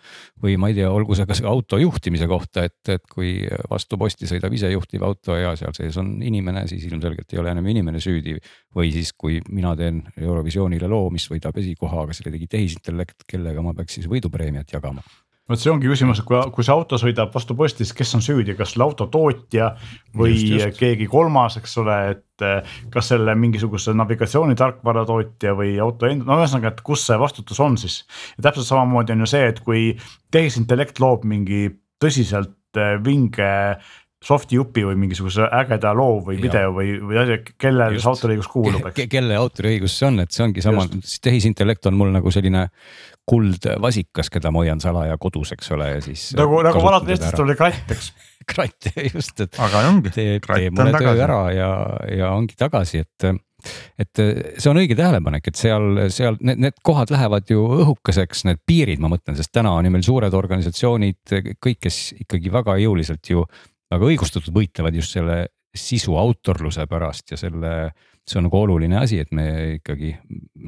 või 0.41 0.55
ma 0.61 0.71
ei 0.71 0.77
tea, 0.79 0.89
olgu 0.91 1.17
see 1.17 1.27
kas 1.29 1.43
auto 1.45 1.79
juhtimise 1.81 2.27
kohta, 2.29 2.65
et, 2.65 2.79
et 2.89 3.05
kui 3.11 3.35
vastu 3.69 3.99
posti 4.01 4.29
sõidab 4.29 4.55
isejuhtiv 4.57 5.05
auto 5.05 5.37
ja 5.37 5.53
seal 5.59 5.75
sees 5.77 5.99
on 6.01 6.15
inimene, 6.25 6.65
siis 6.71 6.87
ilmselgelt 6.89 7.35
ei 7.35 7.43
ole 7.43 7.53
enam 7.53 7.69
inimene 7.73 8.01
süüdi. 8.01 8.37
või 8.75 8.91
siis, 8.91 9.13
kui 9.13 9.39
mina 9.49 9.75
teen 9.75 10.01
Eurovisioonile 10.17 10.89
loo, 10.91 11.09
mis 11.13 11.29
võidab 11.31 11.57
esikoha, 11.61 12.03
aga 12.03 12.13
selle 12.13 12.33
tegi 12.35 12.47
tehisintellekt, 12.51 13.23
kellega 13.27 13.61
ma 13.61 13.73
peaks 13.77 13.99
siis 13.99 14.09
võidupreemiat 14.11 14.73
jagama 14.73 15.05
vot 15.49 15.61
see 15.61 15.71
ongi 15.71 15.89
küsimus, 15.89 16.19
et 16.21 16.27
kui, 16.27 16.37
kui 16.53 16.65
see 16.65 16.73
auto 16.73 16.97
sõidab 17.01 17.33
vastu 17.33 17.55
posti, 17.57 17.85
siis 17.85 17.97
kes 17.97 18.15
on 18.17 18.23
süüdi, 18.25 18.55
kas 18.57 18.73
selle 18.73 18.87
auto 18.87 19.07
tootja 19.13 19.71
või 20.17 20.33
just, 20.33 20.53
just. 20.55 20.79
keegi 20.79 21.07
kolmas, 21.11 21.59
eks 21.61 21.75
ole, 21.83 21.97
et 22.15 22.45
eh, 22.45 22.77
kas 22.93 23.11
selle 23.13 23.35
mingisuguse 23.39 23.93
navigatsioonitarkvara 23.97 25.05
tootja 25.09 25.53
või 25.57 25.75
auto 25.83 26.09
enda, 26.09 26.27
no 26.29 26.39
ühesõnaga, 26.41 26.73
et 26.73 26.81
kus 26.85 27.05
see 27.09 27.19
vastutus 27.21 27.61
on 27.61 27.77
siis. 27.81 28.01
ja 28.37 28.49
täpselt 28.49 28.69
samamoodi 28.71 29.13
on 29.15 29.25
ju 29.25 29.33
see, 29.35 29.51
et 29.53 29.61
kui 29.65 29.85
tehisintellekt 30.33 31.03
loob 31.03 31.27
mingi 31.29 31.67
tõsiselt 32.01 32.81
eh, 32.81 32.97
vinge 33.05 33.53
soft'i 34.25 34.57
jupi 34.57 34.81
või 34.87 34.97
mingisuguse 34.97 35.45
ägeda 35.53 35.91
loo 35.93 36.17
või 36.25 36.39
video 36.41 36.69
ja. 36.69 36.71
või, 36.73 36.95
või 36.97 37.19
asja, 37.21 37.37
kellele 37.61 37.99
see 37.99 38.09
autoriõigus 38.09 38.49
kuulub, 38.49 38.87
eks 38.89 38.97
Ke. 38.97 39.05
kelle 39.11 39.37
autoriõigus 39.37 39.97
see 39.99 40.07
on, 40.09 40.23
et 40.23 40.33
see 40.33 40.45
ongi 40.47 40.63
sama, 40.65 40.87
tehisintellekt 41.21 41.85
on 41.91 41.99
mul 41.99 42.13
nagu 42.15 42.33
selline 42.33 42.65
kuldvasikas, 43.29 44.29
keda 44.33 44.51
ma 44.53 44.61
hoian 44.61 44.81
salaja 44.83 45.17
kodus, 45.21 45.55
eks 45.55 45.71
ole, 45.73 45.89
ja 45.95 46.03
siis. 46.03 46.27
nagu, 46.37 46.59
nagu 46.65 46.83
vanad 46.83 47.09
eestlastel 47.09 47.47
oli 47.47 47.57
kratt, 47.57 47.89
eks 47.95 48.11
kratt, 48.51 48.91
just, 49.13 49.39
et. 49.41 49.57
teeb, 50.13 50.45
teeb 50.45 50.77
mulle 50.77 51.01
töö 51.01 51.17
ära 51.25 51.41
ja, 51.55 51.71
ja 52.13 52.31
ongi 52.35 52.57
tagasi, 52.59 53.03
et 53.05 53.29
et 53.97 54.19
see 54.21 54.69
on 54.69 54.77
õige 54.77 54.93
tähelepanek, 54.93 55.47
et 55.49 55.57
seal, 55.57 56.03
seal 56.13 56.35
need, 56.45 56.59
need 56.61 56.75
kohad 56.85 57.09
lähevad 57.09 57.49
ju 57.49 57.63
õhukeseks, 57.79 58.43
need 58.45 58.59
piirid, 58.67 59.01
ma 59.01 59.09
mõtlen, 59.09 59.37
sest 59.39 59.49
täna 59.55 59.71
on 59.79 59.87
ju 59.87 59.93
meil 59.95 60.05
suured 60.05 60.37
organisatsioonid, 60.37 61.33
kõik, 61.57 61.79
kes 61.87 61.97
ikkagi 62.27 62.53
väga 62.53 62.77
jõuliselt 62.83 63.31
ju 63.31 63.41
väga 63.89 64.09
õigustatult 64.11 64.53
võitlevad 64.53 64.99
just 64.99 65.15
selle 65.15 65.47
sisu 65.75 66.13
autorluse 66.19 66.85
pärast 66.89 67.33
ja 67.33 67.39
selle 67.39 67.71
see 68.25 68.39
on 68.39 68.47
nagu 68.47 68.57
oluline 68.57 68.97
asi, 68.97 69.19
et 69.21 69.31
me 69.35 69.47
ikkagi 69.77 70.15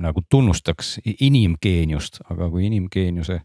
nagu 0.04 0.22
tunnustaks 0.30 0.98
inimgeeniust, 1.06 2.22
aga 2.30 2.50
kui 2.54 2.68
inimgeeniuse 2.70 3.40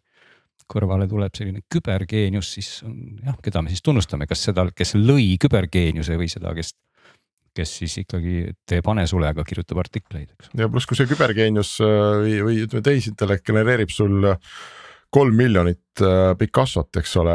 kõrvale 0.73 1.09
tuleb 1.09 1.35
selline 1.37 1.65
kübergeenius, 1.73 2.53
siis 2.57 2.71
on 2.87 2.97
jah, 3.25 3.37
keda 3.45 3.63
me 3.65 3.73
siis 3.73 3.85
tunnustame, 3.85 4.29
kas 4.31 4.45
seda, 4.49 4.67
kes 4.77 4.95
lõi 4.97 5.35
kübergeeniuse 5.43 6.17
või 6.21 6.31
seda, 6.33 6.55
kes 6.57 6.75
kes 7.53 7.73
siis 7.83 7.99
ikkagi 8.01 8.47
teeb 8.69 8.87
hanesulega, 8.89 9.45
kirjutab 9.45 9.83
artikleid, 9.83 10.31
eks. 10.33 10.53
ja 10.57 10.71
pluss, 10.73 10.89
kui 10.89 10.97
see 10.97 11.09
kübergeenius 11.11 11.75
äh, 11.85 12.05
või, 12.23 12.37
või 12.47 12.63
ütleme, 12.65 12.85
tehisintellekt 12.87 13.45
genereerib 13.45 13.93
sul 13.93 14.25
kolm 15.13 15.37
miljonit 15.37 15.82
Picassot, 16.39 16.89
eks 17.03 17.17
ole, 17.21 17.35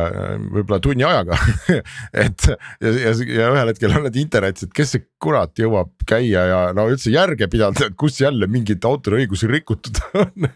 võib-olla 0.56 0.80
tunni 0.82 1.06
ajaga 1.06 1.38
et 2.26 2.48
ja, 2.50 2.92
ja, 2.92 3.14
ja 3.14 3.52
ühel 3.54 3.72
hetkel 3.74 3.94
on 3.94 4.08
need 4.08 4.18
internetis, 4.24 4.68
et 4.68 4.74
kes 4.76 4.96
see 4.96 5.06
kurat 5.22 5.58
jõuab 5.58 5.94
käia 6.08 6.44
ja 6.50 6.60
no 6.78 6.88
üldse 6.92 7.12
järge 7.14 7.48
pidada, 7.52 7.88
et 7.88 7.98
kus 8.00 8.20
jälle 8.22 8.48
mingeid 8.52 8.86
autoriõigusi 8.86 9.50
rikutud 9.50 10.02
on 10.22 10.50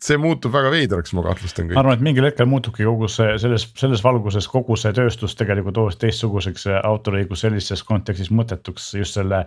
see 0.00 0.18
muutub 0.20 0.54
väga 0.54 0.72
veidraks, 0.72 1.14
ma 1.16 1.24
kahtlustan. 1.26 1.70
ma 1.72 1.82
arvan, 1.82 1.98
et 1.98 2.06
mingil 2.06 2.28
hetkel 2.28 2.48
muutubki 2.50 2.86
kogu 2.88 3.10
see 3.12 3.36
selles, 3.42 3.68
selles 3.80 4.04
valguses 4.04 4.48
kogu 4.50 4.78
see 4.80 4.94
tööstus 4.96 5.36
tegelikult 5.38 5.80
hoopis 5.80 6.00
teistsuguseks, 6.00 6.66
autoriõigus 6.80 7.44
sellises 7.46 7.84
kontekstis 7.86 8.32
mõttetuks 8.34 8.92
just 9.00 9.18
selle 9.18 9.44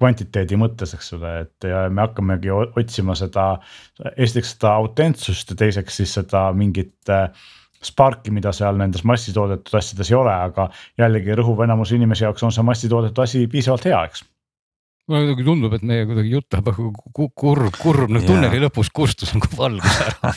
kvantiteedi 0.00 0.56
mõttes, 0.58 0.94
eks 0.96 1.12
ole, 1.14 1.32
et 1.44 1.66
ja 1.68 1.84
me 1.90 2.02
hakkamegi 2.02 2.50
otsima 2.54 3.14
seda, 3.18 3.44
esiteks 4.16 4.56
seda 4.56 4.72
autentsust 4.80 5.52
ja 5.54 5.58
teiseks 5.60 6.00
siis 6.00 6.16
seda 6.18 6.48
mingit 6.56 7.12
äh, 7.14 7.28
sparki, 7.88 8.32
mida 8.34 8.52
seal 8.56 8.78
nendes 8.80 9.04
massitoodetud 9.08 9.78
asjades 9.78 10.10
ei 10.12 10.18
ole, 10.18 10.34
aga 10.50 10.68
jällegi 11.00 11.36
rõhuv 11.38 11.64
enamus 11.66 11.94
inimese 11.96 12.26
jaoks 12.26 12.46
on 12.46 12.54
see 12.54 12.66
massitoodetud 12.66 13.24
asi 13.24 13.44
piisavalt 13.50 13.88
hea, 13.90 14.00
eks. 14.10 14.24
Mulle 15.04 15.26
kuidagi 15.26 15.44
tundub, 15.44 15.74
et 15.76 15.82
meie 15.84 16.06
kuidagi 16.08 16.30
jutt 16.32 16.54
läheb 16.56 16.70
kurb, 17.12 17.74
kurb 17.76 18.12
nagu 18.12 18.24
tunneli 18.24 18.62
lõpus 18.62 18.88
kustus 18.94 19.34
nagu 19.36 19.50
valgus 19.58 19.98
ära. 20.00 20.32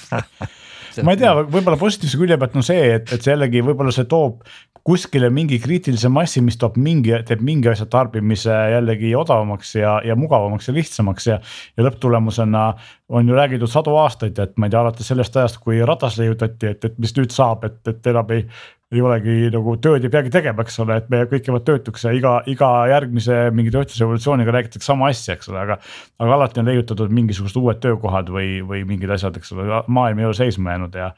Ma 1.05 1.13
ei 1.13 1.19
tea, 1.21 1.29
võib-olla 1.37 1.77
positiivse 1.77 2.17
külje 2.17 2.39
pealt 2.41 2.55
on 2.57 2.65
see, 2.65 2.87
et, 2.95 3.11
et 3.13 3.21
see 3.21 3.29
jällegi 3.29 3.61
võib-olla 3.65 3.93
see 3.93 4.07
toob 4.09 4.41
kuskile 4.87 5.27
mingi 5.33 5.57
kriitilise 5.59 6.07
massi, 6.13 6.39
mis 6.43 6.55
toob 6.59 6.77
mingi, 6.79 7.11
teeb 7.27 7.41
mingi 7.43 7.67
asja 7.67 7.89
tarbimise 7.91 8.53
jällegi 8.71 9.11
odavamaks 9.19 9.73
ja, 9.75 9.97
ja 10.05 10.15
mugavamaks 10.15 10.69
ja 10.69 10.75
lihtsamaks 10.77 11.27
ja. 11.27 11.41
ja 11.75 11.83
lõpptulemusena 11.83 12.63
on 13.11 13.27
ju 13.27 13.35
räägitud 13.35 13.71
sadu 13.71 13.97
aastaid, 13.99 14.39
et 14.39 14.55
ma 14.55 14.67
ei 14.67 14.73
tea, 14.73 14.85
alates 14.85 15.11
sellest 15.11 15.35
ajast, 15.35 15.59
kui 15.63 15.81
ratas 15.83 16.15
leiutati, 16.21 16.71
et, 16.71 16.87
et 16.87 16.97
mis 17.03 17.11
nüüd 17.19 17.35
saab, 17.35 17.67
et, 17.67 17.81
et 17.91 18.11
enam 18.13 18.31
ei 18.35 18.47
ei 18.95 19.01
olegi 19.03 19.49
nagu 19.51 19.73
tööd 19.83 20.05
ei 20.07 20.11
peagi 20.11 20.31
tegema, 20.31 20.63
eks 20.63 20.77
ole, 20.79 20.95
et 21.01 21.09
me 21.11 21.25
kõik 21.27 21.49
jäävad 21.49 21.65
töötuks 21.67 22.05
ja 22.07 22.13
iga, 22.15 22.37
iga 22.47 22.69
järgmise 22.87 23.41
mingi 23.51 23.73
tööstusrevolutsiooniga 23.75 24.53
räägitakse 24.55 24.87
sama 24.87 25.09
asja, 25.11 25.35
eks 25.35 25.51
ole, 25.51 25.59
aga. 25.65 25.75
aga 26.23 26.37
alati 26.37 26.63
on 26.63 26.71
leiutatud 26.71 27.11
mingisugused 27.11 27.59
uued 27.59 27.83
töökohad 27.83 28.31
või, 28.31 28.61
või 28.63 28.85
mingid 28.87 29.11
asjad, 29.11 29.35
eks 29.35 29.51
ole, 29.51 29.83
maailm 29.91 30.23
ei 30.23 30.29
ole 30.29 30.39
seisma 30.39 30.77
jäänud 30.77 30.95
ja. 30.95 31.11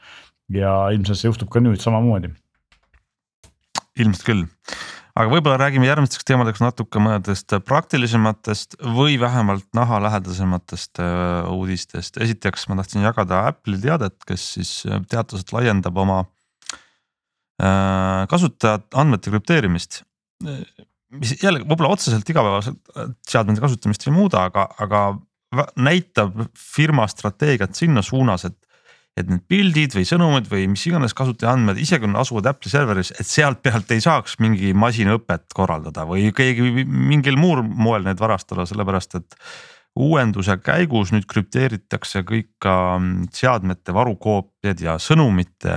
ja 0.50 0.76
ilmselt 0.96 1.22
see 1.22 1.30
juhtub 1.30 1.52
ka 1.54 1.62
nüüd 1.62 1.78
samamoodi 1.78 2.34
ilmselt 4.00 4.26
küll, 4.26 4.42
aga 5.14 5.30
võib-olla 5.32 5.58
räägime 5.60 5.88
järgmisteks 5.88 6.26
teemadeks 6.28 6.62
natuke 6.62 7.02
mõnedest 7.02 7.54
praktilisematest 7.66 8.78
või 8.96 9.18
vähemalt 9.20 9.66
nahalähedasematest 9.76 11.02
äh, 11.02 11.48
uudistest. 11.50 12.20
esiteks 12.20 12.68
ma 12.70 12.78
tahtsin 12.80 13.06
jagada 13.06 13.44
Apple'i 13.50 13.80
teadet, 13.82 14.18
kes 14.28 14.46
siis 14.56 14.74
äh, 14.86 15.02
teatas, 15.10 15.44
et 15.44 15.54
laiendab 15.56 15.98
oma 16.00 16.20
äh, 17.60 18.26
kasutajate 18.30 18.96
andmete 19.00 19.32
krüpteerimist. 19.34 20.02
mis 21.10 21.34
jälle 21.42 21.64
võib-olla 21.64 21.96
otseselt 21.96 22.28
igapäevaselt 22.30 22.94
seadmete 23.28 23.60
kasutamist 23.60 24.06
ei 24.06 24.14
muuda, 24.14 24.46
aga, 24.48 24.68
aga 24.78 25.02
näitab 25.76 26.36
firma 26.54 27.06
strateegiat 27.10 27.74
sinna 27.74 28.02
suunas, 28.06 28.44
et 28.46 28.56
et 29.20 29.30
need 29.30 29.42
pildid 29.50 29.94
või 29.96 30.06
sõnumid 30.08 30.48
või 30.50 30.66
mis 30.72 30.84
iganes 30.88 31.14
kasutaja 31.16 31.54
andmed, 31.54 31.80
isegi 31.80 32.04
kui 32.04 32.12
nad 32.12 32.22
asuvad 32.22 32.48
Apple'i 32.50 32.72
serveris, 32.72 33.12
et 33.18 33.28
sealt 33.28 33.62
pealt 33.64 33.90
ei 33.94 34.02
saaks 34.04 34.38
mingi 34.42 34.72
masinõpet 34.76 35.50
korraldada 35.56 36.06
või 36.08 36.30
keegi 36.36 36.86
mingil 36.86 37.38
muul 37.40 37.62
moel 37.62 38.06
neid 38.06 38.20
varastada, 38.20 38.66
sellepärast 38.68 39.18
et 39.20 39.38
uuenduse 39.98 40.56
käigus 40.62 41.10
nüüd 41.14 41.26
krüpteeritakse 41.30 42.22
kõik 42.26 42.50
ka 42.62 42.74
mm, 42.98 43.30
seadmete 43.34 43.94
varukoopiad 43.94 44.82
ja 44.84 44.96
sõnumite 45.02 45.72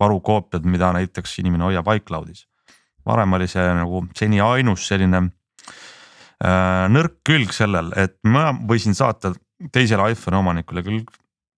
varukoopiad, 0.00 0.66
mida 0.68 0.92
näiteks 0.96 1.38
inimene 1.42 1.70
hoiab 1.70 1.90
iCloudis. 1.96 2.46
varem 3.06 3.32
oli 3.32 3.46
see 3.46 3.66
nagu 3.74 4.06
seni 4.18 4.40
ainus 4.40 4.86
selline 4.86 5.22
äh, 6.42 6.86
nõrk 6.90 7.20
külg 7.26 7.52
sellel, 7.52 7.92
et 7.96 8.18
ma 8.24 8.52
võisin 8.52 8.94
saata 8.94 9.34
teisele 9.72 10.10
iPhone'i 10.12 10.38
omanikule 10.38 10.82
küll 10.82 11.04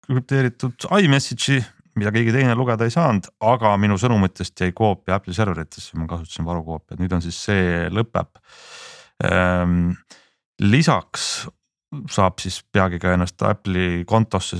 krüpteeritud 0.09 0.89
iMessage'i, 0.99 1.61
mida 1.99 2.13
keegi 2.15 2.33
teine 2.35 2.55
lugeda 2.57 2.87
ei 2.87 2.95
saanud, 2.95 3.29
aga 3.45 3.75
minu 3.81 3.99
sõnumitest 4.01 4.61
jäi 4.63 4.73
koopia 4.77 5.19
Apple'i 5.19 5.37
serveritesse, 5.37 5.99
ma 5.99 6.09
kasutasin 6.11 6.47
varukoopiat, 6.49 7.01
nüüd 7.03 7.15
on 7.17 7.25
siis 7.25 7.39
see 7.49 7.87
lõpeb 7.93 8.31
ähm,. 9.27 9.93
lisaks 10.63 11.49
saab 12.13 12.41
siis 12.43 12.61
peagi 12.73 13.01
ka 13.03 13.15
ennast 13.17 13.43
Apple'i 13.47 14.05
kontosse 14.09 14.59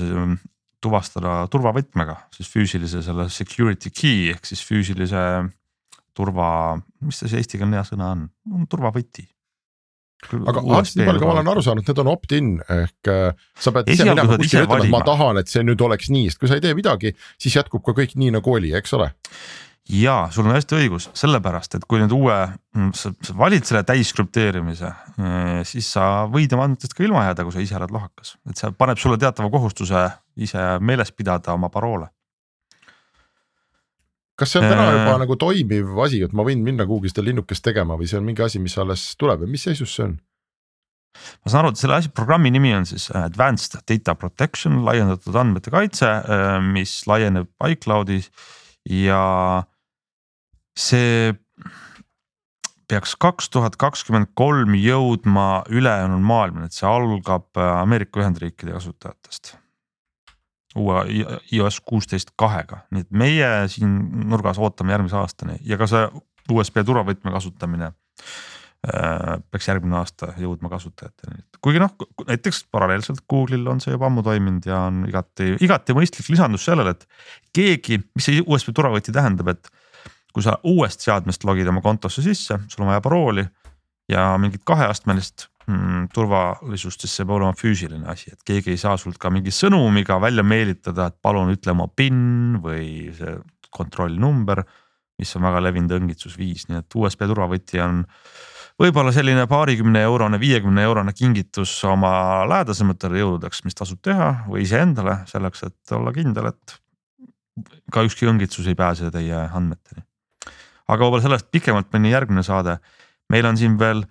tuvastada 0.83 1.43
turvavõtmega, 1.51 2.15
siis 2.35 2.49
füüsilise 2.51 3.01
selle 3.03 3.27
security 3.33 3.91
key 3.91 4.29
ehk 4.33 4.47
siis 4.47 4.61
füüsilise 4.65 5.23
turva, 6.15 6.79
mis 7.05 7.19
see 7.19 7.39
eestikeelne 7.39 7.79
hea 7.79 7.85
sõna 7.87 8.13
on, 8.15 8.27
turvavõti. 8.71 9.27
Aga 10.27 10.63
nii 10.65 11.05
palju 11.07 11.21
kui 11.21 11.29
ma 11.29 11.35
olen 11.37 11.51
aru 11.53 11.63
saanud, 11.63 11.87
need 11.87 12.01
on 12.03 12.11
opt-in 12.11 12.51
ehk 12.75 13.11
äh, 13.11 13.47
sa 13.59 13.73
pead 13.75 13.93
ise 13.93 14.07
minema 14.07 14.35
kuskile 14.35 14.65
ütlema, 14.65 14.83
et 14.83 14.93
ma 14.93 15.01
tahan, 15.07 15.39
et 15.41 15.51
see 15.51 15.63
nüüd 15.65 15.81
oleks 15.85 16.11
nii, 16.13 16.27
sest 16.29 16.41
kui 16.41 16.51
sa 16.51 16.59
ei 16.59 16.65
tee 16.65 16.75
midagi, 16.77 17.13
siis 17.41 17.55
jätkub 17.55 17.85
ka 17.85 17.95
kõik 17.97 18.17
nii 18.19 18.35
nagu 18.37 18.55
oli, 18.59 18.73
eks 18.77 18.95
ole. 18.99 19.09
Ja 19.89 20.27
sul 20.29 20.45
on 20.45 20.53
hästi 20.53 20.75
õigus, 20.77 21.07
sellepärast 21.17 21.79
et 21.79 21.85
kui 21.89 21.97
nüüd 21.97 22.11
uue, 22.13 22.35
mm, 22.77 22.91
sa 22.93 23.33
valid 23.39 23.65
selle 23.65 23.81
täiskrüpteerimise, 23.87 24.91
eh, 25.17 25.61
siis 25.65 25.87
sa 25.95 26.27
võid 26.29 26.53
oma 26.53 26.67
andmetest 26.67 26.93
ka 26.93 27.07
ilma 27.07 27.23
jääda, 27.25 27.47
kui 27.47 27.55
sa 27.55 27.63
ise 27.63 27.79
oled 27.79 27.95
lohakas, 27.95 28.35
et 28.51 28.59
see 28.59 28.69
paneb 28.77 29.01
sulle 29.01 29.17
teatava 29.17 29.49
kohustuse 29.49 30.03
ise 30.37 30.67
meeles 30.85 31.09
pidada 31.15 31.55
oma 31.57 31.71
paroole. 31.73 32.11
Kas 34.39 34.53
see 34.53 34.61
on 34.61 34.69
täna 34.71 34.87
juba 34.93 35.13
äh, 35.13 35.19
nagu 35.23 35.37
toimiv 35.39 35.99
asi, 36.05 36.23
et 36.25 36.33
ma 36.35 36.45
võin 36.47 36.63
minna 36.65 36.87
kuhugi 36.89 37.11
seda 37.11 37.25
linnukest 37.27 37.63
tegema 37.65 37.97
või 37.99 38.09
see 38.09 38.19
on 38.19 38.27
mingi 38.27 38.45
asi, 38.45 38.61
mis 38.63 38.77
alles 38.81 39.05
tuleb 39.19 39.45
ja 39.45 39.51
mis 39.51 39.67
seisus 39.67 39.95
see 39.95 40.07
on? 40.07 40.17
ma 41.43 41.51
saan 41.51 41.63
aru, 41.63 41.73
et 41.73 41.81
selle 41.81 41.97
asja 41.97 42.13
programmi 42.15 42.51
nimi 42.53 42.71
on 42.77 42.87
siis 42.87 43.09
Advanced 43.17 43.79
Data 43.89 44.15
Protection, 44.15 44.81
laiendatud 44.85 45.35
andmete 45.35 45.73
kaitse, 45.73 46.07
äh, 46.07 46.55
mis 46.63 47.01
laieneb 47.09 47.49
iCloudis 47.71 48.29
ja 48.89 49.21
see 50.79 51.33
peaks 52.89 53.13
kaks 53.21 53.51
tuhat 53.53 53.75
kakskümmend 53.77 54.31
kolm 54.39 54.73
jõudma 54.79 55.65
ülejäänud 55.69 56.23
maailmani, 56.25 56.69
et 56.69 56.77
see 56.77 56.87
algab 56.89 57.59
Ameerika 57.59 58.23
Ühendriikide 58.23 58.73
kasutajatest. 58.77 59.57
Uue 60.79 61.03
iOS 61.55 61.79
kuusteist 61.85 62.33
kahega, 62.39 62.83
nii 62.93 63.05
et 63.05 63.11
meie 63.23 63.49
siin 63.71 63.97
nurgas 64.29 64.59
ootame 64.61 64.95
järgmise 64.95 65.19
aastani 65.19 65.59
ja 65.67 65.79
ka 65.79 65.87
see 65.89 66.05
USB 66.49 66.81
turvavõtme 66.85 67.33
kasutamine 67.33 67.91
äh, 67.91 69.35
peaks 69.51 69.69
järgmine 69.69 69.99
aasta 69.99 70.31
jõudma 70.41 70.71
kasutajateni, 70.71 71.43
kuigi 71.61 71.83
noh, 71.83 71.93
näiteks 72.27 72.63
paralleelselt 72.71 73.25
Google'il 73.29 73.67
on 73.69 73.83
see 73.83 73.93
juba 73.93 74.09
ammu 74.09 74.23
toiminud 74.25 74.65
ja 74.69 74.85
on 74.87 75.03
igati, 75.09 75.53
igati 75.65 75.97
mõistlik 75.97 76.31
lisandus 76.31 76.65
sellele, 76.69 76.95
et 76.95 77.05
keegi, 77.55 78.01
mis 78.15 78.29
see 78.29 78.41
USB 78.45 78.73
turvavõti 78.75 79.15
tähendab, 79.15 79.53
et 79.53 79.71
kui 80.33 80.45
sa 80.45 80.57
uuest 80.67 81.03
seadmest 81.05 81.43
logid 81.47 81.69
oma 81.69 81.81
kontosse 81.85 82.23
sisse, 82.25 82.59
sul 82.69 82.85
on 82.85 82.93
vaja 82.93 83.03
parooli 83.03 83.45
ja 84.09 84.31
mingit 84.41 84.65
kaheastmelist 84.65 85.48
mm, 85.69 86.09
turvalisust, 86.13 87.05
siis 87.05 87.15
see 87.19 87.27
peab 87.27 87.37
olema 87.37 87.55
füüsiline 87.57 88.09
asi, 88.11 88.33
et 88.33 88.43
keegi 88.47 88.73
ei 88.73 88.81
saa 88.81 88.97
sult 88.99 89.19
ka 89.21 89.31
mingi 89.33 89.53
sõnumiga 89.55 90.19
välja 90.21 90.45
meelitada, 90.45 91.09
et 91.09 91.17
palun 91.21 91.53
ütle 91.53 91.75
oma 91.75 91.87
PIN 91.87 92.59
või 92.63 93.09
see 93.17 93.37
kontrollnumber. 93.69 94.63
mis 95.19 95.35
on 95.35 95.43
väga 95.43 95.59
levinud 95.59 95.91
õngitsusviis, 95.97 96.69
nii 96.69 96.77
et 96.79 96.95
USB 96.95 97.25
turvavõti 97.27 97.81
on 97.83 98.05
võib-olla 98.79 99.11
selline 99.11 99.43
paarikümne 99.51 99.99
eurone, 100.07 100.39
viiekümne 100.39 100.83
eurone 100.87 101.11
kingitus 101.13 101.73
oma 101.83 102.45
lähedasematele 102.47 103.19
jõududeks, 103.19 103.65
mis 103.65 103.75
tasub 103.75 103.99
teha 104.01 104.45
või 104.47 104.63
iseendale 104.63 105.25
selleks, 105.27 105.65
et 105.67 105.95
olla 105.97 106.15
kindel, 106.15 106.53
et 106.53 106.79
ka 107.91 108.05
ükski 108.07 108.31
õngitsus 108.31 108.71
ei 108.71 108.79
pääse 108.79 109.11
teie 109.11 109.43
andmeteni 109.51 110.07
aga 110.89 111.05
võib-olla 111.05 111.25
sellest 111.25 111.49
pikemalt 111.53 111.91
mõni 111.93 112.13
järgmine 112.13 112.43
saade. 112.45 112.79
meil 113.29 113.45
on 113.45 113.57
siin 113.57 113.77
veel 113.77 114.03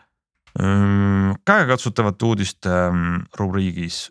käegakatsutavate 0.58 2.26
uudiste 2.26 2.72
ähm, 2.88 3.20
rubriigis 3.38 4.08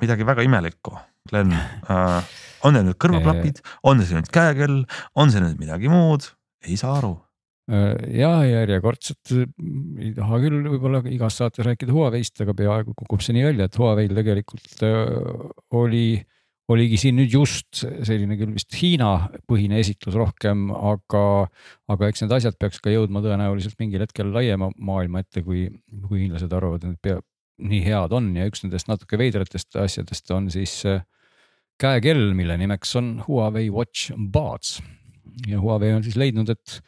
midagi 0.00 0.26
väga 0.28 0.44
imelikku, 0.46 0.96
Glen. 1.30 1.52
Äh,. 1.92 2.24
on 2.64 2.74
need 2.74 2.88
nüüd 2.88 2.98
kõrvaklapid, 2.98 3.60
on 3.86 4.00
see 4.02 4.16
nüüd 4.16 4.32
käekell, 4.32 4.80
on 5.14 5.30
see 5.30 5.42
nüüd 5.44 5.60
midagi 5.60 5.90
muud, 5.92 6.24
ei 6.66 6.78
saa 6.80 6.96
aru. 6.98 7.12
Ja 7.66 8.30
järjekordselt 8.46 9.32
ei 9.34 10.12
taha 10.14 10.38
küll 10.38 10.68
võib-olla 10.70 11.00
igas 11.10 11.38
saates 11.40 11.66
rääkida 11.66 11.94
Huawei'st, 11.94 12.38
aga 12.44 12.54
peaaegu 12.54 12.94
kukub 12.94 13.22
see 13.22 13.34
nii 13.34 13.46
välja, 13.48 13.66
et 13.66 13.78
Huawei'l 13.78 14.14
tegelikult 14.14 14.84
oli 15.74 16.04
oligi 16.72 16.98
siin 16.98 17.18
nüüd 17.18 17.30
just 17.30 17.84
selline 17.84 18.36
küll 18.38 18.54
vist 18.56 18.74
Hiina 18.74 19.10
põhine 19.48 19.78
esitlus 19.82 20.16
rohkem, 20.18 20.68
aga, 20.74 21.22
aga 21.92 22.10
eks 22.10 22.24
need 22.24 22.34
asjad 22.38 22.58
peaks 22.58 22.80
ka 22.82 22.90
jõudma 22.90 23.22
tõenäoliselt 23.24 23.78
mingil 23.82 24.02
hetkel 24.02 24.32
laiema 24.34 24.72
maailma 24.76 25.22
ette, 25.22 25.44
kui, 25.46 25.68
kui 26.08 26.24
hiinlased 26.24 26.52
arvavad, 26.56 26.88
et 26.88 27.02
peab, 27.02 27.24
nii 27.56 27.82
head 27.86 28.12
on 28.12 28.32
ja 28.36 28.48
üks 28.50 28.64
nendest 28.64 28.90
natuke 28.90 29.16
veidratest 29.20 29.78
asjadest 29.80 30.32
on 30.34 30.50
siis 30.52 30.74
äh, 30.90 31.04
käekell, 31.80 32.32
mille 32.36 32.56
nimeks 32.60 32.96
on 33.00 33.14
Huawei 33.26 33.70
Watch 33.72 34.12
Buds. 34.16 34.80
ja 35.46 35.60
Huawei 35.60 35.94
on 35.96 36.04
siis 36.04 36.18
leidnud, 36.18 36.50
et, 36.52 36.80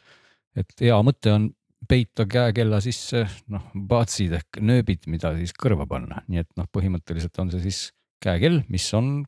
et 0.59 0.85
hea 0.85 0.99
mõte 1.05 1.33
on 1.33 1.49
peita 1.89 2.25
käekella 2.29 2.81
sisse 2.83 3.23
noh, 3.49 3.71
budsid 3.73 4.35
ehk 4.37 4.59
nööbid, 4.61 5.07
mida 5.07 5.31
siis 5.37 5.55
kõrva 5.57 5.87
panna, 5.89 6.21
nii 6.27 6.43
et 6.43 6.49
noh, 6.59 6.67
põhimõtteliselt 6.69 7.39
on 7.41 7.49
see 7.53 7.63
siis 7.69 7.81
käekell, 8.21 8.61
mis 8.69 8.85
on 8.97 9.23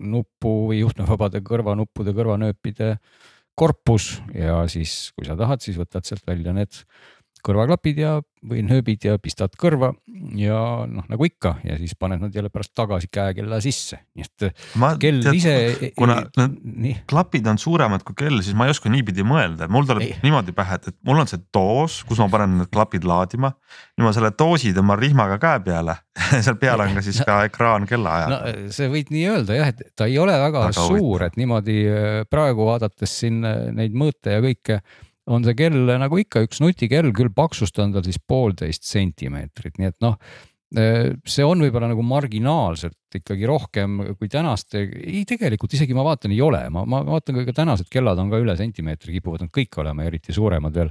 nuppu 0.00 0.52
või 0.70 0.80
juhtmevabade 0.80 1.42
kõrvanuppude, 1.44 2.14
kõrvanööpide 2.16 2.96
korpus 3.58 4.14
ja 4.34 4.62
siis, 4.72 5.12
kui 5.16 5.28
sa 5.28 5.36
tahad, 5.38 5.60
siis 5.64 5.76
võtad 5.80 6.06
sealt 6.08 6.24
välja 6.26 6.54
need 6.56 6.84
kõrvaklapid 7.44 8.00
ja, 8.00 8.20
või 8.48 8.62
nööbid 8.66 9.04
ja 9.06 9.18
pistad 9.22 9.54
kõrva 9.58 9.92
ja 10.38 10.58
noh, 10.90 11.04
nagu 11.10 11.26
ikka 11.26 11.54
ja 11.66 11.76
siis 11.78 11.94
paned 11.98 12.22
nad 12.22 12.34
jälle 12.34 12.50
pärast 12.52 12.72
tagasi 12.78 13.08
käekella 13.12 13.60
sisse, 13.62 14.00
nii 14.18 14.26
et 14.26 14.64
ma, 14.82 14.92
kell 15.00 15.22
tead, 15.22 15.38
ise. 15.38 15.90
kuna 15.98 16.18
need 16.62 17.04
klapid 17.10 17.46
on 17.50 17.60
suuremad 17.62 18.02
kui 18.06 18.16
kell, 18.18 18.42
siis 18.42 18.56
ma 18.58 18.66
ei 18.66 18.74
oska 18.74 18.90
niipidi 18.92 19.24
mõelda, 19.26 19.68
mul 19.72 19.86
tuleb 19.88 20.06
ei. 20.08 20.16
niimoodi 20.24 20.54
pähe, 20.56 20.80
et, 20.80 20.98
mul 21.06 21.22
on 21.22 21.30
see 21.30 21.42
doos, 21.54 22.00
kus 22.08 22.22
ma 22.22 22.28
panen 22.32 22.58
need 22.62 22.72
klapid 22.74 23.06
laadima. 23.06 23.52
nüüd 23.96 24.08
ma 24.08 24.14
selle 24.16 24.32
doosi 24.38 24.74
tõmban 24.74 25.00
rihmaga 25.00 25.38
käe 25.42 25.62
peale 25.68 25.96
seal 26.44 26.58
peal 26.60 26.82
on 26.82 26.98
ka 26.98 27.04
siis 27.04 27.22
ka 27.26 27.38
ekraan 27.48 27.86
kellaajaga 27.88 28.34
no,. 28.34 28.66
see 28.74 28.90
võid 28.92 29.14
nii 29.14 29.24
öelda 29.30 29.60
jah, 29.60 29.72
et 29.72 29.86
ta 29.96 30.10
ei 30.10 30.18
ole 30.22 30.34
väga, 30.34 30.66
väga 30.66 30.90
suur, 30.90 31.28
et 31.28 31.38
niimoodi 31.40 31.78
äh, 31.86 32.18
praegu 32.30 32.66
vaadates 32.68 33.16
siin 33.22 33.40
äh, 33.46 33.64
neid 33.76 33.94
mõõte 33.96 34.34
ja 34.34 34.42
kõike 34.44 34.82
on 35.30 35.44
see 35.46 35.58
kell 35.58 35.92
nagu 36.00 36.22
ikka 36.22 36.46
üks 36.46 36.62
nutikell, 36.62 37.12
küll 37.14 37.32
paksust 37.34 37.78
on 37.82 37.94
tal 37.94 38.06
siis 38.06 38.18
poolteist 38.18 38.86
sentimeetrit, 38.88 39.78
nii 39.78 39.90
et 39.92 39.98
noh, 40.02 40.16
eh, 40.74 41.12
see 41.28 41.46
on 41.46 41.62
võib-olla 41.62 41.92
nagu 41.92 42.02
marginaalselt 42.06 43.18
ikkagi 43.18 43.46
rohkem 43.46 44.00
kui 44.18 44.30
tänaste, 44.32 44.82
ei 44.88 45.22
tegelikult 45.28 45.74
isegi 45.76 45.94
ma 45.94 46.04
vaatan, 46.06 46.34
ei 46.34 46.40
ole, 46.42 46.64
ma, 46.74 46.84
ma 46.88 47.02
vaatan 47.06 47.42
ka 47.46 47.54
tänased 47.62 47.90
kellad 47.92 48.18
on 48.18 48.32
ka 48.32 48.40
üle 48.42 48.56
sentimeetri, 48.58 49.14
kipuvad 49.18 49.46
nad 49.46 49.54
kõik 49.54 49.78
olema, 49.84 50.06
eriti 50.08 50.34
suuremad 50.34 50.74
veel. 50.74 50.90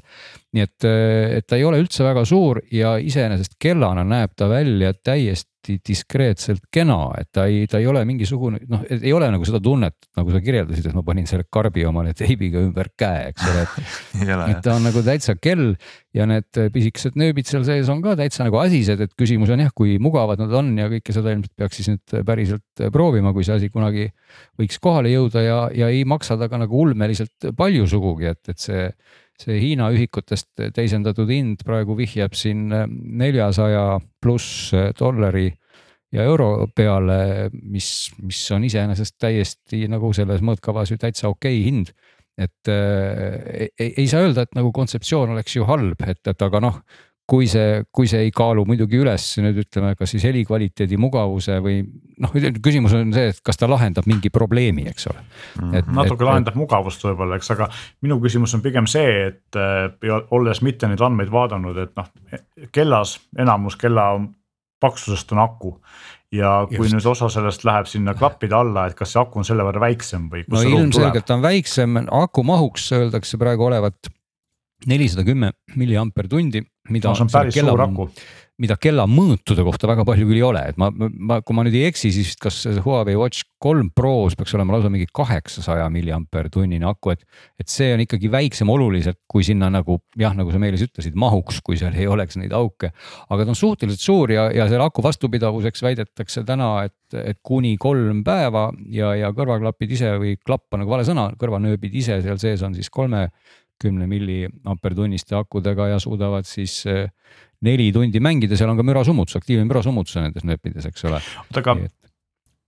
nii 0.55 0.67
et, 0.67 0.77
eh, 0.87 1.37
et 1.41 1.47
ta 1.47 1.59
ei 1.59 1.67
ole 1.67 1.81
üldse 1.83 2.05
väga 2.07 2.23
suur 2.29 2.61
ja 2.71 2.95
iseenesest 3.01 3.59
kellana 3.59 4.05
näeb 4.07 4.37
ta 4.37 4.47
välja 4.51 4.93
täiesti 4.93 5.50
hästi 5.61 5.77
diskreetselt 5.85 6.63
kena, 6.73 7.13
et 7.19 7.29
ta 7.31 7.45
ei, 7.45 7.67
ta 7.69 7.79
ei 7.79 7.87
ole 7.87 8.03
mingisugune 8.05 8.59
noh, 8.69 8.81
ei 8.89 9.13
ole 9.13 9.29
nagu 9.31 9.45
seda 9.45 9.59
tunnet, 9.61 9.95
nagu 10.17 10.31
sa 10.33 10.41
kirjeldasid, 10.41 10.87
et 10.89 10.95
ma 10.95 11.03
panin 11.05 11.27
selle 11.29 11.45
karbi 11.49 11.85
omale 11.85 12.13
teibiga 12.17 12.61
ümber 12.61 12.89
käe, 12.97 13.29
eks 13.31 13.45
ole, 13.45 13.65
et 13.65 14.49
et 14.55 14.61
ta 14.63 14.75
on 14.75 14.87
nagu 14.87 15.03
täitsa 15.05 15.35
kell 15.37 15.75
ja 16.13 16.25
need 16.25 16.49
pisikesed 16.73 17.15
nööbid 17.19 17.47
seal 17.47 17.63
sees 17.67 17.89
on 17.89 18.01
ka 18.01 18.15
täitsa 18.19 18.45
nagu 18.47 18.57
asised, 18.61 19.01
et 19.01 19.13
küsimus 19.17 19.51
on 19.53 19.61
jah, 19.61 19.71
kui 19.73 19.97
mugavad 20.01 20.41
nad 20.41 20.53
on 20.57 20.73
ja 20.79 20.89
kõike 20.91 21.15
seda 21.15 21.35
ilmselt 21.35 21.53
peaks 21.55 21.79
siis 21.79 21.91
nüüd 21.93 22.17
päriselt 22.27 22.85
proovima, 22.91 23.33
kui 23.35 23.45
see 23.45 23.59
asi 23.59 23.71
kunagi 23.71 24.09
võiks 24.59 24.81
kohale 24.81 25.13
jõuda 25.13 25.45
ja, 25.45 25.59
ja 25.75 25.91
ei 25.93 26.03
maksa 26.09 26.39
ta 26.39 26.49
ka 26.51 26.59
nagu 26.61 26.85
ulmeliselt 26.85 27.51
palju 27.57 27.87
sugugi, 27.91 28.31
et, 28.33 28.41
et 28.49 28.61
see 28.61 28.87
see 29.41 29.57
Hiina 29.61 29.89
ühikutest 29.93 30.61
teisendatud 30.75 31.29
hind 31.31 31.65
praegu 31.65 31.95
vihjab 31.97 32.35
siin 32.37 32.69
neljasaja 32.69 33.99
pluss 34.21 34.71
dollari 34.99 35.49
ja 36.11 36.25
euro 36.27 36.67
peale, 36.75 37.49
mis, 37.51 38.11
mis 38.21 38.41
on 38.55 38.65
iseenesest 38.67 39.17
täiesti 39.21 39.85
nagu 39.91 40.11
selles 40.15 40.43
mõõtkavas 40.45 40.91
ju 40.91 40.99
täitsa 41.01 41.29
okei 41.31 41.61
okay 41.61 41.67
hind. 41.67 41.93
et 42.41 42.69
äh, 42.71 43.67
ei, 43.77 43.93
ei 43.97 44.07
saa 44.07 44.23
öelda, 44.23 44.45
et 44.45 44.55
nagu 44.55 44.71
kontseptsioon 44.73 45.33
oleks 45.35 45.55
ju 45.55 45.65
halb, 45.67 45.99
et, 46.07 46.21
et 46.27 46.41
aga 46.41 46.61
noh, 46.63 46.77
kui 47.31 47.47
see, 47.47 47.81
kui 47.95 48.09
see 48.11 48.25
ei 48.25 48.31
kaalu 48.35 48.65
muidugi 48.67 48.99
üles 48.99 49.25
nüüd 49.39 49.61
ütleme, 49.63 49.93
kas 49.99 50.11
siis 50.11 50.25
helikvaliteedi, 50.27 50.97
mugavuse 50.99 51.59
või 51.63 51.79
noh, 52.21 52.33
küsimus 52.63 52.95
on 52.97 53.13
see, 53.15 53.31
et 53.31 53.39
kas 53.45 53.59
ta 53.59 53.69
lahendab 53.71 54.07
mingi 54.09 54.31
probleemi, 54.33 54.83
eks 54.91 55.07
ole. 55.11 55.23
et 55.79 55.87
natuke 55.87 56.19
et, 56.19 56.27
lahendab 56.27 56.55
et, 56.55 56.59
mugavust 56.59 57.05
võib-olla, 57.07 57.39
eks, 57.39 57.53
aga 57.55 57.69
minu 58.03 58.19
küsimus 58.23 58.55
on 58.57 58.63
pigem 58.65 58.89
see, 58.91 59.29
et 59.29 59.59
äh, 59.59 59.87
olles 60.35 60.63
mitte 60.65 60.91
neid 60.91 61.03
andmeid 61.07 61.31
vaadanud, 61.31 61.79
et 61.85 61.95
noh, 61.99 62.11
kellas 62.75 63.15
enamus 63.39 63.79
kella 63.79 64.11
paksusest 64.81 65.31
on 65.31 65.43
aku 65.45 65.75
ja 66.35 66.61
kui 66.67 66.85
Just. 66.85 66.95
nüüd 66.95 67.07
osa 67.11 67.29
sellest 67.31 67.63
läheb 67.67 67.87
sinna 67.91 68.15
klappide 68.17 68.55
alla, 68.57 68.87
et 68.89 68.97
kas 68.97 69.13
see 69.13 69.21
aku 69.21 69.39
on 69.41 69.47
selle 69.47 69.63
võrra 69.67 69.83
väiksem 69.83 70.27
või? 70.31 70.43
no 70.51 70.63
ilmselgelt 70.67 71.31
on 71.31 71.43
väiksem, 71.43 72.03
aku 72.07 72.43
mahuks 72.47 72.91
öeldakse 72.97 73.39
praegu 73.39 73.67
olevat 73.67 74.11
nelisada 74.89 75.25
kümme 75.27 75.51
milliamper 75.77 76.27
tundi, 76.31 76.63
mida 76.89 77.11
no,. 77.11 77.17
see 77.17 77.27
on 77.27 77.33
päris 77.33 77.57
kella, 77.57 77.73
suur 77.73 77.83
aku. 77.85 78.07
mida 78.61 78.75
kella 78.77 79.07
mõõtude 79.09 79.63
kohta 79.65 79.89
väga 79.89 80.05
palju 80.05 80.27
küll 80.29 80.37
ei 80.37 80.45
ole, 80.45 80.61
et 80.69 80.77
ma, 80.81 80.91
ma, 80.93 81.39
kui 81.45 81.55
ma 81.57 81.63
nüüd 81.65 81.77
ei 81.79 81.87
eksi, 81.89 82.11
siis 82.13 82.35
kas 82.41 82.59
Huawei 82.85 83.17
Watch 83.17 83.47
kolm 83.61 83.89
Pros 83.95 84.35
peaks 84.37 84.53
olema 84.57 84.75
lausa 84.75 84.89
mingi 84.93 85.07
kaheksasaja 85.13 85.87
milliamper 85.93 86.49
tunnine 86.53 86.85
aku, 86.89 87.13
et. 87.15 87.25
et 87.61 87.69
see 87.69 87.91
on 87.95 88.03
ikkagi 88.05 88.29
väiksem 88.33 88.69
oluliselt, 88.73 89.19
kui 89.29 89.45
sinna 89.45 89.69
nagu 89.73 89.99
jah, 90.19 90.33
nagu 90.37 90.53
sa 90.53 90.61
Meelis 90.61 90.85
ütlesid, 90.85 91.17
mahuks, 91.19 91.61
kui 91.65 91.77
seal 91.77 91.97
ei 91.97 92.09
oleks 92.09 92.37
neid 92.41 92.53
auke. 92.57 92.91
aga 93.29 93.45
ta 93.45 93.53
on 93.53 93.57
suhteliselt 93.57 94.01
suur 94.01 94.33
ja, 94.33 94.47
ja 94.53 94.67
selle 94.69 94.85
aku 94.85 95.05
vastupidavuseks 95.05 95.85
väidetakse 95.85 96.45
täna, 96.47 96.71
et, 96.89 97.17
et 97.17 97.41
kuni 97.45 97.75
kolm 97.81 98.23
päeva 98.25 98.69
ja, 98.89 99.13
ja 99.17 99.33
kõrvaklapid 99.37 99.97
ise 99.97 100.13
või 100.21 100.37
klapp 100.37 100.73
on 100.73 100.83
nagu 100.83 100.93
vale 100.93 101.05
sõna, 101.07 101.31
kõrvanööbid 101.39 101.97
ise 102.01 102.21
seal 102.25 102.41
sees 102.41 102.65
on 102.65 102.77
siis 102.77 102.89
kolme 102.93 103.27
kümne 103.81 104.07
milliampertunniste 104.07 105.35
akudega 105.39 105.91
ja 105.93 105.99
suudavad 105.99 106.47
siis 106.49 106.81
eh, 106.89 107.09
neli 107.65 107.91
tundi 107.93 108.21
mängida, 108.23 108.57
seal 108.57 108.71
on 108.73 108.79
ka 108.79 108.85
mürasummutus, 108.85 109.37
aktiivne 109.41 109.65
mürasummutus 109.69 110.17
on 110.17 110.29
nendes 110.29 110.45
nööpides, 110.47 110.87
eks 110.89 111.09
ole. 111.09 111.21
oota, 111.45 111.63
aga 111.63 111.77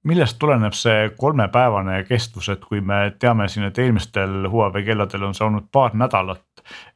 millest 0.07 0.37
tuleneb 0.39 0.75
see 0.75 1.09
kolmepäevane 1.17 2.01
kestvus, 2.07 2.49
et 2.53 2.63
kui 2.67 2.81
me 2.83 3.13
teame 3.19 3.47
siin, 3.51 3.67
et 3.69 3.77
eelmistel 3.79 4.47
Huawei 4.51 4.83
kelladel 4.85 5.27
on 5.29 5.35
see 5.37 5.45
olnud 5.47 5.69
paar 5.71 5.95
nädalat. 5.97 6.43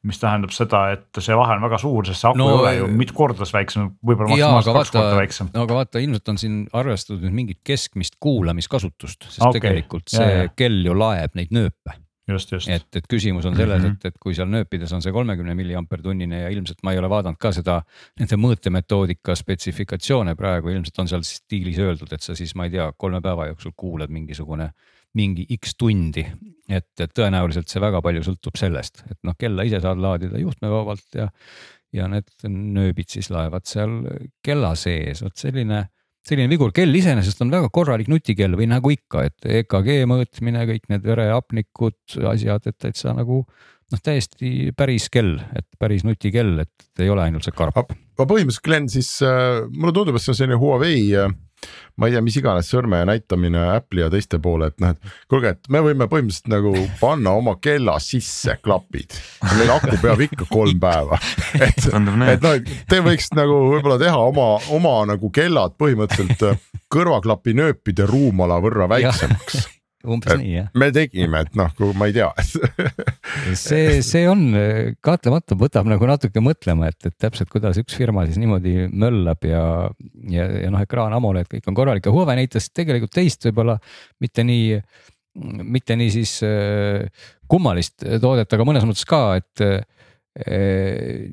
mis 0.07 0.19
tähendab 0.19 0.53
seda, 0.55 0.93
et 0.95 1.19
see 1.19 1.35
vahe 1.35 1.57
on 1.57 1.63
väga 1.65 1.77
suur, 1.81 2.05
sest 2.07 2.21
see 2.21 2.29
aku 2.29 2.39
no, 2.39 2.47
ei 2.47 2.55
ole 2.55 2.69
ju 2.77 2.85
mitu 3.01 3.15
korda 3.17 3.43
väiksem, 3.51 3.89
võib-olla 4.05 4.29
maksimaalselt 4.31 4.77
kaks 4.77 4.93
korda 4.95 5.17
väiksem. 5.17 5.49
no 5.53 5.65
aga 5.67 5.79
vaata, 5.81 5.99
ilmselt 6.03 6.31
on 6.31 6.39
siin 6.39 6.57
arvestatud 6.71 7.25
mingit 7.35 7.59
keskmist 7.67 8.15
kuulamiskasutust, 8.23 9.27
sest 9.27 9.43
okay. 9.43 9.59
tegelikult 9.59 10.07
see 10.13 10.23
ja, 10.23 10.45
ja. 10.45 10.53
kell 10.55 10.85
ju 10.87 10.95
laeb 10.95 11.35
neid 11.35 11.51
nööpe 11.55 11.97
just, 12.27 12.51
just. 12.51 12.69
et, 12.69 12.87
et 12.95 13.07
küsimus 13.09 13.45
on 13.45 13.55
selles 13.55 13.81
mm, 13.81 13.87
-hmm. 13.87 13.95
et, 13.95 14.05
et 14.05 14.19
kui 14.19 14.35
seal 14.35 14.49
nööpides 14.51 14.91
on 14.93 15.01
see 15.01 15.13
kolmekümne 15.15 15.55
milliamper 15.55 16.01
tunnine 16.03 16.41
ja 16.41 16.49
ilmselt 16.49 16.83
ma 16.83 16.93
ei 16.93 16.99
ole 16.99 17.09
vaadanud 17.09 17.39
ka 17.39 17.51
seda. 17.55 17.79
Nende 18.19 18.39
mõõtemetoodika 18.41 19.35
spetsifikatsioone 19.35 20.35
praegu 20.35 20.69
ilmselt 20.73 20.99
on 21.03 21.07
seal 21.07 21.25
stiilis 21.27 21.79
öeldud, 21.79 22.13
et 22.13 22.21
sa 22.21 22.35
siis, 22.35 22.55
ma 22.55 22.67
ei 22.67 22.75
tea, 22.75 22.91
kolme 22.97 23.21
päeva 23.21 23.47
jooksul 23.47 23.75
kuulad 23.75 24.13
mingisugune, 24.13 24.69
mingi 25.13 25.47
X 25.57 25.75
tundi. 25.77 26.25
et, 26.69 26.91
et 26.99 27.11
tõenäoliselt 27.15 27.71
see 27.71 27.81
väga 27.81 28.01
palju 28.01 28.23
sõltub 28.23 28.57
sellest, 28.59 29.03
et 29.11 29.19
noh, 29.23 29.35
kella 29.39 29.63
ise 29.63 29.79
saad 29.81 29.99
laadida 30.03 30.39
juhtmevabalt 30.39 31.15
ja. 31.15 31.29
ja 31.93 32.07
need 32.11 32.27
nööbid 32.51 33.09
siis 33.09 33.29
laevad 33.31 33.65
seal 33.65 34.01
kella 34.43 34.75
sees, 34.75 35.23
vot 35.23 35.37
selline 35.37 35.87
selline 36.27 36.51
vigur, 36.51 36.73
kell 36.75 36.93
iseenesest 36.99 37.41
on 37.45 37.53
väga 37.53 37.69
korralik 37.73 38.09
nutikell 38.11 38.57
või 38.59 38.67
nagu 38.69 38.91
ikka, 38.93 39.27
et 39.29 39.47
EKG 39.61 40.03
mõõtmine, 40.09 40.65
kõik 40.69 40.87
need 40.91 41.07
verehapnikud, 41.07 41.97
asjad, 42.33 42.67
et 42.67 42.77
täitsa 42.83 43.15
nagu 43.17 43.43
noh, 43.93 44.03
täiesti 44.03 44.73
päris 44.77 45.07
kell, 45.13 45.37
et 45.55 45.67
päris 45.79 46.03
nutikell, 46.07 46.57
et 46.65 47.03
ei 47.03 47.11
ole 47.13 47.23
ainult 47.27 47.47
see 47.47 47.55
karp. 47.55 47.79
ma 47.79 48.25
põhimõtteliselt, 48.27 48.65
Glen, 48.65 48.89
siis 48.91 49.13
äh, 49.25 49.63
mulle 49.71 49.95
tundub, 49.95 50.17
et 50.17 50.25
see 50.25 50.33
on 50.33 50.39
selline 50.41 50.59
Huawei 50.59 51.03
äh, 51.15 51.31
ma 51.97 52.07
ei 52.07 52.15
tea, 52.15 52.21
mis 52.25 52.37
iganes 52.39 52.69
sõrme 52.71 52.99
näitamine 53.09 53.63
Apple'i 53.73 54.03
ja 54.03 54.09
teiste 54.13 54.39
poole, 54.43 54.69
et 54.71 54.81
noh, 54.83 54.93
et 54.93 55.15
kuulge, 55.31 55.55
et 55.55 55.71
me 55.73 55.81
võime 55.85 56.09
põhimõtteliselt 56.11 56.51
nagu 56.53 56.73
panna 57.01 57.33
oma 57.39 57.57
kella 57.61 57.97
sisse 58.03 58.57
klapid. 58.63 59.17
meil 59.57 59.73
aku 59.77 59.97
peab 60.01 60.21
ikka 60.27 60.49
kolm 60.51 60.79
päeva, 60.81 61.19
et, 61.67 61.87
et 61.87 62.45
noh, 62.45 62.75
te 62.89 63.01
võiks 63.05 63.31
nagu 63.37 63.63
võib-olla 63.73 63.97
teha 64.01 64.19
oma, 64.29 64.49
oma 64.75 64.99
nagu 65.13 65.31
kellad 65.33 65.77
põhimõtteliselt 65.79 66.61
kõrvaklapi 66.93 67.57
nööpide 67.57 68.05
ruumala 68.09 68.61
võrra 68.63 68.87
väiksemaks 68.91 69.65
umbes 70.05 70.37
nii 70.37 70.53
jah. 70.53 70.67
me 70.77 70.89
tegime, 70.93 71.41
et 71.45 71.57
noh, 71.57 71.71
kui 71.77 71.95
ma 71.97 72.09
ei 72.09 72.15
tea 72.15 72.29
see, 73.67 73.99
see 74.05 74.27
on 74.29 74.45
kahtlemata 75.03 75.57
võtab 75.57 75.89
nagu 75.89 76.09
natuke 76.09 76.43
mõtlema, 76.43 76.91
et, 76.91 76.99
et 77.09 77.15
täpselt 77.17 77.49
kuidas 77.53 77.79
üks 77.81 77.97
firma 77.97 78.27
siis 78.27 78.37
niimoodi 78.41 78.87
möllab 78.91 79.47
ja, 79.47 79.63
ja, 80.29 80.47
ja 80.65 80.71
noh, 80.73 80.83
ekraan 80.85 81.15
AMOLED, 81.17 81.49
kõik 81.49 81.69
on 81.71 81.77
korralik 81.77 82.05
ja 82.05 82.13
Huawei 82.13 82.37
näitas 82.43 82.69
tegelikult 82.69 83.15
teist 83.17 83.49
võib-olla 83.49 83.79
mitte 84.21 84.45
nii, 84.45 84.77
mitte 85.65 85.97
nii 85.97 86.13
siis 86.13 86.37
äh, 86.45 87.07
kummalist 87.49 88.05
toodet, 88.21 88.53
aga 88.53 88.69
mõnes 88.69 88.85
mõttes 88.85 89.07
ka, 89.09 89.23
et 89.41 89.65
äh, 89.65 89.81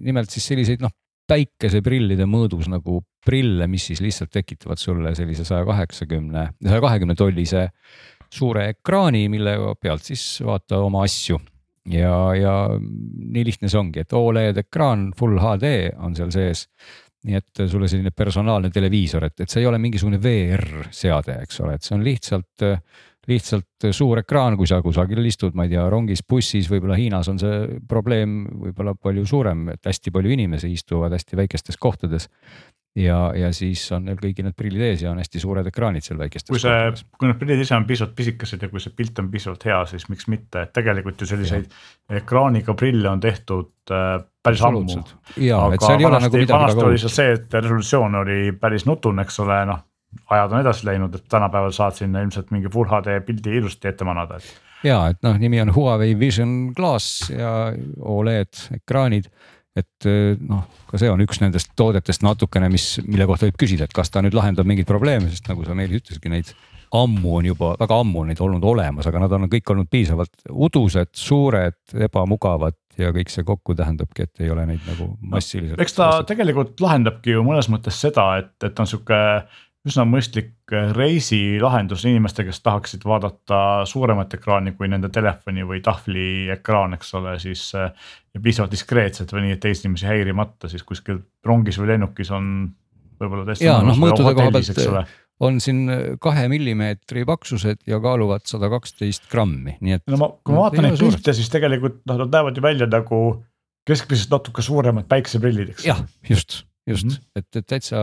nimelt 0.00 0.32
siis 0.32 0.48
selliseid 0.54 0.84
noh 0.84 0.94
päikeseprillide 1.28 2.26
mõõdus 2.28 2.66
nagu 2.68 2.98
prille, 3.24 3.64
mis 3.72 3.86
siis 3.88 4.02
lihtsalt 4.04 4.28
tekitavad 4.32 4.76
sulle 4.76 5.14
sellise 5.16 5.46
saja 5.48 5.64
kaheksakümne, 5.64 6.50
saja 6.60 6.82
kahekümne 6.84 7.16
tollise 7.16 7.62
äh, 7.70 8.10
suure 8.35 8.68
ekraani, 8.74 9.26
mille 9.32 9.57
pealt 9.80 10.05
siis 10.07 10.24
vaata 10.45 10.80
oma 10.85 11.05
asju. 11.07 11.41
ja, 11.93 12.18
ja 12.35 12.53
nii 12.78 13.45
lihtne 13.45 13.68
see 13.68 13.80
ongi, 13.80 14.05
et 14.05 14.12
Oled 14.16 14.61
ekraan, 14.64 15.11
full 15.16 15.41
HD 15.41 15.91
on 16.01 16.16
seal 16.16 16.32
sees. 16.35 16.68
nii 17.24 17.39
et 17.41 17.64
sulle 17.72 17.89
selline 17.89 18.11
personaalne 18.12 18.68
televiisor, 18.70 19.24
et, 19.24 19.39
et 19.41 19.49
see 19.49 19.62
ei 19.62 19.66
ole 19.66 19.78
mingisugune 19.80 20.18
VR 20.20 20.91
seade, 20.93 21.39
eks 21.47 21.61
ole, 21.64 21.78
et 21.78 21.87
see 21.87 21.97
on 21.97 22.05
lihtsalt 22.05 22.68
lihtsalt 23.28 23.87
suur 23.97 24.20
ekraan, 24.20 24.57
kui 24.61 24.68
sa 24.68 24.82
kusagil 24.85 25.24
istud, 25.24 25.55
ma 25.57 25.64
ei 25.64 25.72
tea, 25.72 25.85
rongis, 25.89 26.20
bussis, 26.28 26.68
võib-olla 26.68 26.99
Hiinas 26.99 27.30
on 27.32 27.39
see 27.41 27.78
probleem 27.89 28.43
võib-olla 28.66 28.95
palju 29.01 29.24
suurem, 29.28 29.68
et 29.72 29.89
hästi 29.89 30.12
palju 30.14 30.35
inimesi 30.37 30.68
istuvad 30.74 31.14
hästi 31.16 31.39
väikestes 31.41 31.80
kohtades 31.80 32.28
ja, 32.97 33.18
ja 33.36 33.51
siis 33.55 33.82
on 33.95 34.05
neil 34.07 34.18
kõigil 34.20 34.47
need 34.47 34.57
prillid 34.59 34.84
ees 34.88 35.03
ja 35.03 35.11
on 35.11 35.18
hästi 35.22 35.42
suured 35.42 35.66
ekraanid 35.66 36.07
seal 36.07 36.18
väikestes. 36.20 36.53
kui 36.53 36.62
see, 36.62 37.07
kui 37.18 37.30
need 37.30 37.40
prillid 37.40 37.64
ise 37.64 37.76
on 37.76 37.86
pisut 37.88 38.14
pisikesed 38.16 38.62
ja 38.62 38.70
kui 38.70 38.82
see 38.82 38.95
pilt 38.97 39.18
on 39.22 39.30
piisavalt 39.32 39.66
hea, 39.68 39.80
siis 39.90 40.07
miks 40.12 40.28
mitte, 40.30 40.66
et 40.66 40.74
tegelikult 40.76 41.24
ju 41.24 41.30
selliseid 41.30 41.66
ja. 41.66 42.20
ekraaniga 42.20 42.76
prille 42.78 43.11
on 43.11 43.22
tehtud 43.22 43.95
äh, 43.95 44.20
päris 44.45 44.62
ammu. 44.62 44.84
aga 44.84 45.90
vanasti, 46.05 46.45
nagu 46.45 46.53
vanasti 46.53 46.86
oli 46.90 47.03
seal 47.03 47.16
see, 47.16 47.34
et 47.40 47.59
resolutsioon 47.59 48.22
oli 48.22 48.38
päris 48.61 48.86
nutune, 48.90 49.26
eks 49.26 49.42
ole, 49.42 49.64
noh 49.72 49.82
ajad 50.30 50.53
on 50.53 50.61
edasi 50.61 50.86
läinud, 50.86 51.14
et 51.14 51.24
tänapäeval 51.28 51.72
saad 51.74 51.97
sinna 51.99 52.22
ilmselt 52.22 52.53
mingi 52.55 52.70
full 52.72 52.86
HD 52.90 53.18
pildi 53.26 53.57
ilusti 53.59 53.90
ette 53.90 54.07
manada, 54.07 54.38
et. 54.38 54.53
ja 54.86 55.01
et 55.11 55.18
noh, 55.26 55.38
nimi 55.40 55.61
on 55.62 55.74
Huawei 55.74 56.14
Vision 56.18 56.72
Glass 56.76 57.30
ja 57.30 57.72
Oled 57.99 58.62
ekraanid 58.76 59.30
et 59.74 60.06
eh, 60.06 60.36
noh, 60.38 60.66
ka 60.90 61.00
see 61.00 61.10
on 61.10 61.22
üks 61.24 61.40
nendest 61.42 61.72
toodetest 61.78 62.22
natukene, 62.26 62.68
mis, 62.72 62.94
mille 63.06 63.26
kohta 63.26 63.48
võib 63.48 63.58
küsida, 63.64 63.88
et 63.88 63.96
kas 63.96 64.12
ta 64.12 64.22
nüüd 64.22 64.36
lahendab 64.36 64.68
mingeid 64.68 64.88
probleeme, 64.88 65.30
sest 65.32 65.50
nagu 65.50 65.66
sa 65.66 65.76
Meelis 65.76 66.04
ütlesidki, 66.04 66.30
neid 66.32 66.54
ammu 66.94 67.32
on 67.40 67.48
juba, 67.48 67.72
väga 67.80 67.98
ammu 68.04 68.22
on 68.22 68.30
neid 68.30 68.40
olnud 68.44 68.64
olemas, 68.70 69.08
aga 69.10 69.24
nad 69.24 69.34
on 69.34 69.48
kõik 69.50 69.74
olnud 69.74 69.90
piisavalt 69.90 70.46
udused, 70.50 71.10
suured, 71.18 71.80
ebamugavad 72.06 72.78
ja 73.00 73.10
kõik 73.14 73.32
see 73.32 73.46
kokku 73.46 73.74
tähendabki, 73.74 74.28
et 74.28 74.44
ei 74.44 74.52
ole 74.54 74.66
neid 74.68 74.84
nagu 74.86 75.10
massiliselt 75.18 75.78
no,. 75.78 75.82
eks 75.82 75.96
ta 75.96 76.10
tegelikult 76.28 76.78
lahendabki 76.84 77.34
ju 77.34 77.42
mõnes 77.46 77.66
mõttes 77.72 77.98
seda, 78.06 78.28
et, 78.44 78.54
et 78.62 78.78
on 78.78 78.90
sihuke 78.90 79.18
üsna 79.89 80.05
mõistlik 80.09 80.72
äh, 80.72 80.93
reisilahendus 80.97 82.07
inimestele, 82.09 82.49
kes 82.49 82.62
tahaksid 82.64 83.05
vaadata 83.09 83.59
suuremat 83.89 84.37
ekraani 84.39 84.72
kui 84.78 84.89
nende 84.91 85.11
telefoni 85.12 85.66
või 85.68 85.82
tahvli 85.85 86.28
ekraan, 86.55 86.97
eks 86.97 87.12
ole, 87.20 87.37
siis. 87.43 87.66
Äh, 87.78 87.93
ja 88.35 88.41
piisavalt 88.43 88.72
diskreetselt 88.74 89.30
või 89.30 89.45
nii, 89.47 89.59
et 89.59 89.61
teisi 89.62 89.85
inimesi 89.87 90.09
häirimata, 90.09 90.70
siis 90.72 90.82
kuskil 90.82 91.20
rongis 91.47 91.76
või 91.78 91.93
lennukis 91.93 92.32
on 92.35 92.49
võib-olla 93.20 93.45
täiesti. 93.47 93.68
ja 93.68 93.76
noh, 93.85 94.01
mõõtude 94.01 94.32
koha 94.35 94.51
pealt 94.57 95.12
on 95.45 95.61
siin 95.62 95.85
äh, 95.91 96.03
kahe 96.22 96.49
millimeetri 96.51 97.24
paksused 97.28 97.85
ja 97.91 98.01
kaaluvad 98.03 98.47
sada 98.51 98.70
kaksteist 98.72 99.28
grammi, 99.30 99.76
nii 99.85 99.99
et. 99.99 100.05
no 100.11 100.20
ma, 100.20 100.30
kui 100.43 100.57
ma 100.57 100.66
vaatan 100.66 100.89
neid 100.89 101.01
pilte, 101.01 101.35
siis 101.37 101.51
tegelikult 101.53 102.03
noh, 102.09 102.24
nad 102.24 102.39
näevad 102.39 102.59
ju 102.59 102.64
välja 102.64 102.89
nagu 102.91 103.20
keskmisest 103.85 104.32
natuke 104.32 104.64
suuremad 104.64 105.07
päikseprillid, 105.11 105.74
eks. 105.74 105.87
jah, 105.87 106.01
just 106.30 106.62
just 106.87 107.07
mm, 107.07 107.11
-hmm. 107.11 107.41
et, 107.41 107.57
et 107.57 107.66
täitsa 107.66 108.03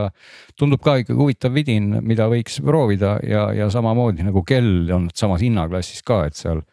tundub 0.57 0.81
ka 0.81 0.95
ikkagi 1.01 1.17
huvitav 1.17 1.53
vidin, 1.53 1.99
mida 2.05 2.27
võiks 2.31 2.59
proovida 2.65 3.17
ja, 3.27 3.51
ja 3.53 3.69
samamoodi 3.69 4.25
nagu 4.25 4.43
kell 4.47 4.89
on 4.93 5.09
samas 5.15 5.41
hinnaklassis 5.41 6.01
ka, 6.03 6.25
et 6.25 6.35
seal 6.35 6.63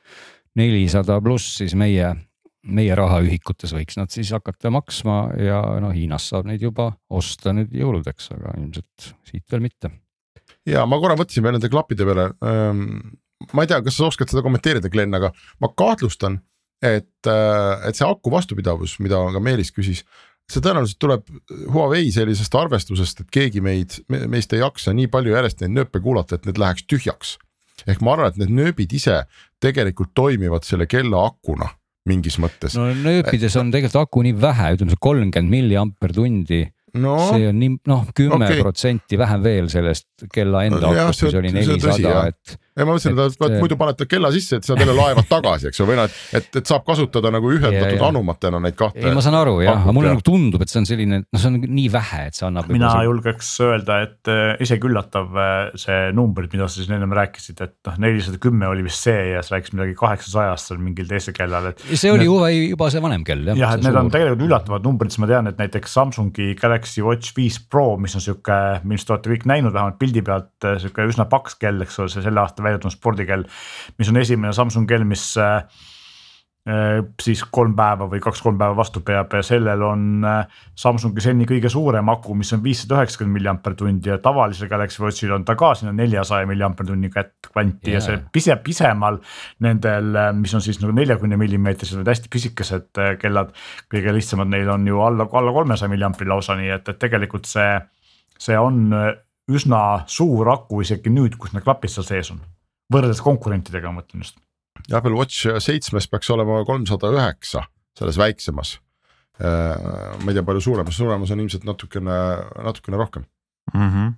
nelisada 0.57 1.21
pluss 1.21 1.59
siis 1.61 1.75
meie, 1.79 2.15
meie 2.65 2.97
rahaühikutes 2.99 3.75
võiks 3.77 3.99
nad 4.01 4.13
siis 4.15 4.33
hakata 4.33 4.73
maksma 4.75 5.21
ja 5.37 5.61
noh, 5.83 5.95
Hiinas 5.95 6.31
saab 6.33 6.49
neid 6.49 6.65
juba 6.65 6.91
osta 7.11 7.53
nüüd 7.53 7.73
jõuludeks, 7.77 8.33
aga 8.37 8.57
ilmselt 8.59 9.13
siit 9.29 9.45
veel 9.53 9.65
mitte. 9.65 9.91
ja 10.67 10.87
ma 10.87 11.01
korra 11.01 11.17
mõtlesin 11.17 11.45
veel 11.45 11.59
nende 11.59 11.73
klappide 11.73 12.09
peale 12.09 12.31
ähm,. 12.45 13.19
ma 13.53 13.63
ei 13.63 13.71
tea, 13.71 13.83
kas 13.83 14.01
sa 14.01 14.09
oskad 14.09 14.33
seda 14.33 14.43
kommenteerida, 14.43 14.89
Glen, 14.89 15.15
aga 15.15 15.31
ma 15.61 15.69
kahtlustan, 15.77 16.41
et, 16.83 17.27
äh, 17.27 17.89
et 17.89 17.97
see 17.99 18.07
aku 18.07 18.33
vastupidavus, 18.33 18.97
mida 19.03 19.21
ka 19.35 19.41
Meelis 19.43 19.71
küsis 19.75 20.05
see 20.49 20.64
tõenäoliselt 20.64 21.01
tuleb 21.03 21.26
Huawei 21.68 22.09
sellisest 22.14 22.55
arvestusest, 22.57 23.24
et 23.24 23.34
keegi 23.34 23.61
meid, 23.64 23.99
meist 24.09 24.55
ei 24.57 24.62
jaksa 24.62 24.94
nii 24.96 25.11
palju 25.12 25.34
järjest 25.36 25.64
neid 25.64 25.76
nööpe 25.76 26.01
kuulata, 26.05 26.38
et 26.38 26.49
need 26.49 26.61
läheks 26.61 26.86
tühjaks. 26.88 27.36
ehk 27.86 28.01
ma 28.03 28.16
arvan, 28.16 28.32
et 28.32 28.40
need 28.40 28.55
nööbid 28.57 28.92
ise 28.96 29.22
tegelikult 29.62 30.14
toimivad 30.14 30.64
selle 30.66 30.88
kella 30.90 31.26
akuna 31.28 31.68
mingis 32.09 32.38
mõttes. 32.40 32.76
no 32.78 32.88
nööpides 32.94 33.57
on 33.61 33.72
tegelikult 33.74 34.09
aku 34.09 34.24
nii 34.26 34.36
vähe, 34.40 34.72
ütleme 34.76 34.94
see 34.94 35.05
kolmkümmend 35.09 35.53
milliampertundi 35.53 36.62
no, 36.96 37.16
see 37.32 37.49
on 37.51 37.59
nii 37.61 37.74
noh, 37.90 38.07
kümme 38.16 38.49
protsenti 38.61 39.18
vähem 39.20 39.44
veel 39.44 39.68
sellest 39.72 40.28
kella 40.32 40.64
enda 40.68 40.92
akust, 41.05 41.26
mis 41.28 41.38
oli 41.42 41.53
nelisada, 41.55 42.24
et. 42.32 42.57
Ja 42.79 42.87
ma 42.87 42.95
mõtlesin, 42.95 43.18
et, 43.18 43.39
et 43.49 43.57
muidu 43.59 43.79
panete 43.81 44.07
kella 44.11 44.31
sisse, 44.35 44.59
et 44.61 44.68
saad 44.68 44.81
jälle 44.83 44.95
laevad 44.97 45.29
tagasi, 45.31 45.68
eks 45.70 45.81
ju, 45.81 45.87
või 45.89 45.99
noh, 45.99 46.09
et, 46.09 46.39
et, 46.39 46.49
et 46.61 46.70
saab 46.70 46.85
kasutada 46.87 47.33
nagu 47.35 47.51
ühendatud 47.55 48.05
anumatena 48.09 48.61
neid 48.62 48.76
kahte. 48.79 49.03
ei, 49.03 49.14
ma 49.14 49.24
saan 49.24 49.39
aru 49.39 49.59
jah, 49.64 49.83
aga 49.83 49.95
mulle 49.97 50.12
nagu 50.14 50.24
tundub, 50.24 50.62
et 50.64 50.72
see 50.72 50.81
on 50.83 50.89
selline, 50.89 51.20
noh, 51.24 51.41
see 51.41 51.51
on 51.51 51.59
nii 51.62 51.89
vähe, 51.93 52.22
et 52.31 52.39
see 52.39 52.47
annab. 52.49 52.70
mina 52.72 52.93
see... 52.95 53.07
julgeks 53.09 53.51
öelda, 53.66 54.01
et 54.07 54.33
äh, 54.33 54.55
isegi 54.64 54.89
üllatav 54.89 55.39
äh, 55.39 55.57
see 55.79 55.99
numbrid, 56.16 56.53
mida 56.55 56.68
sa 56.70 56.83
siin 56.83 56.99
ennem 56.99 57.14
rääkisid, 57.18 57.62
et 57.64 57.76
noh, 57.89 57.99
nelisada 58.07 58.41
kümme 58.43 58.70
oli 58.70 58.87
vist 58.87 59.09
see 59.09 59.33
ja 59.33 59.43
sa 59.45 59.57
rääkisid 59.57 59.79
midagi 59.79 59.97
kaheksasajast 59.99 60.72
seal 60.72 60.83
mingil 60.83 61.09
teisel 61.11 61.37
kellal, 61.37 61.70
et. 61.72 61.85
see 61.89 62.12
oli 62.12 62.29
need... 62.29 62.70
juba 62.74 62.91
see 62.93 63.03
vanem 63.05 63.26
kell 63.26 63.51
jah. 63.51 63.59
jah, 63.59 63.76
et 63.76 63.85
need 63.85 63.93
suur. 63.93 64.03
on 64.05 64.12
tegelikult 64.14 64.47
üllatavad 64.49 64.87
numbrid, 64.87 65.14
siis 65.14 65.22
ma 65.24 65.31
tean, 65.31 65.51
et 65.51 65.61
näiteks 65.61 65.97
Samsungi 65.99 66.53
Galaxy 66.59 67.05
Watch 67.05 67.35
viis 67.37 67.59
Pro, 67.70 67.97
mis 68.01 68.14
on 68.18 68.24
sihuke, 68.24 68.59
millest 68.89 69.11
olete 69.12 69.33
kõik 69.35 69.49
näinud 69.49 69.74
vähemalt 69.74 69.99
pildi 70.01 70.22
pealt, 70.26 70.55
sihuke 70.83 71.09
üsna 71.09 71.29
paks 71.31 71.59
kell, 71.61 71.81
eks 71.85 71.99
ole, 72.03 72.12
see 72.12 72.24
selle 72.24 72.43
aasta 72.43 72.64
välja 72.69 72.83
tulnud 72.83 72.97
spordikell. 72.97 73.47
mis 73.99 74.11
on 74.12 74.21
esimene 74.21 74.53
Samsung 74.57 74.89
kell, 74.89 75.07
mis 75.09 75.31
äh, 75.41 75.62
siis 77.23 77.41
kolm 77.55 77.73
päeva 77.77 78.09
või 78.11 78.21
kaks-kolm 78.21 78.59
päeva 78.61 78.77
vastu 78.77 79.01
peab 79.07 79.33
ja 79.33 79.41
sellel 79.47 79.83
on 79.87 80.25
äh, 80.27 80.59
Samsungi 80.77 81.23
seni 81.25 81.47
kõige 81.49 81.71
suurem 81.73 82.11
aku, 82.12 82.35
mis 82.37 82.51
on 82.53 82.61
viissada 82.64 82.99
üheksakümmend 82.99 83.39
milliampertundi 83.39 84.12
ja 84.12 84.19
tavalisel 84.21 84.69
Galaxy 84.69 85.01
Watchil 85.01 85.33
on 85.33 85.47
ta 85.49 85.57
ka 85.57 85.71
sinna 85.79 85.95
neljasaja 85.97 86.49
milliampertunni 86.51 87.09
kvanti 87.14 87.95
yeah. 87.95 87.97
ja 87.97 88.03
see 88.05 88.19
pise, 88.35 88.59
pisemal. 88.64 89.16
Nendel, 89.64 90.11
äh, 90.12 90.33
mis 90.37 90.53
on 90.59 90.64
siis 90.64 90.83
nagu 90.83 90.93
neljakümne 90.97 91.39
millimeetrised, 91.41 92.05
hästi 92.05 92.33
pisikesed 92.33 93.03
kellad, 93.23 93.55
kõige 93.89 94.12
lihtsamad 94.19 94.53
neil 94.53 94.69
on 94.75 94.85
ju 94.91 95.01
alla, 95.07 95.29
alla 95.41 95.55
kolmesaja 95.57 95.93
milliampri 95.93 96.29
lausa, 96.29 96.59
nii 96.59 96.75
et, 96.77 96.93
et 96.93 97.01
tegelikult 97.01 97.49
see, 97.49 97.79
see 98.37 98.61
on 98.61 98.93
üsna 99.49 99.83
suur 100.11 100.53
aku 100.53 100.83
isegi 100.85 101.12
nüüd, 101.12 101.41
kus 101.41 101.55
need 101.57 101.64
klapid 101.64 101.93
seal 101.93 102.07
sees 102.07 102.33
on, 102.35 102.43
võrreldes 102.93 103.22
konkurentidega, 103.24 103.91
ma 103.93 104.03
mõtlen 104.03 104.24
just. 104.24 104.39
Apple 104.95 105.16
Watch 105.16 105.49
seitsmes 105.62 106.07
peaks 106.09 106.30
olema 106.30 106.61
kolmsada 106.66 107.11
üheksa, 107.12 107.64
selles 107.99 108.18
väiksemas. 108.20 108.76
Äh, 109.39 110.14
ma 110.22 110.30
ei 110.30 110.39
tea, 110.39 110.47
palju 110.47 110.62
suuremas, 110.62 110.97
suuremas 110.99 111.34
on 111.34 111.43
ilmselt 111.45 111.66
natukene, 111.66 112.16
natukene 112.64 112.99
rohkem 112.99 113.26
mm. 113.74 113.91
-hmm 113.91 114.16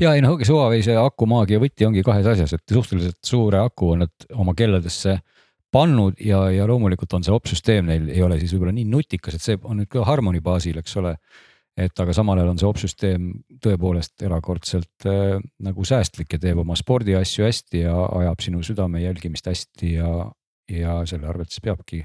ja 0.00 0.14
ei 0.16 0.22
noh, 0.22 0.34
ongi 0.34 0.46
Huawei 0.50 0.82
see 0.82 0.96
akumaagia 0.98 1.60
võti 1.62 1.86
ongi 1.86 2.02
kahes 2.06 2.26
asjas, 2.26 2.56
et 2.56 2.74
suhteliselt 2.74 3.18
suure 3.24 3.60
aku 3.62 3.92
on 3.94 4.04
nad 4.04 4.26
oma 4.34 4.54
kelladesse 4.58 5.20
pannud 5.72 6.18
ja, 6.22 6.40
ja 6.50 6.66
loomulikult 6.68 7.14
on 7.18 7.26
see 7.26 7.34
opsüsteem 7.34 7.86
neil 7.90 8.08
ei 8.10 8.22
ole 8.24 8.38
siis 8.40 8.54
võib-olla 8.54 8.74
nii 8.76 8.88
nutikas, 8.90 9.36
et 9.36 9.44
see 9.44 9.58
on 9.62 9.80
nüüd 9.80 9.90
ka 9.92 10.04
Harmony 10.08 10.42
baasil, 10.44 10.78
eks 10.80 10.96
ole 11.02 11.16
et 11.76 12.00
aga 12.00 12.14
samal 12.16 12.40
ajal 12.40 12.54
on 12.54 12.60
see 12.60 12.68
opsüsteem 12.68 13.28
tõepoolest 13.62 14.24
erakordselt 14.24 15.06
äh, 15.08 15.36
nagu 15.64 15.84
säästlik 15.84 16.36
ja 16.36 16.40
teeb 16.40 16.62
oma 16.62 16.76
spordiasju 16.78 17.44
hästi 17.44 17.82
ja 17.84 17.96
ajab 18.22 18.44
sinu 18.44 18.62
südame 18.66 19.02
jälgimist 19.04 19.48
hästi 19.50 19.92
ja, 19.98 20.12
ja 20.72 21.00
selle 21.08 21.28
arvelt 21.28 21.52
siis 21.52 21.64
peabki. 21.64 22.04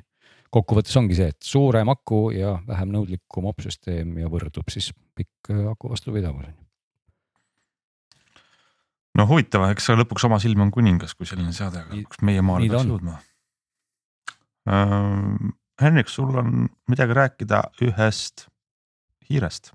kokkuvõttes 0.52 0.98
ongi 1.00 1.16
see, 1.16 1.30
et 1.32 1.40
suurem 1.44 1.90
aku 1.90 2.32
ja 2.36 2.58
vähem 2.68 2.92
nõudlikum 2.92 3.48
opsüsteem 3.54 4.18
ja 4.20 4.28
võrdub 4.32 4.68
siis 4.74 4.92
pikk 5.16 5.54
äh, 5.56 5.64
aku 5.72 5.94
vastupidavus 5.94 6.52
no 9.16 9.28
huvitav, 9.28 9.70
eks 9.72 9.92
lõpuks 9.96 10.28
oma 10.28 10.40
silm 10.44 10.68
on 10.68 10.72
kuningas, 10.72 11.16
kui 11.16 11.30
selline 11.30 11.56
seade 11.56 11.86
hakkaks 11.88 12.24
meie 12.28 12.44
maale 12.44 12.68
peaks 12.68 12.92
jõudma 12.92 13.18
äh,. 14.68 15.52
Henrik, 15.82 16.12
sul 16.14 16.36
on 16.38 16.68
midagi 16.92 17.16
rääkida 17.18 17.64
ühest 17.82 18.51
hiirest. 19.32 19.72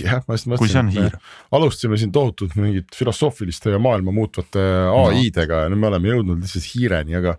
jah, 0.00 0.22
ma 0.28 0.38
just 0.38 0.48
mõtlesin, 0.48 0.88
et 0.88 1.12
me 1.12 1.58
alustasime 1.58 1.98
siin 2.00 2.12
tohutult 2.14 2.54
mingit 2.56 2.94
filosoofiliste 2.96 3.74
ja 3.74 3.80
maailma 3.82 4.14
muutvate 4.16 4.62
ai-dega 4.88 5.66
ja 5.66 5.72
nüüd 5.72 5.82
me 5.82 5.90
oleme 5.90 6.14
jõudnud 6.14 6.40
lihtsalt 6.40 6.70
hiireni, 6.70 7.18
aga 7.18 7.36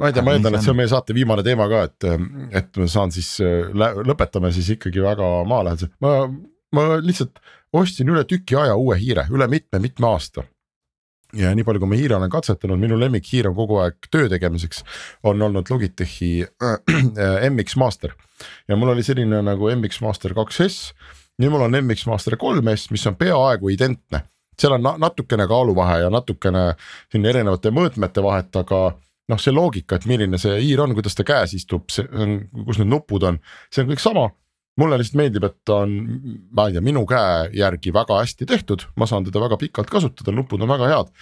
ma 0.00 0.10
ei 0.10 0.16
tea, 0.16 0.24
ma 0.26 0.34
eeldan, 0.34 0.56
et 0.58 0.66
see 0.66 0.72
on 0.72 0.80
meie 0.80 0.90
saate 0.90 1.14
viimane 1.14 1.44
teema 1.46 1.68
ka, 1.70 1.84
et, 1.86 2.08
et 2.62 2.80
ma 2.82 2.88
saan 2.90 3.14
siis, 3.14 3.36
lõpetame 3.76 4.50
siis 4.56 4.72
ikkagi 4.74 5.04
väga 5.04 5.30
maalähedase, 5.50 5.92
ma, 6.02 6.16
ma 6.74 6.88
lihtsalt 6.98 7.38
ostsin 7.76 8.10
üle 8.10 8.24
tüki 8.26 8.58
aja 8.58 8.74
uue 8.78 8.98
hiire, 8.98 9.28
üle 9.30 9.46
mitme-mitme 9.50 10.10
aasta 10.10 10.46
ja 11.36 11.52
nii 11.54 11.64
palju, 11.66 11.82
kui 11.82 11.90
ma 11.90 11.98
hiire 11.98 12.16
olen 12.16 12.32
katsetanud, 12.32 12.80
minu 12.80 12.98
lemmikhiir 13.00 13.50
on 13.50 13.56
kogu 13.58 13.80
aeg 13.84 14.10
töö 14.10 14.28
tegemiseks, 14.32 14.82
on 15.26 15.42
olnud 15.42 15.70
Logitechi 15.70 16.32
äh, 16.42 17.50
MX 17.50 17.76
Master. 17.80 18.14
ja 18.68 18.76
mul 18.76 18.94
oli 18.94 19.02
selline 19.06 19.42
nagu 19.42 19.70
MX 19.76 20.00
Master 20.06 20.34
2S, 20.36 20.92
nüüd 21.40 21.52
mul 21.52 21.66
on 21.68 21.78
MX 21.84 22.06
Master 22.10 22.36
3S, 22.40 22.90
mis 22.90 23.06
on 23.06 23.16
peaaegu 23.16 23.70
identne. 23.74 24.24
seal 24.60 24.74
on 24.76 24.84
natukene 25.00 25.46
kaaluvahe 25.48 26.02
ja 26.02 26.10
natukene 26.10 26.74
siin 27.12 27.24
erinevate 27.24 27.70
mõõtmete 27.72 28.22
vahet, 28.22 28.56
aga 28.56 28.80
noh, 29.30 29.38
see 29.40 29.54
loogika, 29.54 29.96
et 29.96 30.06
milline 30.10 30.38
see 30.38 30.58
hiir 30.60 30.82
on, 30.82 30.92
kuidas 30.94 31.14
ta 31.16 31.24
käes 31.24 31.54
istub, 31.56 31.88
see 31.92 32.04
on, 32.12 32.40
kus 32.66 32.80
need 32.82 32.90
nupud 32.90 33.24
on, 33.24 33.38
see 33.72 33.84
on 33.84 33.92
kõik 33.92 34.02
sama 34.02 34.26
mulle 34.80 34.98
lihtsalt 35.00 35.20
meeldib, 35.20 35.44
et 35.46 35.56
ta 35.66 35.82
on, 35.84 35.92
ma 36.56 36.68
ei 36.68 36.76
tea, 36.76 36.84
minu 36.84 37.04
käe 37.08 37.50
järgi 37.58 37.92
väga 37.94 38.20
hästi 38.22 38.48
tehtud, 38.48 38.86
ma 39.00 39.08
saan 39.08 39.26
teda 39.26 39.42
väga 39.42 39.58
pikalt 39.60 39.92
kasutada, 39.92 40.34
nupud 40.34 40.62
on 40.64 40.70
väga 40.70 40.88
head. 40.94 41.12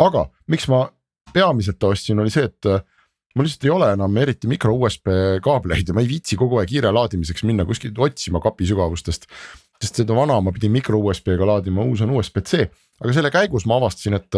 aga 0.00 0.26
miks 0.48 0.68
ma 0.72 0.86
peamiselt 1.32 1.78
ta 1.80 1.90
ostsin, 1.92 2.20
oli 2.22 2.32
see, 2.32 2.46
et 2.48 2.68
äh, 2.68 2.84
mul 3.36 3.48
lihtsalt 3.48 3.66
ei 3.66 3.74
ole 3.74 3.90
enam 3.96 4.16
eriti 4.20 4.48
mikro 4.48 4.74
USB 4.76 5.10
kaableid 5.44 5.88
ja 5.88 5.96
ma 5.96 6.04
ei 6.04 6.08
viitsi 6.08 6.38
kogu 6.40 6.60
aeg 6.60 6.70
kiire 6.72 6.92
laadimiseks 6.92 7.44
minna 7.48 7.66
kuskilt 7.68 7.98
otsima 7.98 8.40
kapi 8.40 8.68
sügavustest. 8.68 9.28
sest 9.82 9.98
seda 9.98 10.14
vana 10.14 10.38
ma 10.40 10.52
pidin 10.54 10.70
mikro 10.70 11.00
USB-ga 11.02 11.46
laadima, 11.46 11.82
uus 11.82 12.04
on 12.04 12.12
USB-C, 12.14 12.68
aga 13.02 13.14
selle 13.16 13.32
käigus 13.34 13.66
ma 13.66 13.80
avastasin, 13.80 14.14
et, 14.14 14.36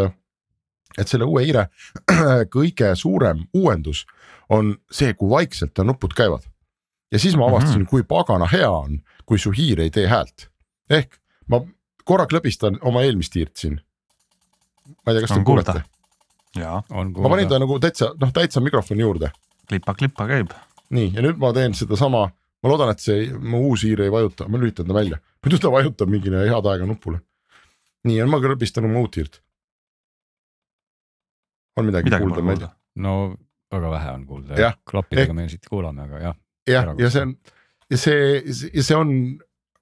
et 0.96 1.10
selle 1.10 1.28
uue 1.28 1.44
hiire 1.44 1.66
kõige 2.56 2.94
suurem 2.96 3.44
uuendus 3.52 4.06
on 4.48 4.74
see, 4.90 5.12
kui 5.14 5.30
vaikselt 5.30 5.74
ta 5.76 5.84
nupud 5.84 6.16
käivad 6.16 6.48
ja 7.12 7.18
siis 7.18 7.36
ma 7.36 7.48
avastasin 7.48 7.78
mm, 7.78 7.84
-hmm. 7.84 7.90
kui 7.90 8.02
pagana 8.02 8.46
hea 8.52 8.70
on, 8.70 8.98
kui 9.26 9.38
su 9.38 9.50
hiir 9.50 9.80
ei 9.80 9.90
tee 9.90 10.06
häält. 10.08 10.48
ehk 10.90 11.16
ma 11.48 11.60
korra 12.04 12.26
klõbistan 12.26 12.78
oma 12.82 13.02
eelmist 13.02 13.34
hiirt 13.34 13.56
siin. 13.56 13.80
ma 14.86 15.12
ei 15.12 15.18
tea, 15.18 15.26
kas 15.26 15.36
te 15.36 15.44
kuulete? 15.44 15.82
ma 16.58 17.28
panin 17.28 17.48
ta 17.48 17.58
nagu 17.58 17.78
täitsa, 17.80 18.12
noh 18.20 18.32
täitsa 18.32 18.60
mikrofoni 18.60 19.02
juurde. 19.02 19.30
klipa-klipa 19.68 20.26
käib. 20.30 20.50
nii, 20.90 21.12
ja 21.14 21.22
nüüd 21.22 21.40
ma 21.40 21.52
teen 21.52 21.74
sedasama, 21.74 22.26
ma 22.62 22.72
loodan, 22.72 22.92
et 22.94 23.00
see 23.00 23.30
mu 23.32 23.64
uus 23.70 23.86
hiir 23.86 24.04
ei 24.04 24.12
vajuta, 24.12 24.48
ma 24.48 24.60
lülitan 24.60 24.86
ta 24.86 24.94
välja, 24.94 25.20
muidu 25.44 25.58
ta 25.62 25.72
vajutab 25.72 26.12
mingile 26.12 26.44
head 26.48 26.70
aega 26.72 26.86
nupule. 26.86 27.22
nii, 28.04 28.20
ja 28.20 28.28
ma 28.28 28.42
klõbistan 28.42 28.90
oma 28.90 29.04
uut 29.04 29.16
hiirt. 29.20 29.40
on 31.76 31.90
midagi, 31.90 32.10
midagi 32.10 32.24
kuulda, 32.28 32.42
ma 32.42 32.56
ei 32.56 32.64
tea. 32.64 32.72
no 33.06 33.18
väga 33.72 33.90
vähe 33.90 34.16
on 34.18 34.26
kuulda, 34.26 34.72
klappidega 34.90 35.34
me 35.34 35.48
siit 35.48 35.70
kuulame, 35.70 36.06
aga 36.06 36.26
jah 36.28 36.40
jah, 36.68 36.92
ja 36.98 37.10
see 37.12 37.26
on 37.26 37.36
see, 37.92 38.42
see 38.82 38.96
on 38.96 39.14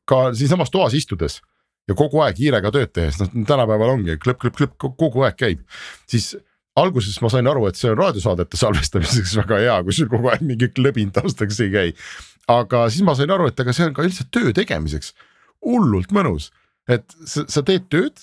ka 0.08 0.30
siinsamas 0.36 0.72
toas 0.72 0.94
istudes 0.98 1.40
ja 1.88 1.96
kogu 1.98 2.22
aeg 2.22 2.38
hiirega 2.38 2.72
tööd 2.74 2.92
tehes, 2.94 3.18
noh 3.20 3.30
tänapäeval 3.48 3.96
ongi 3.96 4.16
klõpp-klõpp-klõpp 4.22 4.96
kogu 5.00 5.24
aeg 5.26 5.38
käib, 5.38 5.62
siis 6.10 6.32
alguses 6.78 7.18
ma 7.22 7.30
sain 7.32 7.48
aru, 7.50 7.66
et 7.68 7.78
see 7.78 7.90
on 7.92 7.98
raadiosaadete 8.00 8.58
salvestamiseks 8.62 9.36
väga 9.42 9.60
hea, 9.64 9.76
kui 9.86 9.96
sul 9.96 10.10
kogu 10.12 10.30
aeg 10.32 10.44
mingi 10.46 10.70
klõbin 10.72 11.12
taustaks 11.14 11.60
ei 11.64 11.72
käi. 11.74 11.94
aga 12.52 12.86
siis 12.90 13.04
ma 13.06 13.16
sain 13.18 13.30
aru, 13.30 13.50
et 13.50 13.60
aga 13.60 13.74
see 13.76 13.88
on 13.88 13.96
ka 13.96 14.06
lihtsalt 14.06 14.32
töö 14.34 14.50
tegemiseks. 14.56 15.12
Hullult 15.62 16.10
mõnus, 16.14 16.50
et 16.90 17.06
sa, 17.22 17.44
sa 17.46 17.62
teed 17.62 17.86
tööd, 17.92 18.18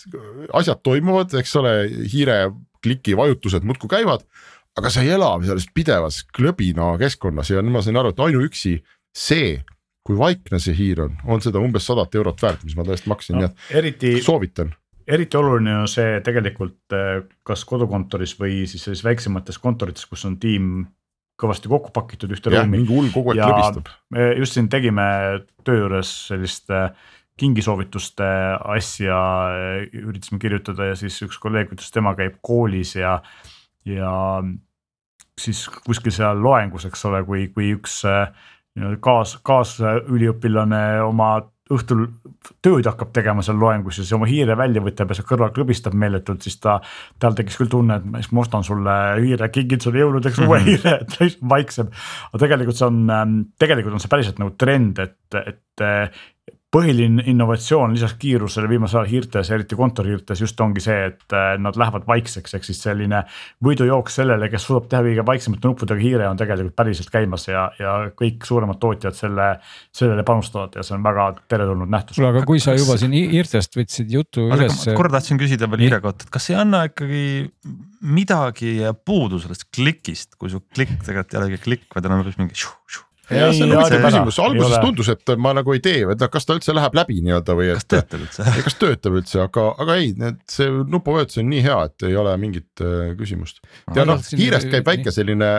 asjad 0.60 0.82
toimuvad, 0.84 1.32
eks 1.40 1.56
ole, 1.62 1.76
hiire 2.12 2.50
kliki 2.84 3.16
vajutused 3.16 3.64
muudkui 3.68 3.92
käivad 3.92 4.26
aga 4.80 4.92
sa 4.94 5.04
ei 5.06 5.14
ela 5.16 5.34
selles 5.44 5.68
pidevas 5.76 6.24
klõbina 6.36 6.94
keskkonnas 7.02 7.52
ja 7.54 7.64
nüüd 7.64 7.76
ma 7.76 7.84
sain 7.86 8.00
aru, 8.00 8.14
et 8.14 8.24
ainuüksi 8.26 8.78
see, 9.16 9.58
kui 10.06 10.18
vaikne 10.20 10.62
see 10.64 10.76
hiir 10.78 11.06
on, 11.06 11.18
on 11.28 11.44
seda 11.44 11.62
umbes 11.62 11.88
sadat 11.90 12.16
eurot 12.20 12.42
väärt, 12.42 12.66
mis 12.68 12.78
ma 12.80 12.88
tõesti 12.88 13.12
maksin 13.12 13.38
no,, 13.38 13.48
nii 13.48 13.52
et 13.52 13.82
eriti, 13.82 14.14
soovitan 14.26 14.74
eriti 15.10 15.38
oluline 15.40 15.76
on 15.82 15.90
see 15.90 16.20
tegelikult 16.26 16.96
eh, 16.96 17.20
kas 17.46 17.66
kodukontoris 17.70 18.36
või 18.40 18.64
siis 18.70 18.86
sellises 18.86 19.06
väiksemates 19.08 19.60
kontorites, 19.62 20.06
kus 20.10 20.26
on 20.30 20.38
tiim 20.42 20.88
kõvasti 21.40 21.72
kokku 21.72 21.94
pakitud 21.96 22.34
ühte 22.36 22.52
ruumi. 22.52 22.82
mingi 22.82 22.92
hull 22.94 23.12
kogu 23.14 23.34
aeg 23.34 23.42
klõbistab. 23.42 23.94
me 24.14 24.34
just 24.42 24.58
siin 24.58 24.68
tegime 24.72 25.06
töö 25.66 25.86
juures 25.86 26.12
sellist 26.30 26.70
eh, 26.74 26.92
kingisoovituste 27.40 28.30
asja, 28.76 29.20
eh, 29.56 30.00
üritasime 30.04 30.42
kirjutada 30.42 30.92
ja 30.92 30.98
siis 31.00 31.18
üks 31.26 31.40
kolleeg 31.42 31.72
ütles, 31.74 31.94
tema 31.96 32.14
käib 32.20 32.38
koolis 32.46 32.96
ja, 33.00 33.20
ja 33.88 34.14
siis 35.40 35.66
kuskil 35.86 36.14
seal 36.16 36.42
loengus, 36.44 36.86
eks 36.90 37.06
ole, 37.10 37.24
kui, 37.28 37.48
kui 37.54 37.72
üks 37.78 38.02
äh, 38.10 38.28
nii-öelda 38.78 39.00
kaas, 39.04 39.38
kaasüliõpilane 39.46 40.84
oma 41.06 41.38
õhtul 41.70 42.08
tööd 42.66 42.88
hakkab 42.90 43.12
tegema 43.14 43.44
seal 43.46 43.60
loengus 43.62 44.00
ja 44.00 44.04
siis 44.04 44.16
oma 44.18 44.26
hiire 44.30 44.56
välja 44.58 44.82
võtab 44.82 45.12
ja 45.12 45.18
seal 45.20 45.28
kõrval 45.30 45.52
klõbistab 45.54 45.94
meeletult, 46.02 46.42
siis 46.46 46.58
ta, 46.62 46.80
tal 47.22 47.38
tekkis 47.38 47.60
küll 47.60 47.70
tunne, 47.70 48.00
et 48.00 48.08
ma 48.10 48.24
siis 48.24 48.32
ma 48.34 48.42
ostan 48.42 48.66
sulle 48.66 48.96
hiire, 49.20 49.52
kingin 49.54 49.84
sulle 49.84 50.02
jõuludeks 50.02 50.42
uue 50.42 50.48
mm 50.48 50.66
-hmm. 50.66 50.70
hiire, 50.70 50.96
et 51.04 51.14
ta 51.14 51.50
vaikseb. 51.54 51.94
aga 52.32 52.42
tegelikult 52.46 52.80
see 52.80 52.88
on, 52.88 53.00
ähm, 53.14 53.38
tegelikult 53.60 53.94
on 53.94 54.02
see 54.02 54.16
päriselt 54.16 54.42
nagu 54.42 54.56
trend, 54.58 55.00
et, 55.00 55.18
et 55.46 55.86
põhiline 56.70 57.24
innovatsioon 57.32 57.96
lisaks 57.96 58.14
kiirusele 58.22 58.70
viimasel 58.70 59.02
ajal 59.02 59.10
hiirtes, 59.10 59.50
eriti 59.56 59.78
kontorihiirtes 59.78 60.44
just 60.44 60.60
ongi 60.62 60.84
see, 60.84 60.98
et 61.10 61.34
äh, 61.34 61.56
nad 61.62 61.78
lähevad 61.80 62.06
vaikseks, 62.10 62.54
ehk 62.58 62.68
siis 62.68 62.82
selline 62.86 63.24
võidujooks 63.66 64.20
sellele, 64.22 64.52
kes 64.54 64.68
suudab 64.68 64.86
teha 64.92 65.02
kõige 65.08 65.26
vaiksemate 65.26 65.72
nuppudega 65.72 66.04
hiire, 66.04 66.28
on 66.30 66.38
tegelikult 66.38 66.78
päriselt 66.78 67.10
käimas 67.14 67.48
ja, 67.50 67.66
ja 67.82 67.96
kõik 68.20 68.46
suuremad 68.46 68.78
tootjad 68.82 69.18
selle, 69.18 69.50
sellele 69.96 70.26
panustavad 70.28 70.78
ja 70.78 70.86
see 70.86 70.98
on 71.00 71.10
väga 71.10 71.28
teretulnud 71.50 71.90
nähtus. 71.90 72.22
kuule, 72.22 72.32
aga 72.36 72.46
kui 72.54 72.62
sa 72.62 72.78
juba 72.78 73.00
siin 73.02 73.18
hiirtest 73.18 73.82
võtsid 73.82 74.14
jutu 74.20 74.46
üles. 74.54 74.86
korra 74.94 75.18
tahtsin 75.18 75.42
küsida 75.42 75.70
veel 75.74 75.88
hiire 75.88 76.04
kohta, 76.06 76.30
et 76.30 76.38
kas 76.38 76.52
ei 76.54 76.62
anna 76.62 76.86
ikkagi 76.92 77.26
midagi 78.06 78.78
puudu 79.06 79.42
sellest 79.42 79.72
klikist, 79.74 80.38
kui 80.38 80.54
su 80.54 80.62
klikk 80.70 81.02
tegelikult 81.02 81.34
ei 81.34 81.44
olegi 81.44 81.64
klikk, 81.66 81.94
vaid 81.96 82.06
on 82.06 82.20
hoopis 82.20 82.38
mingi 82.38 82.62
šu, 82.62 82.78
šu 82.86 83.09
ja 83.30 83.50
see 83.54 83.66
on 83.66 83.76
huvitav 83.76 84.06
küsimus, 84.06 84.40
alguses 84.44 84.84
tundus, 84.84 85.12
et 85.14 85.34
ma 85.42 85.54
nagu 85.58 85.76
ei 85.76 85.82
tee, 85.84 86.04
et 86.14 86.28
kas 86.34 86.48
ta 86.48 86.58
üldse 86.58 86.76
läheb 86.76 86.98
läbi 86.98 87.20
nii-öelda 87.26 87.58
või 87.58 87.72
et. 87.74 87.82
kas 87.82 87.90
töötab 87.90 88.24
üldse 88.26 88.48
kas 88.68 88.80
töötab 88.82 89.20
üldse, 89.22 89.42
aga, 89.46 89.66
aga 89.86 89.98
ei, 90.02 90.14
need, 90.20 90.40
see 90.52 90.70
nupuvajutus 90.70 91.42
on 91.44 91.52
nii 91.54 91.66
hea, 91.66 91.82
et 91.90 92.08
ei 92.10 92.18
ole 92.20 92.38
mingit 92.42 92.86
äh, 92.86 93.12
küsimust. 93.20 93.62
ja 93.96 94.08
noh, 94.08 94.24
hiirest 94.34 94.72
käib 94.72 94.90
väike 94.90 95.14
selline 95.16 95.52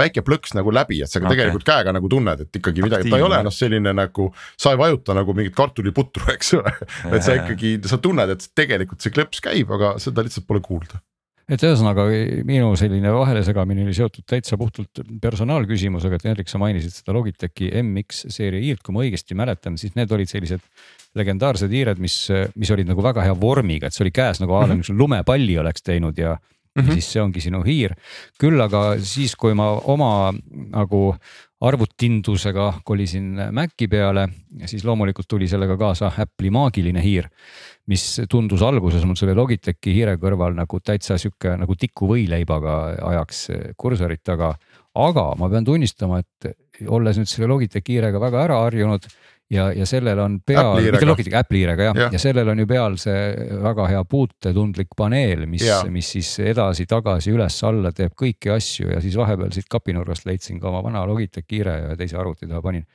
väike 0.00 0.22
plõks 0.24 0.54
nagu 0.56 0.72
läbi, 0.72 1.00
et 1.04 1.10
sa 1.10 1.20
okay. 1.20 1.34
tegelikult 1.34 1.66
käega 1.66 1.92
nagu 1.92 2.08
tunned, 2.10 2.46
et 2.46 2.60
ikkagi 2.60 2.84
midagi, 2.84 3.10
ta 3.10 3.20
ei 3.20 3.26
ole 3.26 3.42
noh, 3.44 3.54
selline 3.54 3.92
nagu. 3.96 4.30
sa 4.60 4.74
ei 4.74 4.80
vajuta 4.80 5.16
nagu 5.18 5.34
mingit 5.36 5.56
kartuliputru, 5.58 6.30
eks 6.34 6.54
ole, 6.60 6.72
et 7.14 7.26
sa 7.26 7.36
ikkagi, 7.36 7.76
sa 7.90 8.00
tunned, 8.02 8.36
et 8.36 8.50
tegelikult 8.56 9.02
see 9.02 9.14
klõps 9.14 9.42
käib, 9.44 9.72
aga 9.76 9.96
seda 10.02 10.24
lihtsalt 10.26 10.48
pole 10.48 10.62
kuulda 10.64 11.02
et 11.50 11.64
ühesõnaga 11.66 12.06
minu 12.46 12.70
selline 12.78 13.12
vahelesegamine 13.14 13.84
oli 13.84 13.94
seotud 13.96 14.26
täitsa 14.28 14.58
puhtalt 14.60 15.02
personaalküsimusega, 15.22 16.20
et 16.20 16.28
Henrik, 16.28 16.50
sa 16.50 16.60
mainisid 16.62 16.94
seda 16.94 17.14
Logitechi 17.16 17.72
MX 17.82 18.26
seeria 18.30 18.62
hiirt, 18.62 18.84
kui 18.86 18.94
ma 18.94 19.04
õigesti 19.04 19.38
mäletan, 19.38 19.78
siis 19.80 19.96
need 19.98 20.12
olid 20.14 20.30
sellised 20.30 20.62
legendaarsed 21.18 21.72
hiired, 21.74 21.98
mis, 22.02 22.22
mis 22.54 22.70
olid 22.70 22.88
nagu 22.90 23.02
väga 23.02 23.26
hea 23.26 23.34
vormiga, 23.34 23.90
et 23.90 23.96
see 23.96 24.04
oli 24.06 24.14
käes 24.14 24.42
nagu 24.42 24.54
a 24.54 24.62
la 24.62 24.74
mm 24.74 24.80
-hmm. 24.80 24.98
lumepalli 24.98 25.58
oleks 25.58 25.82
teinud 25.82 26.18
ja 26.18 26.38
Mm 26.70 26.84
-hmm. 26.84 26.92
siis 26.92 27.12
see 27.12 27.22
ongi 27.22 27.40
sinu 27.40 27.62
hiir. 27.62 27.94
küll 28.38 28.60
aga 28.62 28.94
siis, 29.02 29.36
kui 29.36 29.54
ma 29.54 29.80
oma 29.84 30.32
nagu 30.70 31.16
arvutindusega 31.60 32.80
kolisin 32.84 33.36
Maci 33.52 33.88
peale, 33.88 34.28
siis 34.66 34.84
loomulikult 34.84 35.28
tuli 35.28 35.48
sellega 35.48 35.76
kaasa 35.76 36.12
Apple'i 36.18 36.50
maagiline 36.50 37.02
hiir 37.02 37.28
mis 37.88 38.04
tundus 38.30 38.62
alguses 38.62 39.04
mul 39.08 39.18
selle 39.18 39.34
Logitechi 39.34 39.94
hiire 39.96 40.16
kõrval 40.20 40.54
nagu 40.58 40.80
täitsa 40.84 41.16
sihuke 41.18 41.56
nagu 41.58 41.74
tikuvõileibaga 41.74 42.76
ajaks 43.12 43.46
kursorit 43.76 44.22
taga. 44.24 44.54
aga 44.94 45.34
ma 45.38 45.48
pean 45.48 45.64
tunnistama, 45.64 46.18
et 46.20 46.86
olles 46.88 47.18
nüüd 47.18 47.28
selle 47.30 47.48
Logitechi 47.48 47.96
hiirega 47.96 48.20
väga 48.20 48.44
ära 48.44 48.62
harjunud 48.64 49.06
ja, 49.50 49.68
ja 49.74 49.86
sellel 49.88 50.18
on 50.22 50.38
peal, 50.46 50.78
mitte 50.78 51.06
Logitech, 51.08 51.36
Apple'i 51.40 51.62
hiirega 51.64 51.88
jah 51.88 52.00
ja. 52.04 52.08
ja 52.14 52.22
sellel 52.22 52.52
on 52.52 52.62
ju 52.62 52.66
peal 52.70 52.96
see 53.00 53.20
väga 53.64 53.88
hea 53.90 54.02
puutetundlik 54.08 54.94
paneel, 54.96 55.46
mis, 55.50 55.64
mis 55.92 56.12
siis 56.16 56.32
edasi-tagasi, 56.52 57.34
üles-alla 57.34 57.92
teeb 57.96 58.14
kõiki 58.18 58.52
asju 58.54 58.92
ja 58.94 59.00
siis 59.02 59.16
vahepeal 59.18 59.52
siit 59.54 59.68
kapinurgast 59.70 60.28
leidsin 60.28 60.60
ka 60.62 60.70
oma 60.70 60.84
vana 60.86 61.04
Logitechi 61.10 61.60
hiire 61.60 61.78
ja 61.88 61.96
teise 61.98 62.18
arvuti 62.20 62.48
taha 62.48 62.62
panin. 62.64 62.86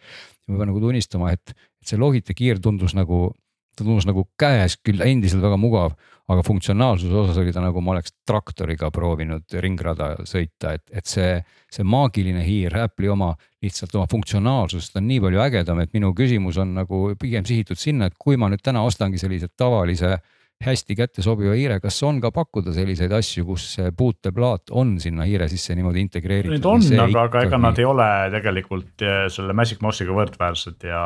ma 0.48 0.60
pean 0.60 0.72
nagu 0.72 0.84
tunnistama, 0.84 1.34
et, 1.36 1.56
et 1.82 1.92
see 1.92 2.00
Logitechi 2.00 2.50
hiir 2.50 2.62
tundus 2.64 2.96
nagu 2.96 3.28
ta 3.76 3.84
tundus 3.84 4.08
nagu 4.08 4.26
käes 4.40 4.78
küll 4.84 5.04
endiselt 5.06 5.44
väga 5.44 5.58
mugav, 5.60 5.96
aga 6.32 6.42
funktsionaalsuse 6.46 7.14
osas 7.22 7.38
oli 7.42 7.54
ta 7.54 7.62
nagu 7.62 7.82
ma 7.86 7.94
oleks 7.94 8.16
traktoriga 8.28 8.90
proovinud 8.94 9.58
ringrada 9.62 10.14
sõita, 10.26 10.74
et, 10.78 10.86
et 10.90 11.06
see, 11.10 11.36
see 11.72 11.86
maagiline 11.86 12.42
hiir, 12.46 12.74
Apple'i 12.82 13.12
oma 13.14 13.34
lihtsalt 13.66 13.94
oma 13.98 14.10
funktsionaalsust 14.10 14.98
on 14.98 15.06
nii 15.10 15.22
palju 15.26 15.44
ägedam, 15.46 15.82
et 15.84 15.94
minu 15.94 16.14
küsimus 16.18 16.58
on 16.62 16.74
nagu 16.80 17.04
pigem 17.22 17.46
sihitud 17.46 17.80
sinna, 17.80 18.10
et 18.10 18.18
kui 18.18 18.40
ma 18.42 18.50
nüüd 18.50 18.64
täna 18.66 18.86
ostangi 18.88 19.22
sellise 19.22 19.52
tavalise 19.58 20.16
hästi 20.64 20.96
kätte 20.96 21.24
sobiva 21.24 21.54
hiire, 21.56 21.78
kas 21.84 21.98
on 22.08 22.22
ka 22.24 22.32
pakkuda 22.34 22.72
selliseid 22.74 23.12
asju, 23.14 23.44
kus 23.50 23.66
see 23.76 23.92
puuteplaat 23.98 24.72
on 24.72 24.96
sinna 25.04 25.26
hiire 25.28 25.50
sisse 25.52 25.76
niimoodi 25.76 26.00
integreeritud? 26.06 26.56
Neid 26.56 26.68
on, 26.70 26.86
aga, 27.04 27.26
aga 27.28 27.44
ega 27.50 27.60
nad 27.60 27.82
ei 27.82 27.88
ole 27.88 28.08
tegelikult 28.34 29.04
eh, 29.04 29.18
selle 29.34 29.56
Magic 29.58 29.84
Mouse'iga 29.84 30.16
võrdväärsed 30.16 30.88
ja. 30.88 31.04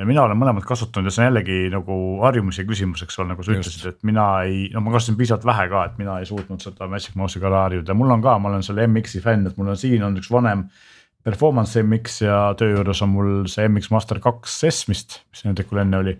ja 0.00 0.08
mina 0.08 0.24
olen 0.24 0.40
mõlemat 0.40 0.66
kasutanud 0.68 1.10
ja 1.10 1.14
see 1.14 1.24
on 1.26 1.30
jällegi 1.30 1.60
nagu 1.74 2.00
harjumuse 2.24 2.66
küsimus, 2.68 3.04
eks 3.04 3.20
ole, 3.20 3.34
nagu 3.34 3.44
sa 3.44 3.52
Just. 3.52 3.68
ütlesid, 3.68 3.92
et 3.92 4.08
mina 4.08 4.26
ei, 4.48 4.66
no 4.74 4.82
ma 4.82 4.96
kasutasin 4.96 5.20
piisavalt 5.20 5.48
vähe 5.52 5.70
ka, 5.74 5.86
et 5.90 6.02
mina 6.02 6.18
ei 6.22 6.28
suutnud 6.32 6.64
seda 6.64 6.90
Magic 6.90 7.20
Mouse'iga 7.20 7.50
ära 7.52 7.66
harjuda, 7.68 7.96
mul 8.00 8.16
on 8.16 8.24
ka, 8.24 8.38
ma 8.40 8.54
olen 8.54 8.66
selle 8.66 8.88
MX-i 8.88 9.22
fänn, 9.24 9.46
et 9.50 9.60
mul 9.60 9.74
on 9.76 9.80
siin 9.80 10.08
on 10.08 10.16
üks 10.18 10.32
vanem 10.32 10.66
performance 11.26 11.82
MX 11.82 12.20
ja 12.22 12.42
töö 12.58 12.78
juures 12.78 13.00
on 13.02 13.12
mul 13.12 13.32
see 13.50 13.66
MX 13.68 13.90
Master 13.92 14.22
kaks 14.22 14.60
S 14.70 14.86
vist, 14.88 15.20
mis 15.34 15.44
näitekul 15.44 15.82
enne 15.82 16.00
oli 16.00 16.14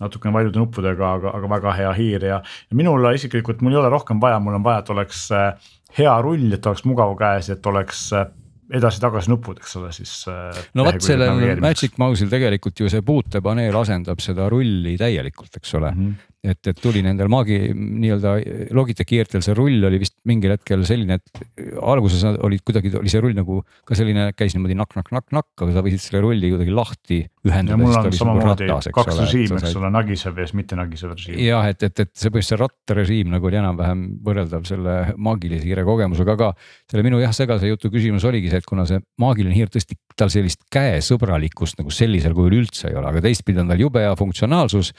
natukene 0.00 0.32
paljude 0.34 0.60
nuppudega, 0.60 1.12
aga, 1.18 1.32
aga 1.38 1.50
väga 1.54 1.74
hea 1.78 1.92
hiir 1.98 2.26
ja, 2.30 2.40
ja 2.42 2.78
minul 2.78 3.08
isiklikult, 3.14 3.62
mul 3.62 3.74
ei 3.74 3.80
ole 3.82 3.92
rohkem 3.92 4.20
vaja, 4.22 4.38
mul 4.42 4.58
on 4.58 4.66
vaja, 4.66 4.84
et 4.84 4.92
oleks 4.94 5.24
äh, 5.34 5.70
hea 5.98 6.14
rull, 6.22 6.52
et 6.54 6.66
oleks 6.66 6.84
mugav 6.86 7.16
käes, 7.18 7.50
et 7.54 7.66
oleks 7.66 8.08
äh, 8.16 8.28
edasi-tagasi 8.68 9.32
nupud, 9.32 9.60
eks 9.62 9.76
ole, 9.80 9.92
siis. 9.96 10.14
Äh, 10.28 10.58
no 10.76 10.84
vot, 10.88 11.00
sellel 11.04 11.60
Magic 11.62 11.96
Mouse'il 12.00 12.32
tegelikult 12.32 12.82
ju 12.82 12.90
see 12.92 13.04
puutepaneel 13.06 13.76
asendab 13.80 14.20
seda 14.24 14.48
rulli 14.52 14.96
täielikult, 15.00 15.60
eks 15.60 15.78
ole 15.78 15.92
mm. 15.94 16.08
-hmm 16.08 16.28
et, 16.44 16.60
et 16.70 16.78
tuli 16.78 17.00
nendel 17.02 17.30
maagi 17.32 17.56
nii-öelda 17.74 18.34
Logitechi 18.76 19.18
ERT-l 19.18 19.42
see 19.42 19.56
rull 19.58 19.82
oli 19.88 19.98
vist 19.98 20.14
mingil 20.28 20.52
hetkel 20.54 20.84
selline, 20.86 21.18
et 21.18 21.40
alguses 21.82 22.22
olid 22.30 22.62
kuidagi 22.66 22.92
oli 22.98 23.10
see 23.10 23.22
rull 23.22 23.34
nagu 23.36 23.60
ka 23.88 23.96
selline, 23.98 24.28
käis 24.38 24.54
niimoodi 24.54 24.76
nakk-nakk-nakk-nakk, 24.78 25.50
aga 25.58 25.74
sa 25.74 25.82
võisid 25.84 26.04
selle 26.04 26.22
rulli 26.22 26.52
kuidagi 26.54 26.74
lahti 26.74 27.20
ühendada. 27.48 27.80
mul 27.80 27.96
on 27.98 28.14
samamoodi 28.14 28.68
kaks 28.94 29.18
režiimi, 29.24 29.58
eks 29.58 29.76
ole, 29.80 29.90
nagisev 29.94 30.38
ja 30.38 30.46
siis 30.46 30.58
mitte 30.58 30.78
nagisev 30.78 31.16
režiim. 31.16 31.40
jah, 31.42 31.66
et, 31.72 31.82
et, 31.82 32.04
et 32.06 32.12
see 32.14 32.30
põhimõtteliselt 32.30 32.46
see 32.48 32.62
rattarežiim 32.62 33.34
nagu 33.34 33.50
oli 33.50 33.58
enam-vähem 33.60 34.04
võrreldav 34.24 34.68
selle 34.68 34.96
maagilise 35.18 35.66
hiire 35.66 35.84
kogemusega, 35.88 36.38
aga 36.38 36.52
selle 36.90 37.04
minu 37.06 37.18
jah, 37.22 37.34
segase 37.34 37.70
jutu 37.70 37.90
küsimus 37.92 38.26
oligi 38.28 38.52
see, 38.52 38.57
et 38.58 38.68
kuna 38.68 38.84
see 38.88 39.00
maagiline 39.22 39.56
hiir 39.56 39.72
tõesti, 39.72 39.98
tal 40.18 40.32
sellist 40.34 40.64
käesõbralikkust 40.74 41.78
nagu 41.80 41.94
sellisel 41.94 42.34
kujul 42.36 42.60
üldse 42.60 42.90
ei 42.90 42.98
ole, 42.98 43.08
aga 43.12 43.22
teistpidi 43.24 43.62
on 43.62 43.70
tal 43.70 43.80
jube 43.80 44.02
hea 44.04 44.14
funktsionaalsus 44.18 44.92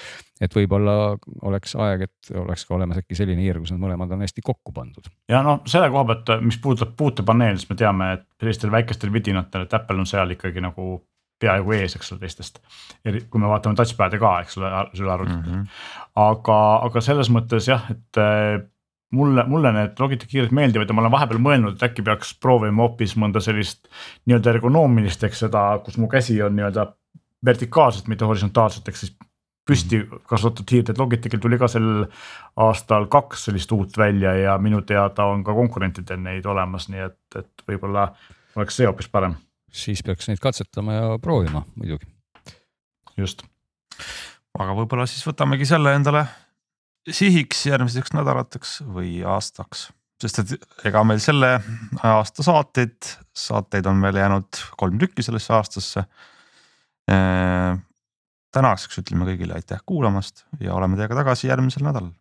et 0.43 0.55
võib-olla 0.55 0.95
oleks 1.47 1.75
aeg, 1.79 2.05
et 2.07 2.31
oleks 2.39 2.65
ka 2.67 2.75
olemas 2.77 3.01
äkki 3.01 3.17
selline 3.17 3.43
hiir, 3.43 3.59
kus 3.59 3.73
need 3.73 3.81
mõlemad 3.83 4.11
on 4.15 4.23
hästi 4.23 4.43
kokku 4.45 4.73
pandud. 4.75 5.11
ja 5.31 5.43
noh, 5.45 5.61
selle 5.69 5.89
koha 5.91 6.05
pealt, 6.11 6.33
mis 6.45 6.59
puudutab 6.63 6.95
puutepaneeli, 6.99 7.59
siis 7.59 7.69
me 7.71 7.79
teame, 7.79 8.11
et 8.17 8.25
sellistel 8.39 8.71
väikestel 8.73 9.13
vidinatel, 9.13 9.67
et 9.67 9.75
Apple 9.75 9.99
on 9.99 10.09
seal 10.09 10.35
ikkagi 10.35 10.63
nagu 10.63 10.89
peaaegu 11.39 11.75
ees, 11.75 11.95
eks 11.95 12.11
ole, 12.13 12.23
teistest. 12.23 12.59
kui 13.03 13.41
me 13.41 13.51
vaatame 13.51 13.77
touchpad'e 13.79 14.19
ka, 14.19 14.33
eks 14.43 14.59
ole, 14.59 14.71
selle 14.93 15.13
arvutitel 15.13 15.53
mm. 15.53 15.61
-hmm. 15.61 16.19
aga, 16.23 16.59
aga 16.87 17.03
selles 17.03 17.31
mõttes 17.31 17.69
jah, 17.71 17.85
et 17.91 18.23
mulle, 19.15 19.43
mulle 19.49 19.71
need 19.73 19.99
Logitech 19.99 20.33
hiired 20.33 20.53
meeldivad 20.55 20.89
ja 20.89 20.95
ma 20.95 21.03
olen 21.03 21.13
vahepeal 21.13 21.41
mõelnud, 21.43 21.77
et 21.77 21.87
äkki 21.89 22.05
peaks 22.05 22.33
proovima 22.41 22.85
hoopis 22.85 23.15
mõnda 23.19 23.41
sellist 23.43 23.89
nii-öelda 24.29 24.53
ergonoomilist, 24.55 25.23
eks 25.25 25.45
seda, 25.45 25.63
kus 25.85 25.97
mu 26.01 26.09
käsi 26.11 26.37
on 26.45 26.55
nii-öelda 26.57 26.85
vertikaalselt, 27.45 28.09
mitte 28.11 28.27
horisontaalselt, 28.27 28.87
ehk 28.91 28.99
siis 28.99 29.15
püsti 29.69 30.01
kasvatatud 30.29 30.73
hiirt, 30.73 30.91
et 30.91 31.01
Logitechil 31.01 31.41
tuli 31.41 31.59
ka 31.61 31.69
sel 31.69 32.05
aastal 32.59 33.05
kaks 33.11 33.47
sellist 33.49 33.71
uut 33.75 33.97
välja 33.97 34.33
ja 34.37 34.57
minu 34.61 34.81
teada 34.81 35.27
on 35.29 35.43
ka 35.45 35.53
konkurentidel 35.57 36.21
neid 36.23 36.47
olemas, 36.49 36.89
nii 36.89 37.05
et, 37.05 37.21
et 37.37 37.65
võib-olla 37.69 38.09
oleks 38.57 38.79
see 38.79 38.89
hoopis 38.89 39.11
parem. 39.13 39.37
siis 39.71 40.01
peaks 40.05 40.27
neid 40.29 40.41
katsetama 40.41 40.93
ja 40.93 41.17
proovima 41.21 41.63
muidugi. 41.75 42.09
just. 43.17 43.45
aga 44.57 44.73
võib-olla 44.73 45.05
siis 45.09 45.25
võtamegi 45.27 45.69
selle 45.69 45.93
endale 45.95 46.25
sihiks 47.07 47.65
järgmiseks 47.69 48.13
nädalateks 48.13 48.79
või 48.83 49.19
aastaks, 49.27 49.87
sest 50.21 50.41
et 50.43 50.55
ega 50.89 51.03
meil 51.07 51.21
selle 51.23 51.55
aasta 52.03 52.45
saateid, 52.45 52.97
saateid 53.35 53.87
on 53.89 54.01
veel 54.03 54.19
jäänud 54.21 54.63
kolm 54.77 54.99
tükki 55.01 55.25
sellesse 55.25 55.53
aastasse 55.55 56.05
tänaseks 58.53 59.01
ütleme 59.01 59.27
kõigile 59.29 59.57
aitäh 59.57 59.81
kuulamast 59.85 60.45
ja 60.61 60.75
oleme 60.77 60.97
teiega 60.97 61.17
tagasi 61.21 61.49
järgmisel 61.49 61.85
nädalal. 61.85 62.11